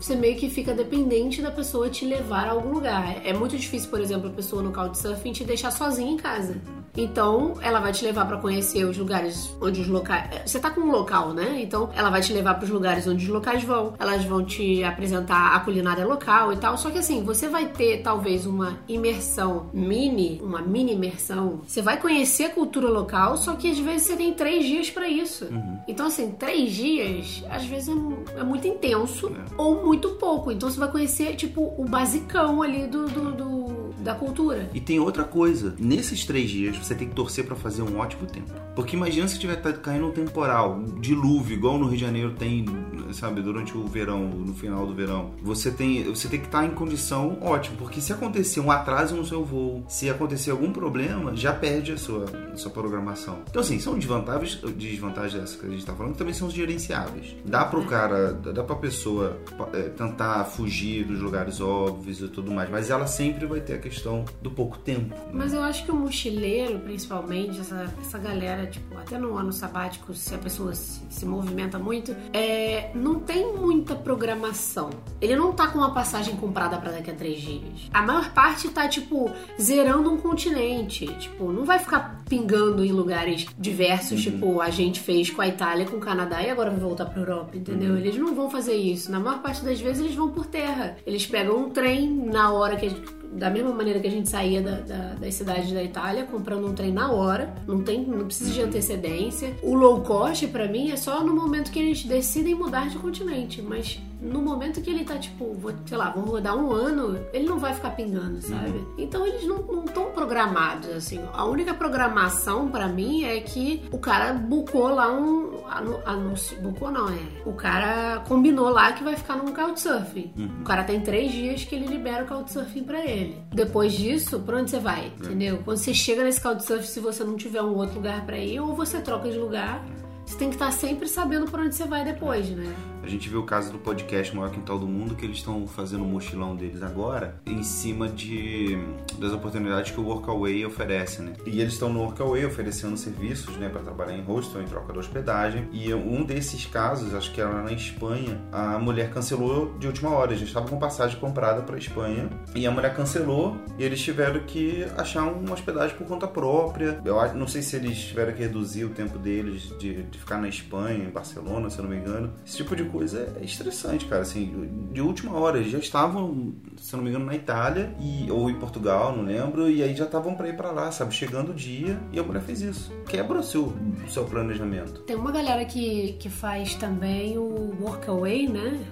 você 0.00 0.16
meio 0.16 0.36
que 0.36 0.48
fica 0.48 0.62
fica 0.62 0.74
dependente 0.74 1.42
da 1.42 1.50
pessoa 1.50 1.90
te 1.90 2.04
levar 2.04 2.46
a 2.46 2.52
algum 2.52 2.72
lugar. 2.72 3.20
É 3.26 3.32
muito 3.32 3.56
difícil, 3.56 3.90
por 3.90 4.00
exemplo, 4.00 4.28
a 4.28 4.32
pessoa 4.32 4.62
no 4.62 4.72
Couchsurfing 4.72 5.32
te 5.32 5.44
deixar 5.44 5.70
sozinha 5.70 6.12
em 6.12 6.16
casa. 6.16 6.60
Então, 6.96 7.54
ela 7.62 7.80
vai 7.80 7.92
te 7.92 8.04
levar 8.04 8.26
para 8.26 8.36
conhecer 8.36 8.84
os 8.84 8.96
lugares 8.98 9.54
onde 9.60 9.80
os 9.80 9.88
locais. 9.88 10.42
Você 10.44 10.60
tá 10.60 10.70
com 10.70 10.82
um 10.82 10.90
local, 10.90 11.32
né? 11.32 11.60
Então, 11.62 11.90
ela 11.94 12.10
vai 12.10 12.20
te 12.20 12.32
levar 12.32 12.54
para 12.54 12.64
os 12.64 12.70
lugares 12.70 13.06
onde 13.06 13.24
os 13.24 13.30
locais 13.30 13.64
vão. 13.64 13.94
Elas 13.98 14.24
vão 14.24 14.44
te 14.44 14.84
apresentar 14.84 15.54
a 15.54 15.60
culinária 15.60 16.06
local 16.06 16.52
e 16.52 16.56
tal. 16.56 16.76
Só 16.76 16.90
que 16.90 16.98
assim, 16.98 17.24
você 17.24 17.48
vai 17.48 17.66
ter 17.66 18.02
talvez 18.02 18.46
uma 18.46 18.78
imersão 18.88 19.70
mini, 19.72 20.40
uma 20.42 20.60
mini 20.60 20.92
imersão. 20.92 21.62
Você 21.66 21.80
vai 21.80 21.98
conhecer 21.98 22.44
a 22.44 22.50
cultura 22.50 22.88
local, 22.88 23.36
só 23.36 23.54
que 23.54 23.70
às 23.70 23.78
vezes 23.78 24.08
você 24.08 24.16
tem 24.16 24.34
três 24.34 24.64
dias 24.64 24.90
para 24.90 25.08
isso. 25.08 25.46
Uhum. 25.46 25.78
Então, 25.88 26.06
assim, 26.06 26.32
três 26.32 26.72
dias, 26.72 27.42
às 27.50 27.64
vezes 27.64 27.88
é, 27.88 28.40
é 28.40 28.44
muito 28.44 28.66
intenso 28.66 29.28
é. 29.28 29.54
ou 29.56 29.82
muito 29.84 30.10
pouco. 30.10 30.52
Então, 30.52 30.70
você 30.70 30.78
vai 30.78 30.90
conhecer, 30.90 31.36
tipo, 31.36 31.72
o 31.78 31.84
basicão 31.84 32.62
ali 32.62 32.86
do, 32.86 33.06
do, 33.06 33.32
do 33.32 33.71
da 34.02 34.14
cultura. 34.14 34.68
E 34.74 34.80
tem 34.80 34.98
outra 35.00 35.24
coisa, 35.24 35.74
nesses 35.78 36.24
três 36.24 36.50
dias 36.50 36.76
você 36.76 36.94
tem 36.94 37.08
que 37.08 37.14
torcer 37.14 37.44
para 37.46 37.56
fazer 37.56 37.82
um 37.82 37.98
ótimo 37.98 38.26
tempo. 38.26 38.52
Porque 38.74 38.96
imagina 38.96 39.28
se 39.28 39.38
tiver 39.38 39.56
caindo 39.80 40.08
um 40.08 40.10
temporal, 40.10 40.74
um 40.74 41.00
dilúvio, 41.00 41.54
igual 41.54 41.78
no 41.78 41.86
Rio 41.86 41.96
de 41.96 42.04
Janeiro 42.04 42.32
tem, 42.32 42.64
sabe, 43.12 43.40
durante 43.40 43.76
o 43.76 43.86
verão, 43.86 44.28
no 44.28 44.54
final 44.54 44.86
do 44.86 44.94
verão. 44.94 45.30
Você 45.42 45.70
tem, 45.70 46.04
você 46.04 46.28
tem 46.28 46.40
que 46.40 46.46
estar 46.46 46.64
em 46.64 46.70
condição 46.70 47.38
ótima, 47.40 47.76
porque 47.78 48.00
se 48.00 48.12
acontecer 48.12 48.60
um 48.60 48.70
atraso 48.70 49.14
no 49.14 49.24
seu 49.24 49.44
voo, 49.44 49.84
se 49.88 50.10
acontecer 50.10 50.50
algum 50.50 50.72
problema, 50.72 51.34
já 51.36 51.52
perde 51.52 51.92
a 51.92 51.96
sua, 51.96 52.24
a 52.52 52.56
sua 52.56 52.70
programação. 52.70 53.40
Então 53.48 53.62
assim, 53.62 53.78
são 53.78 53.98
desvantagens, 53.98 54.60
desvantagens 54.76 55.40
dessas 55.40 55.56
que 55.56 55.66
a 55.66 55.70
gente 55.70 55.84
tá 55.84 55.94
falando, 55.94 56.12
que 56.12 56.18
também 56.18 56.34
são 56.34 56.50
gerenciáveis. 56.50 57.36
Dá 57.44 57.64
pro 57.64 57.84
cara, 57.84 58.32
dá 58.32 58.64
pra 58.64 58.76
pessoa 58.76 59.38
é, 59.72 59.82
tentar 59.82 60.44
fugir 60.44 61.04
dos 61.04 61.20
lugares 61.20 61.60
óbvios 61.60 62.20
e 62.20 62.28
tudo 62.28 62.50
mais, 62.50 62.70
mas 62.70 62.90
ela 62.90 63.06
sempre 63.06 63.46
vai 63.46 63.60
ter 63.60 63.74
a 63.74 63.78
questão 63.78 63.91
questão 63.92 64.24
do 64.40 64.50
pouco 64.50 64.78
tempo. 64.78 65.14
Né? 65.14 65.30
Mas 65.32 65.52
eu 65.52 65.62
acho 65.62 65.84
que 65.84 65.90
o 65.90 65.94
mochileiro, 65.94 66.78
principalmente, 66.80 67.60
essa, 67.60 67.92
essa 68.00 68.18
galera, 68.18 68.66
tipo, 68.66 68.96
até 68.96 69.18
no 69.18 69.36
ano 69.36 69.52
sabático, 69.52 70.14
se 70.14 70.34
a 70.34 70.38
pessoa 70.38 70.74
se, 70.74 71.02
se 71.10 71.26
movimenta 71.26 71.78
muito, 71.78 72.16
é, 72.32 72.90
não 72.94 73.20
tem 73.20 73.54
muita 73.54 73.94
programação. 73.94 74.90
Ele 75.20 75.36
não 75.36 75.52
tá 75.52 75.68
com 75.68 75.78
uma 75.78 75.92
passagem 75.92 76.34
comprada 76.36 76.78
para 76.78 76.92
daqui 76.92 77.10
a 77.10 77.14
três 77.14 77.40
dias. 77.40 77.90
A 77.92 78.02
maior 78.02 78.32
parte 78.32 78.68
tá, 78.70 78.88
tipo, 78.88 79.30
zerando 79.60 80.10
um 80.10 80.16
continente. 80.16 81.06
Tipo, 81.18 81.52
não 81.52 81.64
vai 81.64 81.78
ficar 81.78 82.22
pingando 82.28 82.82
em 82.82 82.92
lugares 82.92 83.46
diversos, 83.58 84.24
uhum. 84.24 84.32
tipo, 84.32 84.60
a 84.60 84.70
gente 84.70 85.00
fez 85.00 85.30
com 85.30 85.42
a 85.42 85.48
Itália, 85.48 85.86
com 85.86 85.96
o 85.96 86.00
Canadá 86.00 86.42
e 86.42 86.48
agora 86.48 86.70
vai 86.70 86.80
voltar 86.80 87.04
pra 87.06 87.20
Europa, 87.20 87.56
entendeu? 87.56 87.92
Uhum. 87.92 87.98
Eles 87.98 88.16
não 88.16 88.34
vão 88.34 88.48
fazer 88.48 88.74
isso. 88.74 89.12
Na 89.12 89.20
maior 89.20 89.42
parte 89.42 89.62
das 89.62 89.80
vezes 89.80 90.02
eles 90.02 90.14
vão 90.14 90.30
por 90.30 90.46
terra. 90.46 90.96
Eles 91.06 91.26
pegam 91.26 91.58
um 91.58 91.70
trem 91.70 92.10
na 92.10 92.50
hora 92.50 92.76
que 92.76 92.86
da 93.32 93.50
mesma 93.50 93.72
maneira 93.72 93.98
que 93.98 94.06
a 94.06 94.10
gente 94.10 94.28
saía 94.28 94.60
da, 94.60 94.80
da, 94.80 95.14
das 95.14 95.34
cidades 95.34 95.72
da 95.72 95.82
Itália, 95.82 96.24
comprando 96.24 96.66
um 96.66 96.74
trem 96.74 96.92
na 96.92 97.10
hora, 97.10 97.54
não 97.66 97.82
tem, 97.82 98.04
não 98.04 98.26
precisa 98.26 98.52
de 98.52 98.60
antecedência. 98.60 99.56
O 99.62 99.74
low 99.74 100.00
cost 100.02 100.46
para 100.48 100.68
mim 100.68 100.90
é 100.90 100.96
só 100.96 101.24
no 101.24 101.34
momento 101.34 101.70
que 101.70 101.78
eles 101.78 102.04
decidem 102.04 102.54
mudar 102.54 102.88
de 102.88 102.98
continente, 102.98 103.62
mas 103.62 103.98
no 104.22 104.40
momento 104.40 104.80
que 104.80 104.88
ele 104.88 105.04
tá 105.04 105.18
tipo, 105.18 105.52
vou, 105.54 105.72
sei 105.84 105.98
lá, 105.98 106.10
vou 106.10 106.24
rodar 106.24 106.56
um 106.56 106.70
ano, 106.70 107.18
ele 107.32 107.46
não 107.46 107.58
vai 107.58 107.74
ficar 107.74 107.90
pingando, 107.90 108.40
sabe? 108.40 108.70
Uhum. 108.70 108.94
Então 108.96 109.26
eles 109.26 109.44
não 109.44 109.84
estão 109.84 110.12
programados 110.12 110.88
assim. 110.90 111.20
A 111.32 111.44
única 111.44 111.74
programação 111.74 112.68
para 112.68 112.86
mim 112.86 113.24
é 113.24 113.40
que 113.40 113.82
o 113.90 113.98
cara 113.98 114.32
bucou 114.32 114.94
lá 114.94 115.12
um 115.12 115.62
anúncio, 116.04 116.60
bucou 116.60 116.90
não 116.90 117.08
é. 117.08 117.18
O 117.44 117.52
cara 117.52 118.20
combinou 118.28 118.68
lá 118.68 118.92
que 118.92 119.02
vai 119.02 119.16
ficar 119.16 119.36
num 119.36 119.52
couchsurfing. 119.52 120.32
Uhum. 120.36 120.60
O 120.60 120.64
cara 120.64 120.84
tem 120.84 121.00
três 121.00 121.32
dias 121.32 121.64
que 121.64 121.74
ele 121.74 121.86
libera 121.86 122.24
o 122.24 122.28
couchsurfing 122.28 122.84
para 122.84 123.04
ele. 123.04 123.36
Depois 123.52 123.92
disso, 123.92 124.38
pra 124.40 124.58
onde 124.58 124.70
você 124.70 124.78
vai? 124.78 125.06
É. 125.06 125.24
Entendeu? 125.24 125.60
Quando 125.64 125.78
você 125.78 125.92
chega 125.92 126.22
nesse 126.22 126.40
couchsurfing, 126.40 126.86
se 126.86 127.00
você 127.00 127.24
não 127.24 127.36
tiver 127.36 127.62
um 127.62 127.74
outro 127.76 127.96
lugar 127.96 128.24
para 128.24 128.38
ir, 128.38 128.60
ou 128.60 128.74
você 128.74 129.00
troca 129.00 129.28
de 129.30 129.38
lugar, 129.38 129.84
você 130.24 130.36
tem 130.36 130.48
que 130.48 130.54
estar 130.54 130.70
sempre 130.70 131.08
sabendo 131.08 131.50
para 131.50 131.62
onde 131.62 131.74
você 131.74 131.84
vai 131.84 132.04
depois, 132.04 132.48
né? 132.50 132.72
A 133.02 133.08
gente 133.08 133.28
viu 133.28 133.40
o 133.40 133.44
caso 133.44 133.72
do 133.72 133.78
podcast 133.78 134.34
Maior 134.34 134.50
Quintal 134.50 134.78
do 134.78 134.86
Mundo, 134.86 135.16
que 135.16 135.24
eles 135.24 135.38
estão 135.38 135.66
fazendo 135.66 136.04
o 136.04 136.06
mochilão 136.06 136.54
deles 136.54 136.82
agora, 136.82 137.40
em 137.44 137.62
cima 137.62 138.08
de 138.08 138.78
das 139.18 139.32
oportunidades 139.32 139.90
que 139.90 140.00
o 140.00 140.04
Workaway 140.04 140.64
oferece, 140.64 141.20
né? 141.20 141.32
E 141.46 141.60
eles 141.60 141.74
estão 141.74 141.92
no 141.92 142.00
Workaway 142.00 142.44
oferecendo 142.44 142.96
serviços, 142.96 143.56
né, 143.56 143.68
para 143.68 143.82
trabalhar 143.82 144.16
em 144.16 144.22
hostel, 144.22 144.62
em 144.62 144.66
troca 144.66 144.92
de 144.92 144.98
hospedagem. 144.98 145.68
E 145.72 145.92
um 145.92 146.24
desses 146.24 146.64
casos, 146.66 147.14
acho 147.14 147.32
que 147.32 147.40
era 147.40 147.62
na 147.62 147.72
Espanha, 147.72 148.40
a 148.52 148.78
mulher 148.78 149.10
cancelou 149.10 149.76
de 149.78 149.86
última 149.86 150.10
hora. 150.10 150.36
Já 150.36 150.44
estava 150.44 150.68
com 150.68 150.78
passagem 150.78 151.18
comprada 151.18 151.62
para 151.62 151.76
Espanha 151.76 152.30
e 152.54 152.66
a 152.66 152.70
mulher 152.70 152.94
cancelou 152.94 153.56
e 153.78 153.82
eles 153.82 154.00
tiveram 154.00 154.40
que 154.40 154.86
achar 154.96 155.24
uma 155.24 155.54
hospedagem 155.54 155.96
por 155.96 156.06
conta 156.06 156.28
própria. 156.28 157.00
Eu 157.04 157.34
não 157.34 157.48
sei 157.48 157.62
se 157.62 157.76
eles 157.76 157.98
tiveram 157.98 158.32
que 158.32 158.40
reduzir 158.40 158.84
o 158.84 158.90
tempo 158.90 159.18
deles 159.18 159.76
de, 159.78 160.02
de 160.04 160.18
ficar 160.18 160.38
na 160.38 160.48
Espanha, 160.48 161.04
em 161.04 161.10
Barcelona, 161.10 161.68
se 161.68 161.78
eu 161.78 161.84
não 161.84 161.90
me 161.90 161.96
engano. 161.96 162.32
Esse 162.46 162.58
tipo 162.58 162.76
de 162.76 162.84
coisa 162.92 163.34
é 163.40 163.44
estressante, 163.44 164.04
cara. 164.04 164.22
Assim, 164.22 164.88
de 164.92 165.00
última 165.00 165.36
hora, 165.38 165.58
eles 165.58 165.72
já 165.72 165.78
estavam, 165.78 166.52
se 166.76 166.94
não 166.94 167.02
me 167.02 167.10
engano, 167.10 167.24
na 167.24 167.34
Itália 167.34 167.94
e, 167.98 168.30
ou 168.30 168.50
em 168.50 168.54
Portugal, 168.54 169.16
não 169.16 169.24
lembro, 169.24 169.70
e 169.70 169.82
aí 169.82 169.96
já 169.96 170.04
estavam 170.04 170.34
para 170.34 170.48
ir 170.48 170.56
para 170.56 170.70
lá, 170.70 170.92
sabe? 170.92 171.14
Chegando 171.14 171.50
o 171.50 171.54
dia 171.54 171.98
e 172.12 172.18
a 172.18 172.22
mulher 172.22 172.42
fez 172.42 172.60
isso. 172.60 172.92
Quebra 173.08 173.40
o 173.40 173.42
seu, 173.42 173.72
o 174.06 174.10
seu 174.10 174.24
planejamento. 174.24 175.00
Tem 175.02 175.16
uma 175.16 175.32
galera 175.32 175.64
que, 175.64 176.12
que 176.20 176.28
faz 176.28 176.74
também 176.74 177.38
o 177.38 177.74
Workaway, 177.80 178.48
né? 178.48 178.84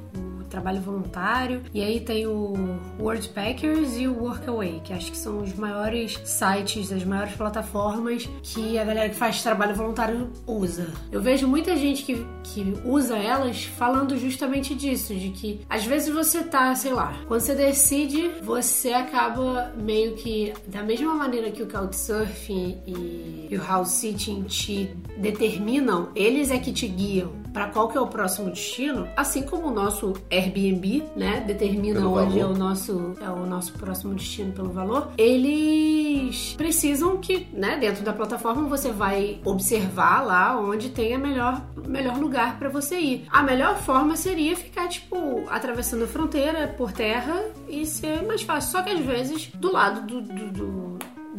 Trabalho 0.50 0.80
voluntário. 0.80 1.62
E 1.72 1.82
aí 1.82 2.00
tem 2.00 2.26
o 2.26 2.54
Wordpackers 2.98 3.96
e 3.96 4.06
o 4.06 4.22
Workaway, 4.22 4.80
que 4.84 4.92
acho 4.92 5.10
que 5.10 5.16
são 5.16 5.38
os 5.38 5.54
maiores 5.54 6.20
sites, 6.24 6.92
as 6.92 7.04
maiores 7.04 7.34
plataformas 7.34 8.28
que 8.42 8.78
a 8.78 8.84
galera 8.84 9.08
que 9.08 9.14
faz 9.14 9.42
trabalho 9.42 9.74
voluntário 9.74 10.30
usa. 10.46 10.88
Eu 11.10 11.22
vejo 11.22 11.46
muita 11.46 11.76
gente 11.76 12.02
que, 12.02 12.26
que 12.42 12.74
usa 12.84 13.16
elas 13.16 13.64
falando 13.64 14.18
justamente 14.18 14.74
disso, 14.74 15.14
de 15.14 15.30
que 15.30 15.60
às 15.68 15.84
vezes 15.84 16.12
você 16.12 16.42
tá, 16.42 16.74
sei 16.74 16.92
lá, 16.92 17.14
quando 17.26 17.40
você 17.40 17.54
decide, 17.54 18.28
você 18.42 18.92
acaba 18.92 19.72
meio 19.76 20.16
que 20.16 20.52
da 20.66 20.82
mesma 20.82 21.14
maneira 21.14 21.50
que 21.50 21.62
o 21.62 21.66
Couchsurfing 21.66 22.82
e, 22.86 23.48
e 23.50 23.56
o 23.56 23.62
house 23.64 23.90
sitting 23.90 24.42
te 24.42 24.90
determinam, 25.16 26.10
eles 26.14 26.50
é 26.50 26.58
que 26.58 26.72
te 26.72 26.88
guiam 26.88 27.39
para 27.52 27.68
qual 27.68 27.88
que 27.88 27.96
é 27.96 28.00
o 28.00 28.06
próximo 28.06 28.50
destino, 28.50 29.08
assim 29.16 29.42
como 29.42 29.68
o 29.68 29.70
nosso 29.70 30.14
Airbnb, 30.30 31.04
né, 31.16 31.42
determina 31.46 32.00
pelo 32.00 32.12
onde 32.12 32.38
valor. 32.38 32.40
é 32.40 32.54
o 32.54 32.58
nosso 32.58 33.14
é 33.20 33.30
o 33.30 33.46
nosso 33.46 33.72
próximo 33.74 34.14
destino 34.14 34.52
pelo 34.52 34.70
valor. 34.70 35.08
Eles 35.16 36.54
precisam 36.56 37.18
que, 37.18 37.46
né, 37.52 37.78
dentro 37.78 38.04
da 38.04 38.12
plataforma 38.12 38.68
você 38.68 38.90
vai 38.90 39.40
observar 39.44 40.20
lá 40.24 40.58
onde 40.58 40.90
tem 40.90 41.14
a 41.14 41.18
melhor 41.18 41.60
melhor 41.86 42.18
lugar 42.18 42.58
para 42.58 42.68
você 42.68 42.98
ir. 42.98 43.26
A 43.30 43.42
melhor 43.42 43.76
forma 43.76 44.16
seria 44.16 44.56
ficar 44.56 44.88
tipo 44.88 45.44
atravessando 45.48 46.04
a 46.04 46.06
fronteira 46.06 46.68
por 46.68 46.92
terra 46.92 47.42
e 47.68 47.84
ser 47.86 48.22
mais 48.22 48.42
fácil. 48.42 48.72
Só 48.72 48.82
que 48.82 48.90
às 48.90 49.00
vezes 49.00 49.46
do 49.54 49.72
lado 49.72 50.06
do, 50.06 50.20
do, 50.20 50.50
do 50.50 50.89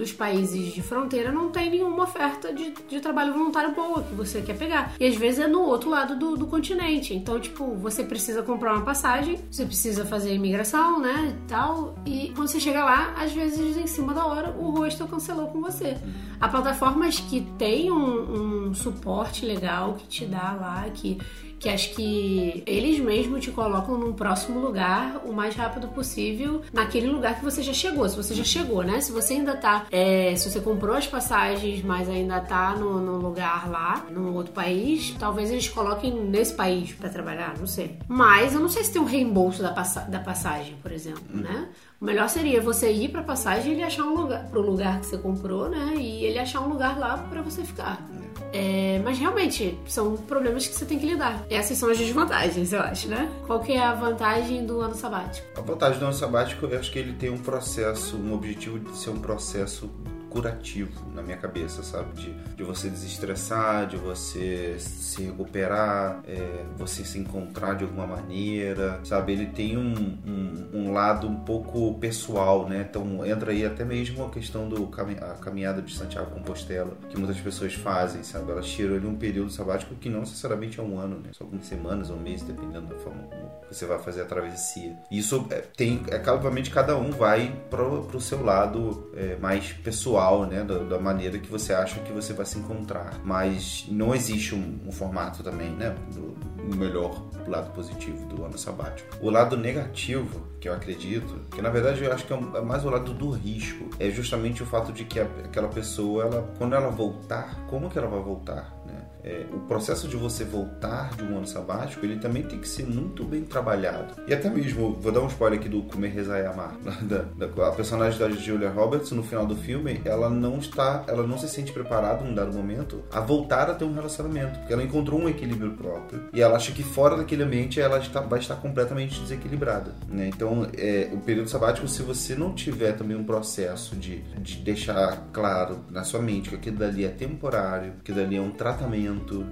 dos 0.02 0.12
países 0.12 0.74
de 0.74 0.82
fronteira 0.82 1.32
não 1.32 1.52
tem 1.52 1.70
nenhuma 1.70 2.04
oferta 2.04 2.52
de, 2.52 2.74
de 2.90 3.00
trabalho 3.00 3.34
voluntário 3.34 3.72
boa 3.76 4.02
que 4.02 4.16
você 4.16 4.42
quer 4.42 4.58
pegar. 4.58 4.96
E 5.00 5.06
às 5.06 5.16
vezes 5.16 5.42
é 5.42 5.48
no 5.48 5.62
outro 5.62 5.92
lado 5.92 6.18
do, 6.18 6.36
do 6.36 6.48
continente. 6.48 7.14
Então, 7.14 7.40
tipo, 7.40 7.76
você 7.76 8.04
precisa 8.04 8.42
comprar 8.42 8.74
uma 8.74 8.84
passagem, 8.84 9.40
você 9.50 9.64
precisa 9.64 10.04
fazer 10.04 10.34
imigração, 10.34 11.00
né? 11.00 11.38
E 11.38 11.48
tal. 11.48 11.94
E 12.04 12.32
quando 12.36 12.48
você 12.48 12.60
chega 12.60 12.84
lá, 12.84 13.14
às 13.16 13.32
vezes 13.32 13.78
em 13.78 13.86
cima 13.86 14.12
da 14.12 14.26
hora, 14.26 14.50
o 14.58 14.72
rosto 14.72 15.08
cancelou 15.08 15.50
com 15.50 15.62
você. 15.62 15.96
Há 16.40 16.50
plataformas 16.50 17.20
que 17.20 17.42
têm 17.60 17.92
um, 17.92 18.70
um 18.70 18.74
suporte 18.74 19.46
legal 19.46 19.94
que 19.94 20.08
te 20.08 20.26
dá 20.26 20.58
lá, 20.60 20.90
que 20.92 21.20
que 21.62 21.70
acho 21.70 21.94
que 21.94 22.64
eles 22.66 23.00
mesmos 23.00 23.44
te 23.44 23.52
colocam 23.52 23.96
num 23.96 24.14
próximo 24.14 24.60
lugar 24.60 25.22
o 25.24 25.32
mais 25.32 25.56
rápido 25.56 25.88
possível, 25.90 26.64
naquele 26.74 27.08
lugar 27.08 27.38
que 27.38 27.44
você 27.44 27.62
já 27.62 27.72
chegou. 27.72 28.10
Se 28.10 28.18
você 28.18 28.34
já 28.34 28.44
chegou, 28.44 28.84
né? 28.84 29.00
Se 29.00 29.12
você 29.12 29.36
ainda 29.36 29.56
tá. 29.56 29.86
É, 29.92 30.36
se 30.36 30.50
você 30.50 30.60
comprou 30.60 30.96
as 30.96 31.06
passagens, 31.06 31.84
mas 31.84 32.10
ainda 32.10 32.40
tá 32.40 32.76
no, 32.76 33.00
no 33.00 33.18
lugar 33.18 33.70
lá, 33.70 34.08
num 34.10 34.34
outro 34.34 34.52
país, 34.54 35.16
talvez 35.20 35.52
eles 35.52 35.70
coloquem 35.70 36.12
nesse 36.12 36.56
país 36.56 36.94
para 36.94 37.10
trabalhar, 37.10 37.56
não 37.60 37.68
sei. 37.68 37.96
Mas 38.08 38.56
eu 38.56 38.60
não 38.60 38.70
sei 38.70 38.84
se 38.84 38.92
tem 38.92 39.02
um 39.02 39.06
reembolso 39.06 39.62
da, 39.62 39.72
passa 39.72 40.02
da 40.02 40.20
passagem, 40.20 40.76
por 40.82 40.92
exemplo, 40.92 41.24
né? 41.30 41.70
O 42.02 42.06
melhor 42.06 42.28
seria 42.30 42.60
você 42.60 42.92
ir 42.92 43.10
para 43.10 43.22
passagem 43.22 43.74
e 43.74 43.76
ele 43.76 43.84
achar 43.84 44.06
um 44.06 44.16
lugar 44.16 44.48
pro 44.48 44.60
lugar 44.60 45.00
que 45.02 45.06
você 45.06 45.20
comprou, 45.20 45.70
né? 45.70 45.94
E 45.98 46.26
ele 46.26 46.40
achar 46.40 46.60
um 46.62 46.68
lugar 46.68 46.98
lá 46.98 47.16
para 47.30 47.44
você 47.44 47.64
ficar. 47.64 48.04
É, 48.52 49.00
mas 49.06 49.20
realmente, 49.20 49.78
são 49.86 50.18
problemas 50.18 50.66
que 50.66 50.74
você 50.74 50.84
tem 50.84 50.98
que 50.98 51.06
lidar. 51.06 51.46
Essas 51.48 51.78
são 51.78 51.92
as 51.92 52.00
desvantagens, 52.00 52.74
eu 52.74 52.82
acho, 52.82 53.08
né? 53.08 53.32
Qual 53.46 53.60
que 53.60 53.74
é 53.74 53.84
a 53.84 53.94
vantagem 53.94 54.66
do 54.66 54.82
ano 54.82 54.96
sabático? 54.96 55.48
A 55.56 55.62
vantagem 55.62 56.00
do 56.00 56.06
ano 56.06 56.14
sabático, 56.16 56.66
eu 56.66 56.80
acho 56.80 56.92
que 56.92 56.98
ele 56.98 57.14
tem 57.14 57.30
um 57.30 57.38
processo, 57.38 58.18
um 58.18 58.34
objetivo 58.34 58.80
de 58.80 58.98
ser 58.98 59.12
um 59.12 59.20
processo 59.20 59.88
curativo 60.32 61.12
na 61.14 61.22
minha 61.22 61.36
cabeça, 61.36 61.84
sabe? 61.84 62.14
De, 62.14 62.34
de 62.56 62.64
você 62.64 62.90
desestressar, 62.90 63.86
de 63.86 63.98
você 63.98 64.78
se 64.80 65.24
recuperar, 65.24 66.22
é, 66.26 66.64
você 66.78 67.04
se 67.04 67.20
encontrar 67.20 67.76
de 67.76 67.84
alguma 67.84 68.08
maneira, 68.08 69.02
sabe? 69.04 69.34
Ele 69.34 69.48
tem 69.48 69.78
um, 69.78 70.18
um, 70.26 70.70
um, 70.74 70.94
lado 70.94 71.28
um 71.28 71.36
pouco 71.36 71.94
pessoal, 72.00 72.68
né? 72.68 72.88
Então 72.90 73.26
entra 73.26 73.52
aí 73.52 73.66
até 73.66 73.84
mesmo 73.84 74.24
a 74.24 74.30
questão 74.30 74.70
do 74.70 74.90
a 75.22 75.34
caminhada 75.36 75.82
de 75.82 75.94
Santiago 75.94 76.32
Compostela, 76.32 76.98
que 77.10 77.18
muitas 77.18 77.40
pessoas 77.40 77.74
fazem, 77.74 78.24
sabe? 78.24 78.52
Elas 78.52 78.68
tiram 78.68 78.96
ali 78.96 79.06
um 79.06 79.16
período 79.16 79.52
sabático 79.52 79.94
que 79.96 80.10
não 80.10 80.22
necessariamente 80.22 80.80
é 80.80 80.84
um 80.84 80.98
ano, 80.98 81.18
né? 81.18 81.30
Só 81.34 81.44
algumas 81.44 81.66
semanas 81.66 82.10
ou 82.10 82.16
um 82.16 82.24
dependendo 82.24 82.88
da 82.88 82.96
forma 82.96 83.24
como 83.24 83.52
você 83.70 83.86
vai 83.86 84.00
fazer 84.00 84.22
a 84.22 84.26
travessia. 84.26 84.96
Isso 85.12 85.46
é, 85.50 85.58
tem, 85.60 86.02
é, 86.10 86.30
obviamente, 86.30 86.70
cada 86.70 86.96
um 86.96 87.12
vai 87.12 87.54
pro, 87.70 88.04
pro 88.04 88.22
seu 88.22 88.44
lado 88.44 89.12
é, 89.16 89.36
mais 89.38 89.74
pessoal 89.74 90.21
né? 90.46 90.64
Da, 90.64 90.78
da, 90.80 91.00
maneira 91.00 91.38
que 91.40 91.50
você 91.50 91.74
acha 91.74 92.00
que 92.02 92.12
você 92.12 92.34
vai 92.34 92.46
se 92.46 92.58
encontrar. 92.58 93.20
Mas 93.24 93.86
não 93.90 94.14
existe 94.14 94.56
um, 94.56 94.80
um 94.86 94.92
formato 94.92 95.44
também, 95.44 95.72
né? 95.72 95.96
Do, 96.14 96.32
do 96.70 96.78
melhor 96.78 97.22
lado 97.48 97.72
positivo 97.72 98.26
do 98.28 98.46
ano 98.46 98.58
sabático. 98.58 99.18
O 99.22 99.30
lado 99.30 99.58
negativo, 99.58 100.48
que 100.60 100.70
eu 100.70 100.74
acredito, 100.74 101.42
que 101.52 101.62
na 101.62 101.70
verdade 101.70 102.04
eu 102.04 102.14
acho 102.14 102.26
que 102.26 102.34
é, 102.34 102.38
é 102.38 102.62
mais 102.62 102.86
o 102.86 102.90
lado 102.90 103.14
do 103.14 103.32
risco, 103.32 103.90
é 104.00 104.10
justamente 104.10 104.62
o 104.62 104.66
fato 104.66 104.94
de 104.94 105.04
que 105.06 105.20
aquela 105.20 105.68
pessoa, 105.68 106.24
ela, 106.24 106.54
quando 106.58 106.76
ela 106.76 106.90
voltar, 106.90 107.66
como 107.68 107.90
que 107.90 107.98
ela 107.98 108.08
vai 108.08 108.22
voltar? 108.22 108.82
É, 109.24 109.46
o 109.54 109.60
processo 109.62 110.08
de 110.08 110.16
você 110.16 110.44
voltar 110.44 111.16
de 111.16 111.24
um 111.24 111.38
ano 111.38 111.48
sabático, 111.48 112.06
ele 112.06 112.18
também 112.18 112.44
tem 112.44 112.60
que 112.60 112.68
ser 112.68 112.86
muito 112.86 113.24
bem 113.24 113.44
trabalhado. 113.44 114.16
E 114.28 114.34
até 114.34 114.50
mesmo, 114.50 114.94
vou 115.00 115.12
dar 115.12 115.22
um 115.22 115.28
spoiler 115.28 115.60
aqui 115.60 115.70
do 115.70 115.84
Comer, 115.84 116.10
Rezar 116.10 116.40
e 116.40 116.46
Amar. 116.46 116.76
Da, 117.02 117.24
da, 117.36 117.68
a 117.68 117.72
personagem 117.72 118.20
da 118.20 118.30
Julia 118.30 118.70
Roberts, 118.70 119.12
no 119.12 119.24
final 119.24 119.46
do 119.46 119.56
filme, 119.56 120.02
ela 120.06 120.30
não 120.30 120.60
está, 120.60 121.04
ela 121.08 121.26
não 121.26 121.38
se 121.38 121.50
sente 121.50 121.72
preparada 121.72 122.24
num 122.24 122.34
dado 122.34 122.54
momento 122.54 123.04
a 123.12 123.20
voltar 123.20 123.70
a 123.70 123.74
ter 123.74 123.86
um 123.86 123.94
relacionamento, 123.94 124.60
porque 124.60 124.72
ela 124.72 124.84
encontrou 124.84 125.20
um 125.20 125.28
equilíbrio 125.28 125.72
próprio 125.72 126.30
e 126.32 126.42
ela 126.42 126.56
acha 126.56 126.72
que 126.72 126.84
fora 126.84 127.18
daquele 127.18 127.44
ambiente 127.44 127.82
ela 127.82 127.98
está, 127.98 128.22
vai 128.22 128.40
estar 128.40 128.56
completamente 128.56 129.20
desequilibrada. 129.20 129.94
Né? 130.08 130.28
Então, 130.28 130.68
é, 130.78 131.10
o 131.12 131.18
período 131.18 131.50
sabático, 131.50 131.88
se 131.88 132.04
você 132.04 132.36
não 132.36 132.54
tiver 132.54 132.94
também 132.94 133.18
um 133.18 133.24
processo 133.24 133.96
de, 133.96 134.22
de 134.40 134.58
deixar 134.58 135.30
claro 135.34 135.80
na 135.90 136.04
sua 136.04 136.22
mente 136.22 136.50
que 136.50 136.56
aquilo 136.56 136.78
dali 136.78 137.04
é 137.04 137.10
temporário, 137.10 137.94
que 138.04 138.14
dali 138.14 138.38
é 138.38 138.42
um 138.42 138.52
tratamento 138.52 139.11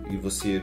e 0.10 0.18
você, 0.18 0.62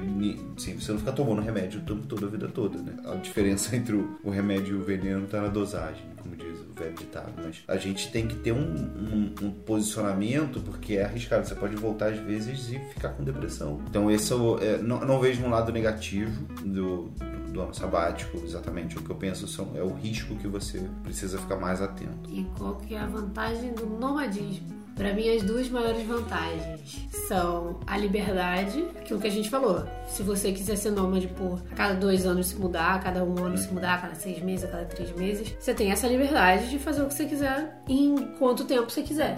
sim, 0.57 0.75
você 0.79 0.93
não 0.93 0.99
fica 0.99 1.13
tomando 1.13 1.43
remédio 1.43 1.81
o 1.81 1.85
tempo 1.85 2.07
todo, 2.07 2.27
a 2.27 2.29
vida 2.29 2.49
toda, 2.49 2.79
né? 2.79 2.95
A 3.05 3.15
diferença 3.17 3.75
entre 3.77 3.97
o 3.97 4.31
remédio 4.31 4.77
e 4.77 4.81
o 4.81 4.85
veneno 4.85 5.27
tá 5.27 5.41
na 5.41 5.49
dosagem, 5.49 6.05
como 6.23 6.37
diz 6.37 6.59
o 6.61 6.79
velho 6.79 6.95
ditado. 6.95 7.33
Mas 7.43 7.63
a 7.67 7.77
gente 7.77 8.11
tem 8.11 8.27
que 8.27 8.37
ter 8.37 8.53
um, 8.53 8.59
um, 8.59 9.35
um 9.43 9.51
posicionamento, 9.51 10.61
porque 10.61 10.95
é 10.95 11.05
arriscado. 11.05 11.47
Você 11.47 11.55
pode 11.55 11.77
voltar 11.77 12.13
às 12.13 12.19
vezes 12.19 12.71
e 12.71 12.79
ficar 12.95 13.11
com 13.11 13.25
depressão. 13.25 13.81
Então, 13.89 14.11
esse 14.11 14.33
eu, 14.33 14.59
é, 14.61 14.79
não, 14.79 15.01
não 15.05 15.21
vejo 15.21 15.43
um 15.43 15.51
lado 15.51 15.73
negativo 15.73 16.45
do, 16.65 17.11
do 17.53 17.61
ano 17.63 17.75
sabático, 17.75 18.39
exatamente. 18.45 18.99
O 18.99 19.03
que 19.03 19.11
eu 19.11 19.17
penso 19.17 19.47
são, 19.49 19.73
é 19.75 19.83
o 19.83 19.93
risco 19.93 20.35
que 20.37 20.47
você 20.47 20.87
precisa 21.03 21.39
ficar 21.39 21.57
mais 21.57 21.81
atento. 21.81 22.31
E 22.31 22.45
qual 22.57 22.77
que 22.77 22.95
é 22.95 23.01
a 23.01 23.07
vantagem 23.07 23.73
do 23.73 23.87
nomadismo? 23.87 24.76
Para 24.97 25.13
mim, 25.13 25.29
as 25.29 25.43
duas 25.43 25.69
maiores 25.69 26.07
vantagens 26.07 27.07
são 27.29 27.79
a 27.87 27.99
liberdade, 27.99 28.83
aquilo 28.99 29.21
que 29.21 29.27
a 29.27 29.31
gente 29.31 29.51
falou. 29.51 29.85
Se 30.09 30.23
você 30.23 30.53
quiser 30.53 30.77
ser 30.77 30.91
nômade 30.91 31.29
por 31.29 31.63
a 31.71 31.75
cada 31.75 31.95
dois 31.95 32.25
anos 32.25 32.47
se 32.47 32.57
mudar, 32.57 32.95
a 32.95 32.99
cada 32.99 33.23
um 33.23 33.45
ano 33.45 33.59
se 33.59 33.71
mudar, 33.71 33.97
a 33.97 33.99
cada 33.99 34.15
seis 34.15 34.43
meses, 34.43 34.65
a 34.65 34.69
cada 34.69 34.87
três 34.87 35.15
meses, 35.15 35.55
você 35.61 35.75
tem 35.75 35.93
essa 35.93 36.09
liberdade 36.09 36.71
de 36.71 36.79
fazer 36.79 37.03
o 37.03 37.09
que 37.09 37.15
você 37.15 37.27
quiser 37.27 37.83
em 37.87 38.17
quanto 38.39 38.65
tempo 38.65 38.91
você 38.91 39.03
quiser. 39.03 39.37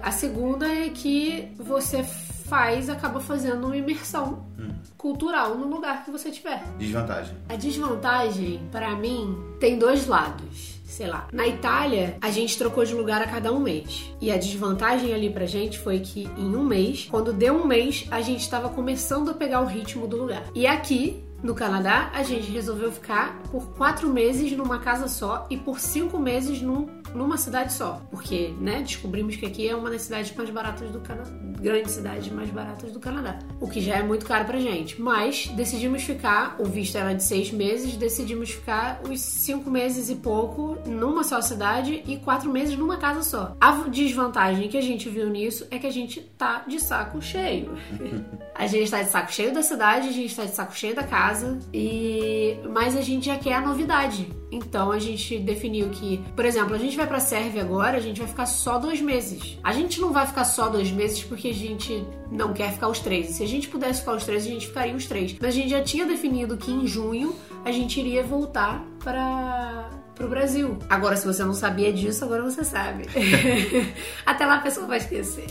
A 0.00 0.10
segunda 0.10 0.66
é 0.66 0.88
que 0.88 1.52
você 1.58 2.02
faz, 2.02 2.88
acaba 2.88 3.20
fazendo 3.20 3.66
uma 3.66 3.76
imersão 3.76 4.46
hum. 4.58 4.70
cultural 4.96 5.54
no 5.58 5.68
lugar 5.68 6.02
que 6.02 6.10
você 6.10 6.30
estiver. 6.30 6.64
Desvantagem. 6.78 7.36
A 7.50 7.56
desvantagem, 7.56 8.66
para 8.72 8.96
mim, 8.96 9.36
tem 9.60 9.78
dois 9.78 10.06
lados 10.06 10.73
sei 10.94 11.08
lá. 11.08 11.26
Na 11.32 11.46
Itália, 11.46 12.16
a 12.20 12.30
gente 12.30 12.56
trocou 12.56 12.84
de 12.84 12.94
lugar 12.94 13.20
a 13.20 13.26
cada 13.26 13.52
um 13.52 13.58
mês. 13.58 14.14
E 14.20 14.30
a 14.30 14.36
desvantagem 14.36 15.12
ali 15.12 15.28
pra 15.28 15.44
gente 15.44 15.78
foi 15.78 15.98
que 15.98 16.30
em 16.38 16.54
um 16.54 16.64
mês, 16.64 17.08
quando 17.10 17.32
deu 17.32 17.54
um 17.54 17.66
mês, 17.66 18.06
a 18.10 18.20
gente 18.20 18.40
estava 18.40 18.68
começando 18.68 19.30
a 19.30 19.34
pegar 19.34 19.60
o 19.60 19.66
ritmo 19.66 20.06
do 20.06 20.16
lugar. 20.16 20.44
E 20.54 20.66
aqui, 20.66 21.22
no 21.42 21.54
Canadá, 21.54 22.10
a 22.14 22.22
gente 22.22 22.50
resolveu 22.50 22.92
ficar 22.92 23.42
por 23.50 23.72
quatro 23.72 24.08
meses 24.08 24.52
numa 24.52 24.78
casa 24.78 25.08
só 25.08 25.46
e 25.50 25.56
por 25.56 25.80
cinco 25.80 26.18
meses 26.18 26.62
num, 26.62 26.86
numa 27.14 27.36
cidade 27.36 27.72
só. 27.72 28.02
Porque, 28.10 28.54
né, 28.60 28.82
descobrimos 28.82 29.36
que 29.36 29.46
aqui 29.46 29.68
é 29.68 29.74
uma 29.74 29.90
das 29.90 30.02
cidades 30.02 30.34
mais 30.34 30.50
baratas 30.50 30.90
do 30.90 31.00
Canadá 31.00 31.44
grandes 31.64 31.92
cidades 31.92 32.30
mais 32.30 32.50
baratas 32.50 32.92
do 32.92 33.00
Canadá, 33.00 33.38
o 33.58 33.66
que 33.66 33.80
já 33.80 33.96
é 33.96 34.02
muito 34.02 34.26
caro 34.26 34.44
pra 34.44 34.58
gente. 34.58 35.00
Mas 35.00 35.46
decidimos 35.48 36.02
ficar, 36.02 36.56
o 36.58 36.66
visto 36.66 36.96
era 36.98 37.14
de 37.14 37.22
seis 37.22 37.50
meses, 37.50 37.96
decidimos 37.96 38.50
ficar 38.50 39.00
os 39.08 39.18
cinco 39.18 39.70
meses 39.70 40.10
e 40.10 40.16
pouco 40.16 40.76
numa 40.86 41.24
só 41.24 41.40
cidade 41.40 42.02
e 42.06 42.18
quatro 42.18 42.52
meses 42.52 42.76
numa 42.76 42.98
casa 42.98 43.22
só. 43.22 43.56
A 43.58 43.72
desvantagem 43.88 44.68
que 44.68 44.76
a 44.76 44.82
gente 44.82 45.08
viu 45.08 45.30
nisso 45.30 45.66
é 45.70 45.78
que 45.78 45.86
a 45.86 45.92
gente 45.92 46.20
tá 46.20 46.64
de 46.68 46.78
saco 46.78 47.22
cheio. 47.22 47.72
a 48.54 48.66
gente 48.66 48.90
tá 48.90 49.02
de 49.02 49.08
saco 49.08 49.32
cheio 49.32 49.54
da 49.54 49.62
cidade, 49.62 50.08
a 50.08 50.12
gente 50.12 50.36
tá 50.36 50.44
de 50.44 50.54
saco 50.54 50.76
cheio 50.76 50.94
da 50.94 51.02
casa 51.02 51.58
e 51.72 52.58
mas 52.70 52.94
a 52.94 53.00
gente 53.00 53.26
já 53.26 53.38
quer 53.38 53.54
a 53.54 53.60
novidade. 53.62 54.28
Então 54.52 54.92
a 54.92 54.98
gente 54.98 55.38
definiu 55.38 55.88
que, 55.88 56.18
por 56.36 56.44
exemplo, 56.44 56.74
a 56.74 56.78
gente 56.78 56.96
vai 56.96 57.03
pra 57.06 57.20
Sérvia 57.20 57.62
agora, 57.62 57.96
a 57.96 58.00
gente 58.00 58.18
vai 58.18 58.28
ficar 58.28 58.46
só 58.46 58.78
dois 58.78 59.00
meses. 59.00 59.58
A 59.62 59.72
gente 59.72 60.00
não 60.00 60.12
vai 60.12 60.26
ficar 60.26 60.44
só 60.44 60.68
dois 60.68 60.90
meses 60.90 61.22
porque 61.24 61.48
a 61.48 61.54
gente 61.54 62.04
não 62.30 62.52
quer 62.52 62.72
ficar 62.72 62.88
os 62.88 62.98
três. 62.98 63.30
Se 63.36 63.42
a 63.42 63.46
gente 63.46 63.68
pudesse 63.68 64.00
ficar 64.00 64.16
os 64.16 64.24
três, 64.24 64.46
a 64.46 64.48
gente 64.48 64.66
ficaria 64.66 64.94
os 64.94 65.06
três. 65.06 65.36
Mas 65.40 65.50
a 65.50 65.52
gente 65.58 65.70
já 65.70 65.82
tinha 65.82 66.06
definido 66.06 66.56
que 66.56 66.70
em 66.70 66.86
junho 66.86 67.34
a 67.64 67.72
gente 67.72 67.98
iria 68.00 68.22
voltar 68.22 68.84
para 69.02 69.90
pro 70.14 70.28
Brasil. 70.28 70.78
Agora, 70.88 71.16
se 71.16 71.26
você 71.26 71.44
não 71.44 71.54
sabia 71.54 71.92
disso, 71.92 72.24
agora 72.24 72.42
você 72.42 72.64
sabe. 72.64 73.04
Até 74.24 74.46
lá 74.46 74.56
a 74.56 74.60
pessoa 74.60 74.86
vai 74.86 74.98
esquecer. 74.98 75.46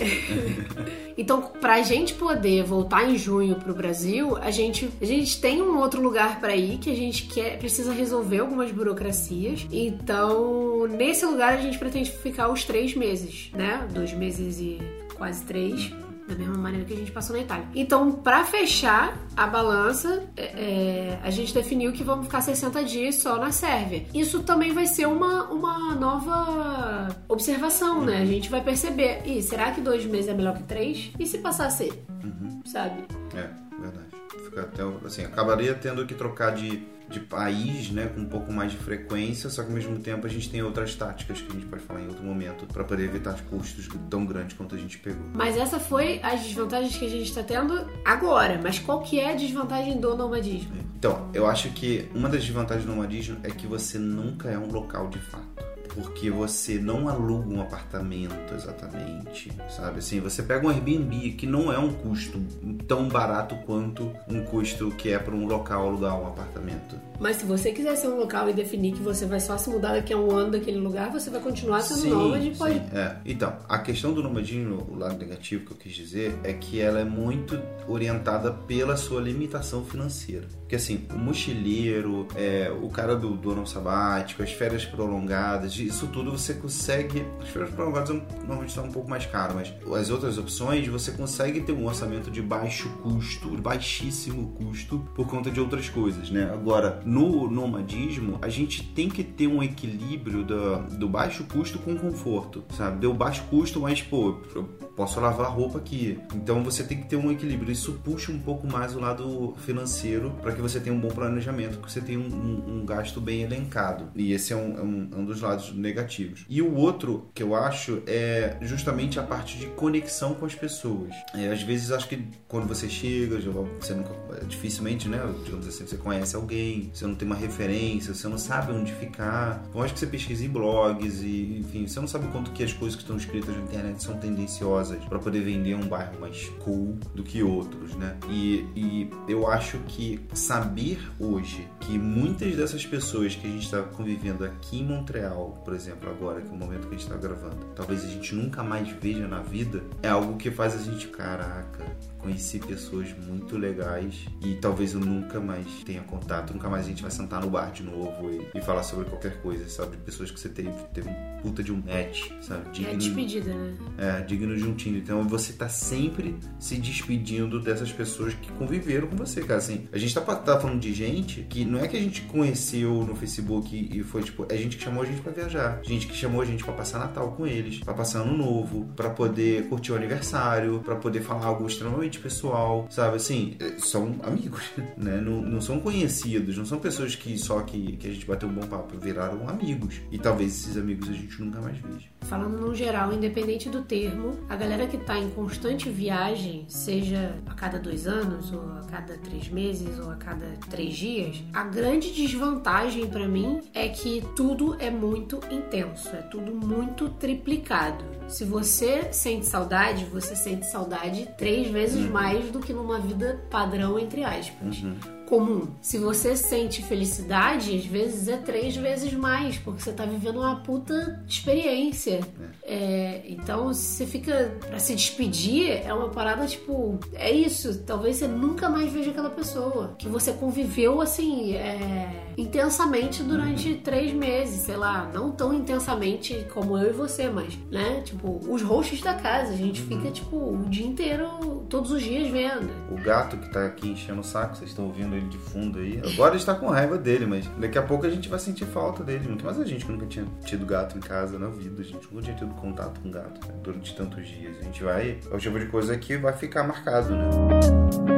então, 1.18 1.41
pra 1.41 1.82
gente 1.82 2.14
poder 2.14 2.64
voltar 2.64 3.09
em 3.09 3.18
junho 3.18 3.55
pro 3.55 3.74
Brasil, 3.74 4.38
a 4.38 4.51
gente, 4.51 4.89
a 5.01 5.05
gente 5.05 5.39
tem 5.39 5.61
um 5.61 5.78
outro 5.78 6.01
lugar 6.01 6.39
para 6.39 6.55
ir 6.55 6.78
que 6.78 6.89
a 6.89 6.95
gente 6.95 7.26
quer, 7.28 7.57
precisa 7.57 7.93
resolver 7.93 8.39
algumas 8.39 8.72
burocracias. 8.72 9.68
Então, 9.72 10.88
nesse 10.88 11.26
lugar 11.26 11.53
a 11.53 11.61
gente 11.61 11.78
pretende 11.78 12.11
ficar 12.11 12.49
os 12.49 12.64
três 12.64 12.95
meses, 12.95 13.49
né? 13.53 13.88
Dois 13.91 14.14
meses 14.14 14.59
e 14.59 14.80
quase 15.18 15.43
três 15.43 15.91
da 16.28 16.36
mesma 16.36 16.57
maneira 16.57 16.86
que 16.86 16.93
a 16.93 16.97
gente 16.97 17.11
passou 17.11 17.36
na 17.36 17.41
Itália. 17.41 17.65
Então, 17.76 18.11
para 18.11 18.43
fechar 18.45 19.17
a 19.36 19.47
balança, 19.47 20.24
é, 20.38 20.43
é, 20.43 21.19
a 21.24 21.30
gente 21.30 21.53
definiu 21.53 21.91
que 21.91 22.03
vamos 22.03 22.26
ficar 22.26 22.41
60 22.41 22.84
dias 22.84 23.15
só 23.15 23.38
na 23.38 23.51
Sérvia. 23.51 24.05
Isso 24.13 24.43
também 24.43 24.71
vai 24.74 24.86
ser 24.86 25.07
uma, 25.07 25.45
uma 25.51 25.95
nova 25.95 27.15
observação, 27.28 28.03
né? 28.05 28.21
A 28.21 28.26
gente 28.26 28.49
vai 28.49 28.61
perceber, 28.61 29.21
e 29.26 29.41
será 29.41 29.71
que 29.71 29.82
dois 29.82 30.05
meses 30.05 30.30
é 30.30 30.34
melhor 30.34 30.55
que 30.55 30.63
três? 30.63 31.11
E 31.19 31.26
se 31.26 31.38
passar 31.39 31.67
a 31.67 31.69
ser? 31.69 32.05
Uhum. 32.24 32.61
Sabe? 32.65 33.03
É, 33.36 33.49
verdade. 33.80 34.13
Fica 34.45 34.61
até, 34.61 34.84
assim, 35.05 35.24
acabaria 35.24 35.74
tendo 35.74 36.05
que 36.05 36.13
trocar 36.13 36.53
de 36.53 36.84
de 37.14 37.20
país, 37.20 37.91
né, 37.91 38.07
com 38.07 38.22
um 38.22 38.26
pouco 38.26 38.51
mais 38.51 38.72
de 38.72 38.78
frequência, 38.78 39.49
só 39.49 39.61
que 39.61 39.70
ao 39.70 39.76
mesmo 39.76 39.99
tempo 39.99 40.26
a 40.26 40.30
gente 40.30 40.49
tem 40.49 40.61
outras 40.64 40.95
táticas 40.95 41.41
que 41.41 41.49
a 41.49 41.53
gente 41.53 41.68
pode 41.68 41.84
falar 41.84 42.01
em 42.01 42.07
outro 42.07 42.24
momento 42.24 42.66
para 42.66 42.84
poder 42.84 43.03
evitar 43.03 43.39
custos 43.49 43.88
tão 44.09 44.26
grandes 44.26 44.57
quanto 44.57 44.76
a 44.76 44.78
gente 44.78 44.97
pegou. 44.97 45.24
Mas 45.34 45.55
essa 45.55 45.80
foi 45.80 46.20
as 46.24 46.41
desvantagens 46.41 46.97
que 46.97 47.05
a 47.05 47.09
gente 47.09 47.30
está 47.30 47.43
tendo 47.43 47.88
agora. 48.03 48.59
Mas 48.61 48.80
qual 48.80 49.01
que 49.01 49.20
é 49.20 49.32
a 49.32 49.36
desvantagem 49.36 49.99
do 49.99 50.18
nomadismo? 50.18 50.74
Então, 50.97 51.30
eu 51.34 51.47
acho 51.47 51.70
que 51.70 52.09
uma 52.16 52.30
das 52.30 52.43
desvantagens 52.43 52.86
do 52.86 52.91
nomadismo 52.91 53.38
é 53.43 53.49
que 53.49 53.68
você 53.68 53.99
nunca 53.99 54.49
é 54.49 54.57
um 54.57 54.72
local 54.72 55.09
de 55.09 55.20
fato 55.20 55.72
porque 55.89 56.29
você 56.29 56.77
não 56.79 57.07
aluga 57.07 57.47
um 57.47 57.61
apartamento 57.61 58.53
exatamente, 58.53 59.51
sabe? 59.69 59.99
Assim, 59.99 60.19
você 60.19 60.41
pega 60.41 60.65
um 60.65 60.69
Airbnb 60.69 61.31
que 61.31 61.45
não 61.45 61.71
é 61.71 61.77
um 61.77 61.93
custo 61.93 62.39
tão 62.88 63.07
barato 63.07 63.55
quanto 63.65 64.11
um 64.27 64.43
custo 64.43 64.91
que 64.91 65.09
é 65.09 65.19
para 65.19 65.36
um 65.36 65.45
local 65.45 65.88
alugar 65.88 66.19
um 66.19 66.27
apartamento. 66.27 66.99
Mas 67.19 67.38
se 67.38 67.45
você 67.45 67.71
quiser 67.71 67.95
ser 67.95 68.07
um 68.07 68.17
local 68.17 68.49
e 68.49 68.53
definir 68.53 68.93
que 68.93 69.01
você 69.01 69.25
vai 69.25 69.39
só 69.39 69.57
se 69.57 69.69
mudar 69.69 69.93
daqui 69.93 70.13
a 70.13 70.17
um 70.17 70.31
ano 70.31 70.51
daquele 70.51 70.77
lugar, 70.77 71.11
você 71.11 71.29
vai 71.29 71.39
continuar 71.39 71.81
sendo 71.81 72.01
sim, 72.01 72.09
nômade 72.09 72.47
e 72.47 72.55
pode. 72.55 72.75
Sim, 72.75 72.86
é. 72.93 73.17
Então, 73.25 73.55
a 73.69 73.79
questão 73.79 74.13
do 74.13 74.21
nomadinho, 74.21 74.86
o 74.89 74.95
lado 74.95 75.17
negativo 75.17 75.65
que 75.65 75.71
eu 75.71 75.77
quis 75.77 75.93
dizer, 75.93 76.36
é 76.43 76.53
que 76.53 76.79
ela 76.79 76.99
é 76.99 77.05
muito 77.05 77.59
orientada 77.88 78.51
pela 78.51 78.97
sua 78.97 79.21
limitação 79.21 79.86
financeira. 79.86 80.47
Porque 80.74 80.82
assim, 80.82 81.05
o 81.13 81.19
mochileiro, 81.19 82.28
é, 82.36 82.74
o 82.82 82.89
cara 82.89 83.15
do, 83.15 83.36
do 83.36 83.51
ano 83.51 83.67
sabático, 83.67 84.41
as 84.41 84.51
férias 84.51 84.84
prolongadas, 84.84 85.78
isso 85.78 86.07
tudo 86.07 86.32
você 86.32 86.55
consegue. 86.55 87.24
As 87.39 87.49
férias 87.49 87.69
prolongadas 87.69 88.09
normalmente 88.09 88.74
são 88.74 88.86
um 88.86 88.91
pouco 88.91 89.07
mais 89.07 89.24
caro, 89.28 89.53
mas 89.53 89.71
as 89.95 90.09
outras 90.09 90.39
opções 90.39 90.88
você 90.88 91.11
consegue 91.11 91.61
ter 91.61 91.74
um 91.74 91.86
orçamento 91.86 92.32
de 92.32 92.41
baixo 92.41 92.89
custo, 93.03 93.49
baixíssimo 93.61 94.47
custo, 94.53 94.97
por 95.13 95.28
conta 95.28 95.51
de 95.51 95.59
outras 95.59 95.89
coisas, 95.89 96.32
né? 96.32 96.49
Agora, 96.51 97.03
no 97.05 97.47
nomadismo, 97.47 98.39
a 98.41 98.49
gente 98.49 98.82
tem 98.82 99.09
que 99.09 99.24
ter 99.24 99.45
um 99.45 99.61
equilíbrio 99.61 100.43
do, 100.43 100.78
do 100.97 101.07
baixo 101.07 101.43
custo 101.43 101.78
com 101.78 101.95
conforto, 101.95 102.63
sabe? 102.76 102.97
Deu 102.97 103.13
baixo 103.13 103.43
custo, 103.43 103.80
mas, 103.80 104.01
pô, 104.01 104.39
eu 104.55 104.63
posso 104.95 105.19
lavar 105.19 105.51
roupa 105.51 105.78
aqui. 105.78 106.19
Então 106.34 106.63
você 106.63 106.84
tem 106.84 106.97
que 106.97 107.07
ter 107.07 107.15
um 107.15 107.32
equilíbrio. 107.32 107.71
Isso 107.71 107.93
puxa 108.03 108.32
um 108.32 108.39
pouco 108.39 108.65
mais 108.67 108.95
o 108.95 108.99
lado 108.99 109.53
financeiro 109.59 110.32
para 110.41 110.51
que 110.51 110.62
você 110.64 110.80
tenha 110.80 110.95
um 110.95 110.99
bom 110.99 111.09
planejamento, 111.09 111.80
que 111.80 111.91
você 111.91 112.01
tenha 112.01 112.20
um, 112.20 112.24
um, 112.24 112.78
um 112.78 112.86
gasto 112.86 113.20
bem 113.20 113.41
elencado. 113.41 114.09
E 114.16 114.34
esse 114.34 114.53
é 114.53 114.55
um, 114.55 114.78
é 114.78 114.84
é 115.11 115.18
um 115.18 115.26
dos 115.26 115.41
lados 115.41 115.74
negativos. 115.74 116.45
E 116.49 116.61
o 116.61 116.76
outro 116.76 117.30
que 117.34 117.43
eu 117.43 117.55
acho 117.55 118.01
é 118.07 118.57
justamente 118.61 119.20
a 119.20 119.24
parte 119.24 119.57
de 119.57 119.68
conexão 119.68 120.34
com 120.34 120.45
as 120.45 120.55
pessoas. 120.55 121.14
É, 121.34 121.51
às 121.51 121.61
vezes 121.61 121.91
acho 121.91 122.07
que 122.07 122.28
quando 122.47 122.68
você 122.68 122.89
chega, 122.89 123.39
você 123.80 123.93
nunca, 123.93 124.14
dificilmente, 124.47 125.07
né? 125.07 125.20
Digamos 125.43 125.68
assim, 125.68 125.86
você 125.86 125.97
conhece 125.97 126.36
alguém, 126.36 126.91
você 126.93 127.05
não 127.05 127.16
tem 127.16 127.26
uma 127.26 127.36
referência, 127.36 128.14
você 128.14 128.28
não 128.28 128.38
sabe 128.38 128.72
onde 128.72 128.91
ficar. 128.93 129.64
Eu 129.74 129.82
acho 129.82 129.93
que 129.93 129.99
você 129.99 130.07
pesquisa 130.07 130.45
em 130.45 130.49
blogs 130.49 131.22
e, 131.22 131.59
enfim, 131.59 131.88
você 131.88 131.99
não 131.99 132.07
sabe 132.07 132.28
quanto 132.28 132.51
que 132.51 132.64
as 132.64 132.74
coisas 132.74 132.95
que 132.95 133.01
estão 133.01 133.18
escritas 133.18 133.55
na 133.55 133.64
internet 133.64 134.03
são 134.03 134.18
tendenciosas 134.18 135.03
para 135.05 135.20
poder 135.20 135.41
vender 135.41 135.76
um 135.76 135.88
bairro 135.88 136.20
mais 136.20 136.49
cool 136.59 136.97
do 137.14 137.24
que 137.24 137.41
outros, 137.43 137.95
né? 137.95 138.18
E, 138.30 138.66
e 138.76 139.09
eu 139.28 139.47
acho 139.49 139.78
que 139.88 140.20
saber 140.54 140.99
hoje 141.20 141.68
que 141.80 141.97
muitas 141.97 142.56
dessas 142.56 142.86
pessoas 142.86 143.34
que 143.34 143.47
a 143.47 143.49
gente 143.49 143.64
está 143.64 143.82
convivendo 143.82 144.45
aqui 144.45 144.82
em 144.82 144.86
Montreal, 144.86 145.60
por 145.66 145.74
exemplo, 145.74 146.08
agora, 146.08 146.41
que 146.41 146.47
é 146.47 146.51
o 146.51 146.56
momento 146.56 146.82
que 146.82 146.89
a 146.89 146.97
gente 146.97 147.12
está 147.12 147.18
gravando, 147.18 147.66
talvez 147.76 148.06
a 148.06 148.08
gente 148.08 148.36
nunca 148.36 148.62
mais 148.64 148.88
veja 148.88 149.28
na 149.28 149.41
vida, 149.41 149.82
é 150.04 150.10
algo 150.10 150.38
que 150.38 150.51
faz 150.51 150.76
a 150.76 150.78
gente, 150.78 151.08
caraca, 151.08 151.84
conheci 152.20 152.60
pessoas 152.60 153.08
muito 153.18 153.58
legais 153.58 154.26
e 154.41 154.54
talvez 154.56 154.93
eu 154.93 154.99
nunca 154.99 155.39
mais 155.39 155.66
tenha 155.84 156.01
contato, 156.01 156.54
nunca 156.54 156.70
mais 156.70 156.86
a 156.86 156.89
gente 156.89 157.01
vai 157.01 157.12
sentar 157.12 157.41
no 157.41 157.49
bar 157.49 157.72
de 157.72 157.82
novo 157.82 158.30
e, 158.30 158.58
e 158.58 158.62
falar 158.62 158.84
sobre 158.84 159.06
qualquer 159.06 159.41
coisa, 159.41 159.68
sabe? 159.68 159.97
Pessoas 159.97 160.30
que 160.30 160.39
você 160.39 160.49
teve, 160.49 160.72
teve 160.93 161.10
um 161.10 161.34
puta 161.43 161.62
de 161.62 161.74
um 161.74 161.78
match, 161.78 162.32
sabe? 162.41 162.70
É 162.70 162.72
digno, 162.72 162.91
é 162.91 162.95
despedida, 162.95 163.54
né? 163.54 163.76
É, 163.97 164.22
digno 164.22 164.56
de 164.56 164.64
um 164.64 164.74
Tinder. 164.74 165.01
Então 165.01 165.28
você 165.28 165.51
tá 165.51 165.68
sempre 165.68 166.38
se 166.58 166.78
despedindo 166.78 167.60
dessas 167.60 167.91
pessoas 167.91 168.34
que 168.34 168.51
conviveram 168.54 169.08
com 169.08 169.18
você, 169.18 169.41
cara. 169.41 169.58
Assim, 169.58 169.88
a 169.91 169.97
gente 169.97 170.14
tá, 170.14 170.22
tá 170.36 170.59
falando 170.59 170.79
de 170.79 170.93
gente 170.93 171.41
que 171.49 171.65
não 171.65 171.79
é 171.79 171.88
que 171.88 171.97
a 171.97 171.99
gente 171.99 172.21
conheceu 172.23 173.05
no 173.05 173.15
Facebook 173.15 173.89
e 173.91 174.03
foi 174.03 174.23
tipo, 174.23 174.45
é 174.49 174.57
gente 174.57 174.77
que 174.77 174.84
chamou 174.84 175.03
a 175.03 175.05
gente 175.05 175.21
para 175.21 175.31
viajar, 175.31 175.79
gente 175.84 176.07
que 176.07 176.15
chamou 176.15 176.41
a 176.41 176.45
gente 176.45 176.63
para 176.63 176.73
passar 176.73 176.99
Natal 176.99 177.31
com 177.31 177.45
eles, 177.45 177.79
para 177.79 177.93
passar 177.93 178.19
Ano 178.19 178.38
Novo, 178.38 178.88
para 178.95 179.09
poder 179.09 179.67
curtir 179.67 179.91
o 179.91 179.95
aniversário, 179.95 180.81
para 180.84 180.95
poder 180.95 181.21
falar 181.21 181.45
algo 181.45 181.67
extremamente 181.67 182.19
pessoal, 182.19 182.88
sabe? 182.89 183.17
Assim, 183.17 183.55
é, 183.59 183.77
são 183.77 184.15
amigos, 184.23 184.63
né? 184.97 185.19
Não, 185.21 185.41
não 185.41 185.61
são 185.61 185.79
conhecidos, 185.79 186.57
não 186.57 186.65
são 186.65 186.79
pessoas 186.79 187.15
que 187.15 187.38
só 187.38 187.61
que, 187.61 187.97
que 187.97 188.07
a 188.07 188.11
gente 188.11 188.25
bateu 188.25 188.49
um 188.49 188.53
bom 188.53 188.67
papo, 188.67 188.97
viraram 188.97 189.47
amigos. 189.47 190.01
E 190.11 190.17
talvez 190.17 190.53
esses 190.53 190.77
amigos 190.77 191.09
a 191.09 191.13
gente 191.13 191.41
nunca 191.41 191.61
mais 191.61 191.77
veja. 191.77 192.12
Falando 192.24 192.59
no 192.59 192.74
geral, 192.74 193.13
independente 193.13 193.69
do 193.69 193.82
termo, 193.82 194.38
a 194.49 194.55
galera 194.55 194.88
que 194.88 194.97
tá 194.97 195.17
em 195.17 195.30
constante 195.30 195.89
viagem, 195.89 196.65
seja 196.67 197.36
a 197.45 197.53
cada 197.53 197.80
dois 197.80 198.07
anos, 198.07 198.51
ou 198.51 198.61
a 198.74 198.84
cada 198.89 199.17
três 199.17 199.49
meses, 199.49 199.99
ou 199.99 200.09
a 200.09 200.15
cada 200.15 200.45
três 200.69 200.95
dias, 200.95 201.43
a 201.53 201.63
grande 201.63 202.11
desvantagem 202.11 203.07
para 203.07 203.28
mim 203.28 203.61
é 203.74 203.89
que 203.89 204.24
tudo 204.36 204.76
é 204.80 204.89
muito 204.89 205.39
intenso, 205.51 206.09
é 206.09 206.21
tudo 206.21 206.53
muito 206.53 207.09
triplicado. 207.09 208.03
Se 208.28 208.45
você 208.45 209.11
sente 209.11 209.45
saudade, 209.45 210.05
você 210.05 210.36
sente 210.36 210.65
saudade 210.65 211.28
três 211.38 211.69
vezes 211.69 212.05
uhum. 212.05 212.11
mais 212.11 212.49
do 212.51 212.59
que 212.59 212.74
numa 212.74 212.99
vida 212.99 213.45
padrão, 213.49 213.99
entre 213.99 214.24
aspas. 214.24 214.82
Uhum 214.82 215.12
comum. 215.34 215.67
Se 215.81 215.97
você 215.97 216.36
sente 216.36 216.84
felicidade, 216.84 217.75
às 217.75 217.86
vezes 217.86 218.27
é 218.27 218.38
três 218.38 218.75
vezes 218.75 219.11
mais, 219.13 219.57
porque 219.57 219.81
você 219.81 219.91
tá 219.91 220.05
vivendo 220.05 220.38
uma 220.38 220.57
puta 220.57 221.23
experiência. 221.27 222.19
É. 222.63 223.23
Então, 223.25 223.73
se 223.73 223.97
você 223.97 224.05
fica 224.05 224.55
para 224.59 224.77
se 224.77 224.93
despedir, 224.93 225.71
é 225.71 225.91
uma 225.91 226.09
parada 226.09 226.45
tipo, 226.45 226.99
é 227.13 227.31
isso. 227.31 227.79
Talvez 227.79 228.17
você 228.17 228.27
nunca 228.27 228.69
mais 228.69 228.91
veja 228.91 229.09
aquela 229.09 229.31
pessoa 229.31 229.95
que 229.97 230.07
você 230.07 230.34
conviveu 230.34 231.01
assim, 231.01 231.55
é, 231.55 232.32
intensamente 232.38 233.23
durante 233.23 233.75
três 233.75 234.13
meses, 234.13 234.61
sei 234.61 234.75
lá, 234.75 235.09
não 235.13 235.31
tão 235.31 235.53
intensamente 235.53 236.45
como 236.53 236.77
eu 236.77 236.89
e 236.89 236.93
você, 236.93 237.29
mas, 237.29 237.57
né? 237.71 238.01
Tipo, 238.01 238.39
os 238.47 238.61
hosts 238.61 239.01
da 239.01 239.15
casa, 239.15 239.53
a 239.53 239.57
gente 239.57 239.81
fica 239.81 240.11
tipo 240.11 240.36
o 240.36 240.65
dia 240.69 240.86
inteiro, 240.86 241.65
todos 241.69 241.91
os 241.91 242.01
dias 242.01 242.29
vendo. 242.29 242.69
O 242.91 243.01
gato 243.01 243.38
que 243.38 243.51
tá 243.51 243.65
aqui 243.65 243.89
enchendo 243.89 244.21
o 244.21 244.23
saco, 244.23 244.55
vocês 244.55 244.69
estão 244.69 244.86
ouvindo 244.86 245.15
ele 245.15 245.23
ele 245.23 245.29
de 245.29 245.38
fundo 245.38 245.79
aí. 245.79 246.01
Agora 246.13 246.36
está 246.36 246.53
com 246.53 246.67
raiva 246.67 246.97
dele, 246.97 247.25
mas 247.25 247.47
daqui 247.57 247.77
a 247.77 247.81
pouco 247.81 248.05
a 248.05 248.09
gente 248.09 248.29
vai 248.29 248.39
sentir 248.39 248.65
falta 248.65 249.03
dele. 249.03 249.27
Muito 249.27 249.45
mais 249.45 249.59
a 249.59 249.65
gente 249.65 249.86
que 249.86 249.91
nunca 249.91 250.05
tinha 250.05 250.25
tido 250.45 250.65
gato 250.65 250.97
em 250.97 251.01
casa 251.01 251.39
na 251.39 251.47
vida. 251.47 251.81
A 251.81 251.86
gente 251.86 252.07
nunca 252.11 252.23
tinha 252.23 252.36
tido 252.36 252.53
contato 252.55 252.99
com 252.99 253.09
gato 253.09 253.47
né? 253.47 253.55
durante 253.63 253.95
tantos 253.95 254.27
dias. 254.27 254.57
A 254.59 254.63
gente 254.63 254.84
vai. 254.84 255.17
É 255.31 255.36
o 255.36 255.39
tipo 255.39 255.57
de 255.59 255.65
coisa 255.67 255.97
que 255.97 256.17
vai 256.17 256.34
ficar 256.34 256.63
marcado, 256.63 257.15
né? 257.15 258.12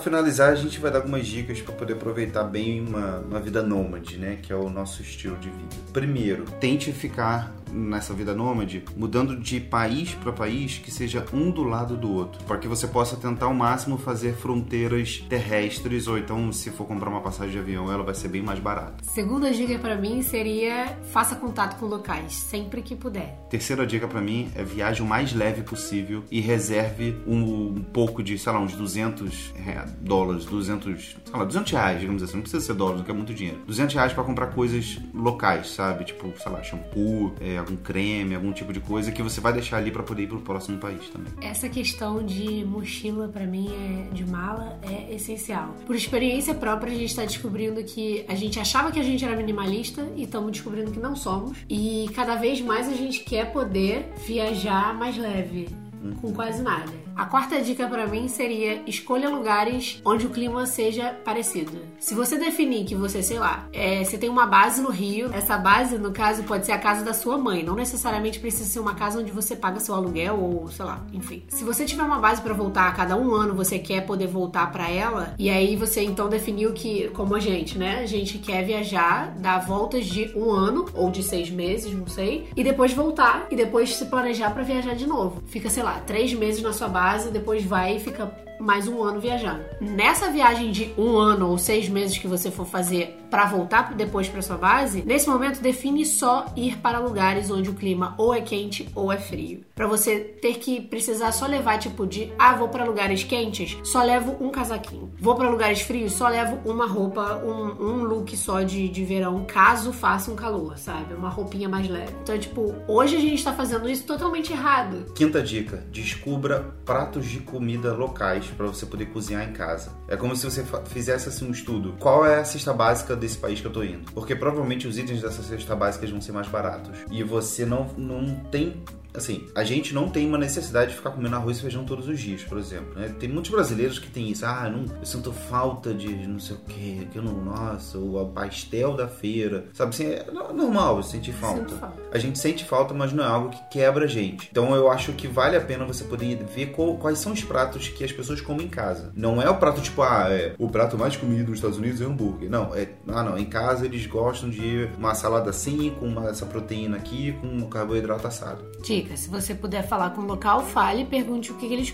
Finalizar, 0.00 0.52
a 0.52 0.54
gente 0.54 0.80
vai 0.80 0.90
dar 0.90 0.98
algumas 0.98 1.26
dicas 1.26 1.60
para 1.60 1.74
poder 1.74 1.92
aproveitar 1.94 2.44
bem 2.44 2.80
uma, 2.80 3.18
uma 3.18 3.40
vida 3.40 3.62
nômade, 3.62 4.16
né? 4.16 4.38
Que 4.42 4.52
é 4.52 4.56
o 4.56 4.68
nosso 4.68 5.02
estilo 5.02 5.36
de 5.36 5.48
vida. 5.48 5.76
Primeiro, 5.92 6.44
tente 6.60 6.92
ficar 6.92 7.54
nessa 7.72 8.14
vida 8.14 8.34
nômade, 8.34 8.84
mudando 8.96 9.36
de 9.36 9.60
país 9.60 10.14
para 10.14 10.32
país 10.32 10.78
que 10.78 10.90
seja 10.90 11.24
um 11.32 11.50
do 11.50 11.62
lado 11.62 11.96
do 11.96 12.12
outro, 12.12 12.42
para 12.44 12.58
que 12.58 12.68
você 12.68 12.86
possa 12.86 13.16
tentar 13.16 13.46
ao 13.46 13.54
máximo 13.54 13.98
fazer 13.98 14.34
fronteiras 14.34 15.24
terrestres 15.28 16.06
ou 16.06 16.18
então 16.18 16.52
se 16.52 16.70
for 16.70 16.86
comprar 16.86 17.10
uma 17.10 17.20
passagem 17.20 17.52
de 17.52 17.58
avião, 17.58 17.92
ela 17.92 18.02
vai 18.02 18.14
ser 18.14 18.28
bem 18.28 18.42
mais 18.42 18.58
barata. 18.58 19.04
Segunda 19.04 19.50
dica 19.50 19.78
para 19.78 19.96
mim 19.96 20.22
seria 20.22 20.98
faça 21.12 21.36
contato 21.36 21.78
com 21.78 21.86
locais 21.86 22.32
sempre 22.32 22.82
que 22.82 22.94
puder. 22.94 23.38
Terceira 23.48 23.86
dica 23.86 24.06
para 24.06 24.20
mim 24.20 24.50
é 24.54 24.62
viaje 24.62 25.02
o 25.02 25.06
mais 25.06 25.32
leve 25.32 25.62
possível 25.62 26.24
e 26.30 26.40
reserve 26.40 27.16
um, 27.26 27.68
um 27.76 27.82
pouco 27.82 28.22
de, 28.22 28.38
sei 28.38 28.52
lá, 28.52 28.60
uns 28.60 28.74
200 28.74 29.54
dólares, 30.00 30.44
200, 30.44 31.16
sei 31.24 31.38
lá, 31.38 31.44
200 31.44 31.72
reais, 31.72 32.00
digamos 32.00 32.22
assim, 32.22 32.34
não 32.34 32.42
precisa 32.42 32.64
ser 32.64 32.74
dólares, 32.74 33.04
que 33.04 33.10
é 33.10 33.14
muito 33.14 33.34
dinheiro. 33.34 33.60
200 33.66 33.94
reais 33.94 34.12
para 34.12 34.24
comprar 34.24 34.48
coisas 34.48 34.98
locais, 35.14 35.70
sabe? 35.70 36.04
Tipo, 36.04 36.32
sei 36.38 36.52
lá, 36.52 36.62
shampoo, 36.62 37.34
é, 37.40 37.59
algum 37.60 37.76
creme, 37.76 38.34
algum 38.34 38.52
tipo 38.52 38.72
de 38.72 38.80
coisa 38.80 39.12
que 39.12 39.22
você 39.22 39.40
vai 39.40 39.52
deixar 39.52 39.78
ali 39.78 39.90
para 39.90 40.02
poder 40.02 40.24
ir 40.24 40.26
pro 40.26 40.40
próximo 40.40 40.78
país 40.78 41.08
também. 41.08 41.32
Essa 41.40 41.68
questão 41.68 42.24
de 42.24 42.64
mochila 42.64 43.28
para 43.28 43.46
mim 43.46 43.68
é 43.68 44.14
de 44.14 44.24
mala 44.24 44.78
é 44.82 45.14
essencial. 45.14 45.74
Por 45.86 45.94
experiência 45.94 46.54
própria, 46.54 46.92
a 46.92 46.96
gente 46.96 47.10
está 47.10 47.24
descobrindo 47.24 47.82
que 47.84 48.24
a 48.28 48.34
gente 48.34 48.58
achava 48.58 48.90
que 48.90 48.98
a 48.98 49.02
gente 49.02 49.24
era 49.24 49.36
minimalista 49.36 50.06
e 50.16 50.24
estamos 50.24 50.52
descobrindo 50.52 50.90
que 50.90 51.00
não 51.00 51.14
somos. 51.14 51.56
E 51.68 52.08
cada 52.14 52.36
vez 52.36 52.60
mais 52.60 52.88
a 52.88 52.94
gente 52.94 53.20
quer 53.20 53.52
poder 53.52 54.12
viajar 54.26 54.94
mais 54.94 55.16
leve, 55.16 55.68
uhum. 56.02 56.14
com 56.14 56.32
quase 56.32 56.62
nada. 56.62 56.90
A 57.20 57.26
quarta 57.26 57.60
dica 57.60 57.86
para 57.86 58.06
mim 58.06 58.28
seria 58.28 58.80
escolha 58.86 59.28
lugares 59.28 60.00
onde 60.06 60.24
o 60.24 60.30
clima 60.30 60.64
seja 60.64 61.14
parecido. 61.22 61.72
Se 61.98 62.14
você 62.14 62.38
definir 62.38 62.86
que 62.86 62.94
você, 62.94 63.22
sei 63.22 63.38
lá, 63.38 63.68
é, 63.74 64.02
você 64.02 64.16
tem 64.16 64.30
uma 64.30 64.46
base 64.46 64.80
no 64.80 64.88
Rio, 64.88 65.28
essa 65.34 65.58
base, 65.58 65.98
no 65.98 66.12
caso, 66.12 66.44
pode 66.44 66.64
ser 66.64 66.72
a 66.72 66.78
casa 66.78 67.04
da 67.04 67.12
sua 67.12 67.36
mãe, 67.36 67.62
não 67.62 67.74
necessariamente 67.74 68.40
precisa 68.40 68.64
ser 68.64 68.80
uma 68.80 68.94
casa 68.94 69.20
onde 69.20 69.30
você 69.32 69.54
paga 69.54 69.78
seu 69.80 69.94
aluguel 69.94 70.40
ou, 70.40 70.70
sei 70.70 70.82
lá, 70.82 71.04
enfim. 71.12 71.42
Se 71.48 71.62
você 71.62 71.84
tiver 71.84 72.02
uma 72.02 72.18
base 72.18 72.40
para 72.40 72.54
voltar 72.54 72.88
a 72.88 72.92
cada 72.92 73.14
um 73.18 73.34
ano, 73.34 73.54
você 73.54 73.78
quer 73.78 74.06
poder 74.06 74.26
voltar 74.26 74.72
para 74.72 74.88
ela, 74.88 75.34
e 75.38 75.50
aí 75.50 75.76
você 75.76 76.02
então 76.02 76.26
definiu 76.26 76.72
que, 76.72 77.08
como 77.08 77.34
a 77.34 77.38
gente, 77.38 77.76
né, 77.76 77.98
a 77.98 78.06
gente 78.06 78.38
quer 78.38 78.64
viajar, 78.64 79.34
dar 79.36 79.58
voltas 79.58 80.06
de 80.06 80.32
um 80.34 80.50
ano 80.50 80.86
ou 80.94 81.10
de 81.10 81.22
seis 81.22 81.50
meses, 81.50 81.92
não 81.92 82.06
sei, 82.06 82.48
e 82.56 82.64
depois 82.64 82.94
voltar 82.94 83.46
e 83.50 83.56
depois 83.56 83.94
se 83.94 84.06
planejar 84.06 84.54
para 84.54 84.62
viajar 84.62 84.94
de 84.94 85.06
novo. 85.06 85.42
Fica, 85.44 85.68
sei 85.68 85.82
lá, 85.82 86.00
três 86.06 86.32
meses 86.32 86.62
na 86.62 86.72
sua 86.72 86.88
base 86.88 87.09
casa, 87.10 87.28
depois 87.28 87.64
vai 87.64 87.96
e 87.96 88.00
fica 88.00 88.32
mais 88.60 88.86
um 88.86 89.02
ano 89.02 89.20
viajando. 89.20 89.64
Nessa 89.80 90.30
viagem 90.30 90.70
de 90.70 90.94
um 90.96 91.18
ano 91.18 91.48
ou 91.48 91.58
seis 91.58 91.88
meses 91.88 92.16
que 92.16 92.28
você 92.28 92.52
for 92.52 92.64
fazer 92.64 93.18
para 93.30 93.46
voltar 93.46 93.94
depois 93.94 94.28
para 94.28 94.42
sua 94.42 94.56
base, 94.56 95.02
nesse 95.06 95.28
momento 95.28 95.60
define 95.60 96.04
só 96.04 96.46
ir 96.56 96.78
para 96.78 96.98
lugares 96.98 97.50
onde 97.50 97.70
o 97.70 97.74
clima 97.74 98.14
ou 98.18 98.34
é 98.34 98.40
quente 98.40 98.88
ou 98.94 99.12
é 99.12 99.16
frio. 99.16 99.64
Para 99.74 99.86
você 99.86 100.18
ter 100.18 100.54
que 100.54 100.80
precisar 100.80 101.32
só 101.32 101.46
levar 101.46 101.78
tipo 101.78 102.06
de 102.06 102.32
ah, 102.38 102.54
vou 102.54 102.68
para 102.68 102.84
lugares 102.84 103.22
quentes, 103.22 103.78
só 103.84 104.02
levo 104.02 104.36
um 104.40 104.50
casaquinho. 104.50 105.12
Vou 105.18 105.34
para 105.34 105.48
lugares 105.48 105.80
frios, 105.80 106.12
só 106.12 106.28
levo 106.28 106.58
uma 106.68 106.86
roupa, 106.86 107.36
um, 107.44 107.84
um 107.84 108.04
look 108.04 108.36
só 108.36 108.62
de, 108.62 108.88
de 108.88 109.04
verão, 109.04 109.44
caso 109.46 109.92
faça 109.92 110.30
um 110.30 110.36
calor, 110.36 110.76
sabe? 110.78 111.14
Uma 111.14 111.28
roupinha 111.28 111.68
mais 111.68 111.88
leve. 111.88 112.14
Então, 112.22 112.38
tipo, 112.38 112.74
hoje 112.88 113.16
a 113.16 113.20
gente 113.20 113.42
tá 113.42 113.52
fazendo 113.52 113.88
isso 113.88 114.04
totalmente 114.04 114.52
errado. 114.52 115.12
Quinta 115.14 115.42
dica: 115.42 115.84
descubra 115.90 116.74
pratos 116.84 117.26
de 117.26 117.40
comida 117.40 117.92
locais 117.92 118.46
para 118.56 118.66
você 118.66 118.84
poder 118.84 119.06
cozinhar 119.06 119.48
em 119.48 119.52
casa. 119.52 119.92
É 120.08 120.16
como 120.16 120.34
se 120.34 120.44
você 120.44 120.64
fizesse 120.86 121.28
assim 121.28 121.46
um 121.48 121.52
estudo. 121.52 121.94
Qual 121.98 122.26
é 122.26 122.40
a 122.40 122.44
cesta 122.44 122.72
básica 122.72 123.16
desse 123.20 123.38
país 123.38 123.60
que 123.60 123.66
eu 123.66 123.72
tô 123.72 123.82
indo? 123.82 124.10
Porque 124.12 124.34
provavelmente 124.34 124.88
os 124.88 124.98
itens 124.98 125.20
dessa 125.20 125.42
cesta 125.42 125.76
básica 125.76 126.06
vão 126.06 126.20
ser 126.20 126.32
mais 126.32 126.48
baratos. 126.48 126.98
E 127.10 127.22
você 127.22 127.64
não, 127.64 127.86
não 127.96 128.34
tem 128.50 128.82
assim, 129.14 129.46
a 129.54 129.64
gente 129.64 129.94
não 129.94 130.08
tem 130.08 130.26
uma 130.26 130.38
necessidade 130.38 130.90
de 130.90 130.96
ficar 130.96 131.10
comendo 131.10 131.36
arroz 131.36 131.58
e 131.58 131.62
feijão 131.62 131.84
todos 131.84 132.08
os 132.08 132.18
dias, 132.18 132.42
por 132.44 132.58
exemplo. 132.58 132.94
Né? 132.94 133.14
Tem 133.18 133.28
muitos 133.28 133.50
brasileiros 133.50 133.98
que 133.98 134.10
tem 134.10 134.30
isso. 134.30 134.46
Ah, 134.46 134.68
não, 134.70 134.84
eu 134.96 135.04
sinto 135.04 135.32
falta 135.32 135.92
de 135.92 136.08
não 136.26 136.38
sei 136.38 136.56
o 136.56 136.58
que, 136.60 137.08
que 137.12 137.18
eu 137.18 137.22
não, 137.22 137.44
nossa, 137.44 137.98
o 137.98 138.30
pastel 138.32 138.94
da 138.94 139.08
feira. 139.08 139.66
Sabe 139.72 139.90
assim, 139.90 140.06
é 140.06 140.26
normal 140.30 141.02
sentir 141.02 141.32
falta. 141.32 141.74
falta. 141.76 142.00
A 142.12 142.18
gente 142.18 142.38
sente 142.38 142.64
falta, 142.64 142.94
mas 142.94 143.12
não 143.12 143.24
é 143.24 143.26
algo 143.26 143.50
que 143.50 143.68
quebra 143.70 144.04
a 144.04 144.08
gente. 144.08 144.48
Então 144.50 144.74
eu 144.74 144.90
acho 144.90 145.12
que 145.12 145.26
vale 145.26 145.56
a 145.56 145.60
pena 145.60 145.84
você 145.84 146.04
poder 146.04 146.36
ver 146.54 146.66
qual, 146.66 146.96
quais 146.96 147.18
são 147.18 147.32
os 147.32 147.42
pratos 147.42 147.88
que 147.88 148.04
as 148.04 148.12
pessoas 148.12 148.40
comem 148.40 148.66
em 148.66 148.70
casa. 148.70 149.12
Não 149.14 149.40
é 149.40 149.48
o 149.48 149.56
prato 149.56 149.80
tipo, 149.80 150.02
ah, 150.02 150.26
é, 150.30 150.54
o 150.58 150.68
prato 150.68 150.96
mais 150.96 151.16
comido 151.16 151.48
nos 151.50 151.58
Estados 151.58 151.78
Unidos 151.78 152.00
é 152.00 152.04
hambúrguer. 152.04 152.50
Não, 152.50 152.74
é, 152.74 152.88
ah, 153.08 153.22
não, 153.22 153.38
em 153.38 153.46
casa 153.46 153.84
eles 153.84 154.06
gostam 154.06 154.48
de 154.48 154.88
uma 154.96 155.14
salada 155.14 155.50
assim, 155.50 155.90
com 155.98 156.06
uma, 156.06 156.28
essa 156.28 156.46
proteína 156.46 156.96
aqui, 156.96 157.32
com 157.40 157.46
um 157.46 157.68
carboidrato 157.68 158.26
assado. 158.26 158.64
Sim 158.84 158.99
dica. 159.00 159.16
Se 159.16 159.28
você 159.28 159.54
puder 159.54 159.86
falar 159.86 160.10
com 160.10 160.22
o 160.22 160.26
local, 160.26 160.64
fale, 160.64 161.04
pergunte 161.04 161.50
o 161.50 161.54
que, 161.54 161.66
que 161.66 161.74
eles 161.74 161.90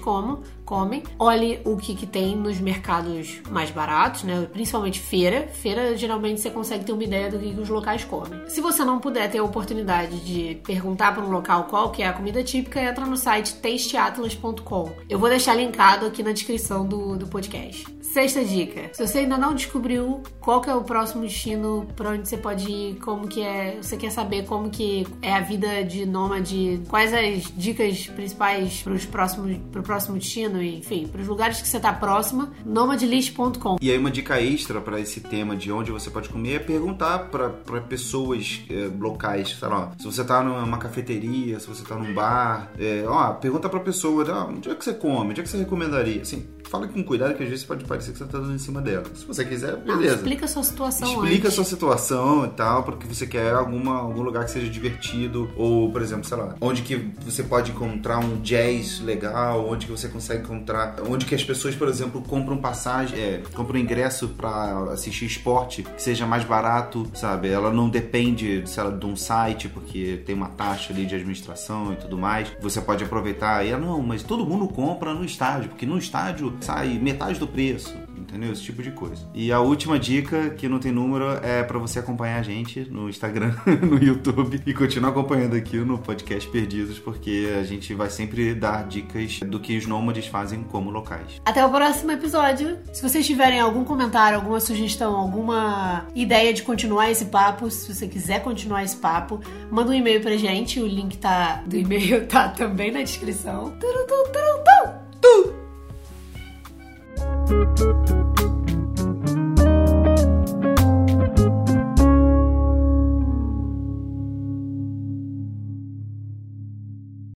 comem. 0.64 1.02
Olhe 1.18 1.60
o 1.64 1.76
que, 1.76 1.94
que 1.94 2.06
tem 2.06 2.36
nos 2.36 2.60
mercados 2.60 3.40
mais 3.50 3.70
baratos, 3.70 4.24
né? 4.24 4.46
Principalmente 4.52 5.00
feira. 5.00 5.48
Feira, 5.48 5.96
geralmente, 5.96 6.40
você 6.40 6.50
consegue 6.50 6.84
ter 6.84 6.92
uma 6.92 7.04
ideia 7.04 7.30
do 7.30 7.38
que, 7.38 7.54
que 7.54 7.60
os 7.60 7.68
locais 7.68 8.04
comem. 8.04 8.48
Se 8.48 8.60
você 8.60 8.84
não 8.84 8.98
puder 8.98 9.30
ter 9.30 9.38
a 9.38 9.44
oportunidade 9.44 10.20
de 10.20 10.56
perguntar 10.64 11.14
para 11.14 11.24
um 11.24 11.30
local 11.30 11.64
qual 11.64 11.90
que 11.90 12.02
é 12.02 12.08
a 12.08 12.12
comida 12.12 12.42
típica, 12.42 12.80
entra 12.80 13.06
no 13.06 13.16
site 13.16 13.56
tasteatlas.com. 13.56 14.92
Eu 15.08 15.18
vou 15.18 15.28
deixar 15.28 15.54
linkado 15.54 16.06
aqui 16.06 16.22
na 16.22 16.32
descrição 16.32 16.86
do, 16.86 17.16
do 17.16 17.26
podcast. 17.26 17.96
Sexta 18.16 18.42
dica. 18.42 18.90
Se 18.94 19.06
você 19.06 19.18
ainda 19.18 19.36
não 19.36 19.54
descobriu 19.54 20.22
qual 20.40 20.62
que 20.62 20.70
é 20.70 20.74
o 20.74 20.82
próximo 20.82 21.22
destino, 21.22 21.86
para 21.94 22.12
onde 22.12 22.26
você 22.26 22.38
pode 22.38 22.70
ir, 22.70 22.94
como 22.96 23.28
que 23.28 23.42
é, 23.42 23.76
você 23.82 23.94
quer 23.94 24.10
saber 24.10 24.46
como 24.46 24.70
que 24.70 25.06
é 25.20 25.34
a 25.34 25.40
vida 25.40 25.84
de 25.84 26.06
nômade, 26.06 26.80
quais 26.96 27.12
as 27.12 27.52
dicas 27.54 28.06
principais 28.06 28.80
para 28.82 28.94
os 28.94 29.04
próximos 29.04 29.58
pro 29.70 29.82
próximo 29.82 30.16
destino, 30.16 30.62
enfim, 30.62 31.06
para 31.06 31.20
os 31.20 31.28
lugares 31.28 31.60
que 31.60 31.68
você 31.68 31.76
está 31.76 31.92
próxima, 31.92 32.50
nomadlist.com. 32.64 33.76
E 33.82 33.90
aí 33.90 33.98
uma 33.98 34.10
dica 34.10 34.40
extra 34.40 34.80
para 34.80 34.98
esse 34.98 35.20
tema 35.20 35.54
de 35.54 35.70
onde 35.70 35.92
você 35.92 36.08
pode 36.08 36.30
comer 36.30 36.54
é 36.54 36.58
perguntar 36.58 37.28
para 37.28 37.50
pessoas 37.82 38.62
é, 38.70 38.88
locais, 38.98 39.58
sei 39.58 39.68
lá, 39.68 39.92
se 39.98 40.06
você 40.06 40.22
está 40.22 40.42
numa 40.42 40.78
cafeteria, 40.78 41.60
se 41.60 41.66
você 41.66 41.82
está 41.82 41.96
num 41.96 42.14
bar, 42.14 42.72
é, 42.78 43.04
ó, 43.06 43.34
pergunta 43.34 43.68
para 43.68 43.80
pessoa, 43.80 44.24
ah, 44.32 44.46
onde 44.46 44.70
é 44.70 44.74
que 44.74 44.82
você 44.82 44.94
come, 44.94 45.30
onde 45.30 45.40
é 45.40 45.44
que 45.44 45.50
você 45.50 45.58
recomendaria, 45.58 46.22
assim, 46.22 46.46
fala 46.68 46.88
com 46.88 47.02
cuidado 47.02 47.34
que 47.34 47.42
às 47.42 47.48
vezes 47.48 47.64
pode 47.64 47.84
parecer 47.84 48.12
que 48.12 48.18
você 48.18 48.24
tá 48.24 48.38
dando 48.38 48.54
em 48.54 48.58
cima 48.58 48.80
dela. 48.80 49.04
Se 49.14 49.24
você 49.24 49.44
quiser, 49.44 49.76
beleza. 49.76 50.08
Não, 50.08 50.14
explica 50.14 50.44
a 50.44 50.48
sua 50.48 50.62
situação 50.62 51.08
Explica 51.08 51.36
antes. 51.36 51.46
a 51.46 51.50
sua 51.50 51.64
situação 51.64 52.46
e 52.46 52.48
tal, 52.50 52.82
porque 52.82 53.06
você 53.06 53.26
quer 53.26 53.54
alguma, 53.54 53.98
algum 53.98 54.22
lugar 54.22 54.44
que 54.44 54.50
seja 54.50 54.68
divertido, 54.68 55.50
ou, 55.56 55.90
por 55.90 56.02
exemplo, 56.02 56.24
sei 56.24 56.36
lá, 56.36 56.54
onde 56.60 56.82
que 56.86 56.96
você 57.24 57.42
pode 57.42 57.72
encontrar 57.72 58.18
um 58.18 58.40
jazz 58.40 59.00
legal, 59.00 59.68
onde 59.68 59.86
que 59.86 59.92
você 59.92 60.08
consegue 60.08 60.44
encontrar, 60.44 60.96
onde 61.08 61.26
que 61.26 61.34
as 61.34 61.42
pessoas, 61.42 61.74
por 61.74 61.88
exemplo, 61.88 62.22
compram 62.22 62.56
passagem, 62.56 63.18
é, 63.18 63.42
compram 63.52 63.78
ingresso 63.78 64.28
para 64.28 64.92
assistir 64.92 65.26
esporte 65.26 65.82
que 65.82 66.00
seja 66.00 66.26
mais 66.26 66.44
barato, 66.44 67.10
sabe? 67.14 67.48
Ela 67.48 67.72
não 67.72 67.88
depende, 67.88 68.62
sei 68.66 68.84
lá, 68.84 68.90
de 68.90 69.06
um 69.06 69.16
site, 69.16 69.68
porque 69.68 70.22
tem 70.24 70.34
uma 70.34 70.48
taxa 70.48 70.92
ali 70.92 71.04
de 71.04 71.14
administração 71.14 71.92
e 71.92 71.96
tudo 71.96 72.16
mais. 72.16 72.52
Você 72.60 72.80
pode 72.80 73.02
aproveitar 73.02 73.66
e, 73.66 73.72
não, 73.76 74.00
mas 74.00 74.22
todo 74.22 74.46
mundo 74.46 74.68
compra 74.68 75.12
no 75.12 75.24
estádio, 75.24 75.70
porque 75.70 75.86
no 75.86 75.98
estádio 75.98 76.56
sai 76.60 76.98
metade 76.98 77.38
do 77.38 77.46
preço 77.46 78.05
entendeu? 78.16 78.52
Esse 78.52 78.62
tipo 78.62 78.82
de 78.82 78.90
coisa. 78.90 79.28
E 79.34 79.52
a 79.52 79.60
última 79.60 79.98
dica, 79.98 80.50
que 80.50 80.68
não 80.68 80.78
tem 80.78 80.92
número, 80.92 81.26
é 81.42 81.62
para 81.62 81.78
você 81.78 81.98
acompanhar 81.98 82.38
a 82.38 82.42
gente 82.42 82.80
no 82.90 83.08
Instagram, 83.08 83.54
no 83.82 84.02
YouTube 84.02 84.60
e 84.66 84.74
continuar 84.74 85.10
acompanhando 85.10 85.54
aqui 85.54 85.76
no 85.78 85.98
podcast 85.98 86.48
Perdidos, 86.50 86.98
porque 86.98 87.48
a 87.58 87.62
gente 87.62 87.94
vai 87.94 88.10
sempre 88.10 88.54
dar 88.54 88.86
dicas 88.86 89.40
do 89.40 89.60
que 89.60 89.76
os 89.76 89.86
nômades 89.86 90.26
fazem 90.26 90.62
como 90.64 90.90
locais. 90.90 91.40
Até 91.44 91.64
o 91.64 91.70
próximo 91.70 92.12
episódio. 92.12 92.78
Se 92.92 93.02
vocês 93.02 93.26
tiverem 93.26 93.60
algum 93.60 93.84
comentário, 93.84 94.38
alguma 94.38 94.60
sugestão, 94.60 95.14
alguma 95.14 96.06
ideia 96.14 96.52
de 96.52 96.62
continuar 96.62 97.10
esse 97.10 97.26
papo, 97.26 97.70
se 97.70 97.92
você 97.92 98.06
quiser 98.06 98.42
continuar 98.42 98.84
esse 98.84 98.96
papo, 98.96 99.40
manda 99.70 99.90
um 99.90 99.94
e-mail 99.94 100.20
pra 100.20 100.36
gente. 100.36 100.80
O 100.80 100.86
link 100.86 101.18
tá 101.18 101.62
do 101.66 101.76
e-mail 101.76 102.26
tá 102.26 102.48
também 102.48 102.90
na 102.90 103.02
descrição. 103.02 103.70
Turu, 103.78 104.06
turu. 104.06 104.26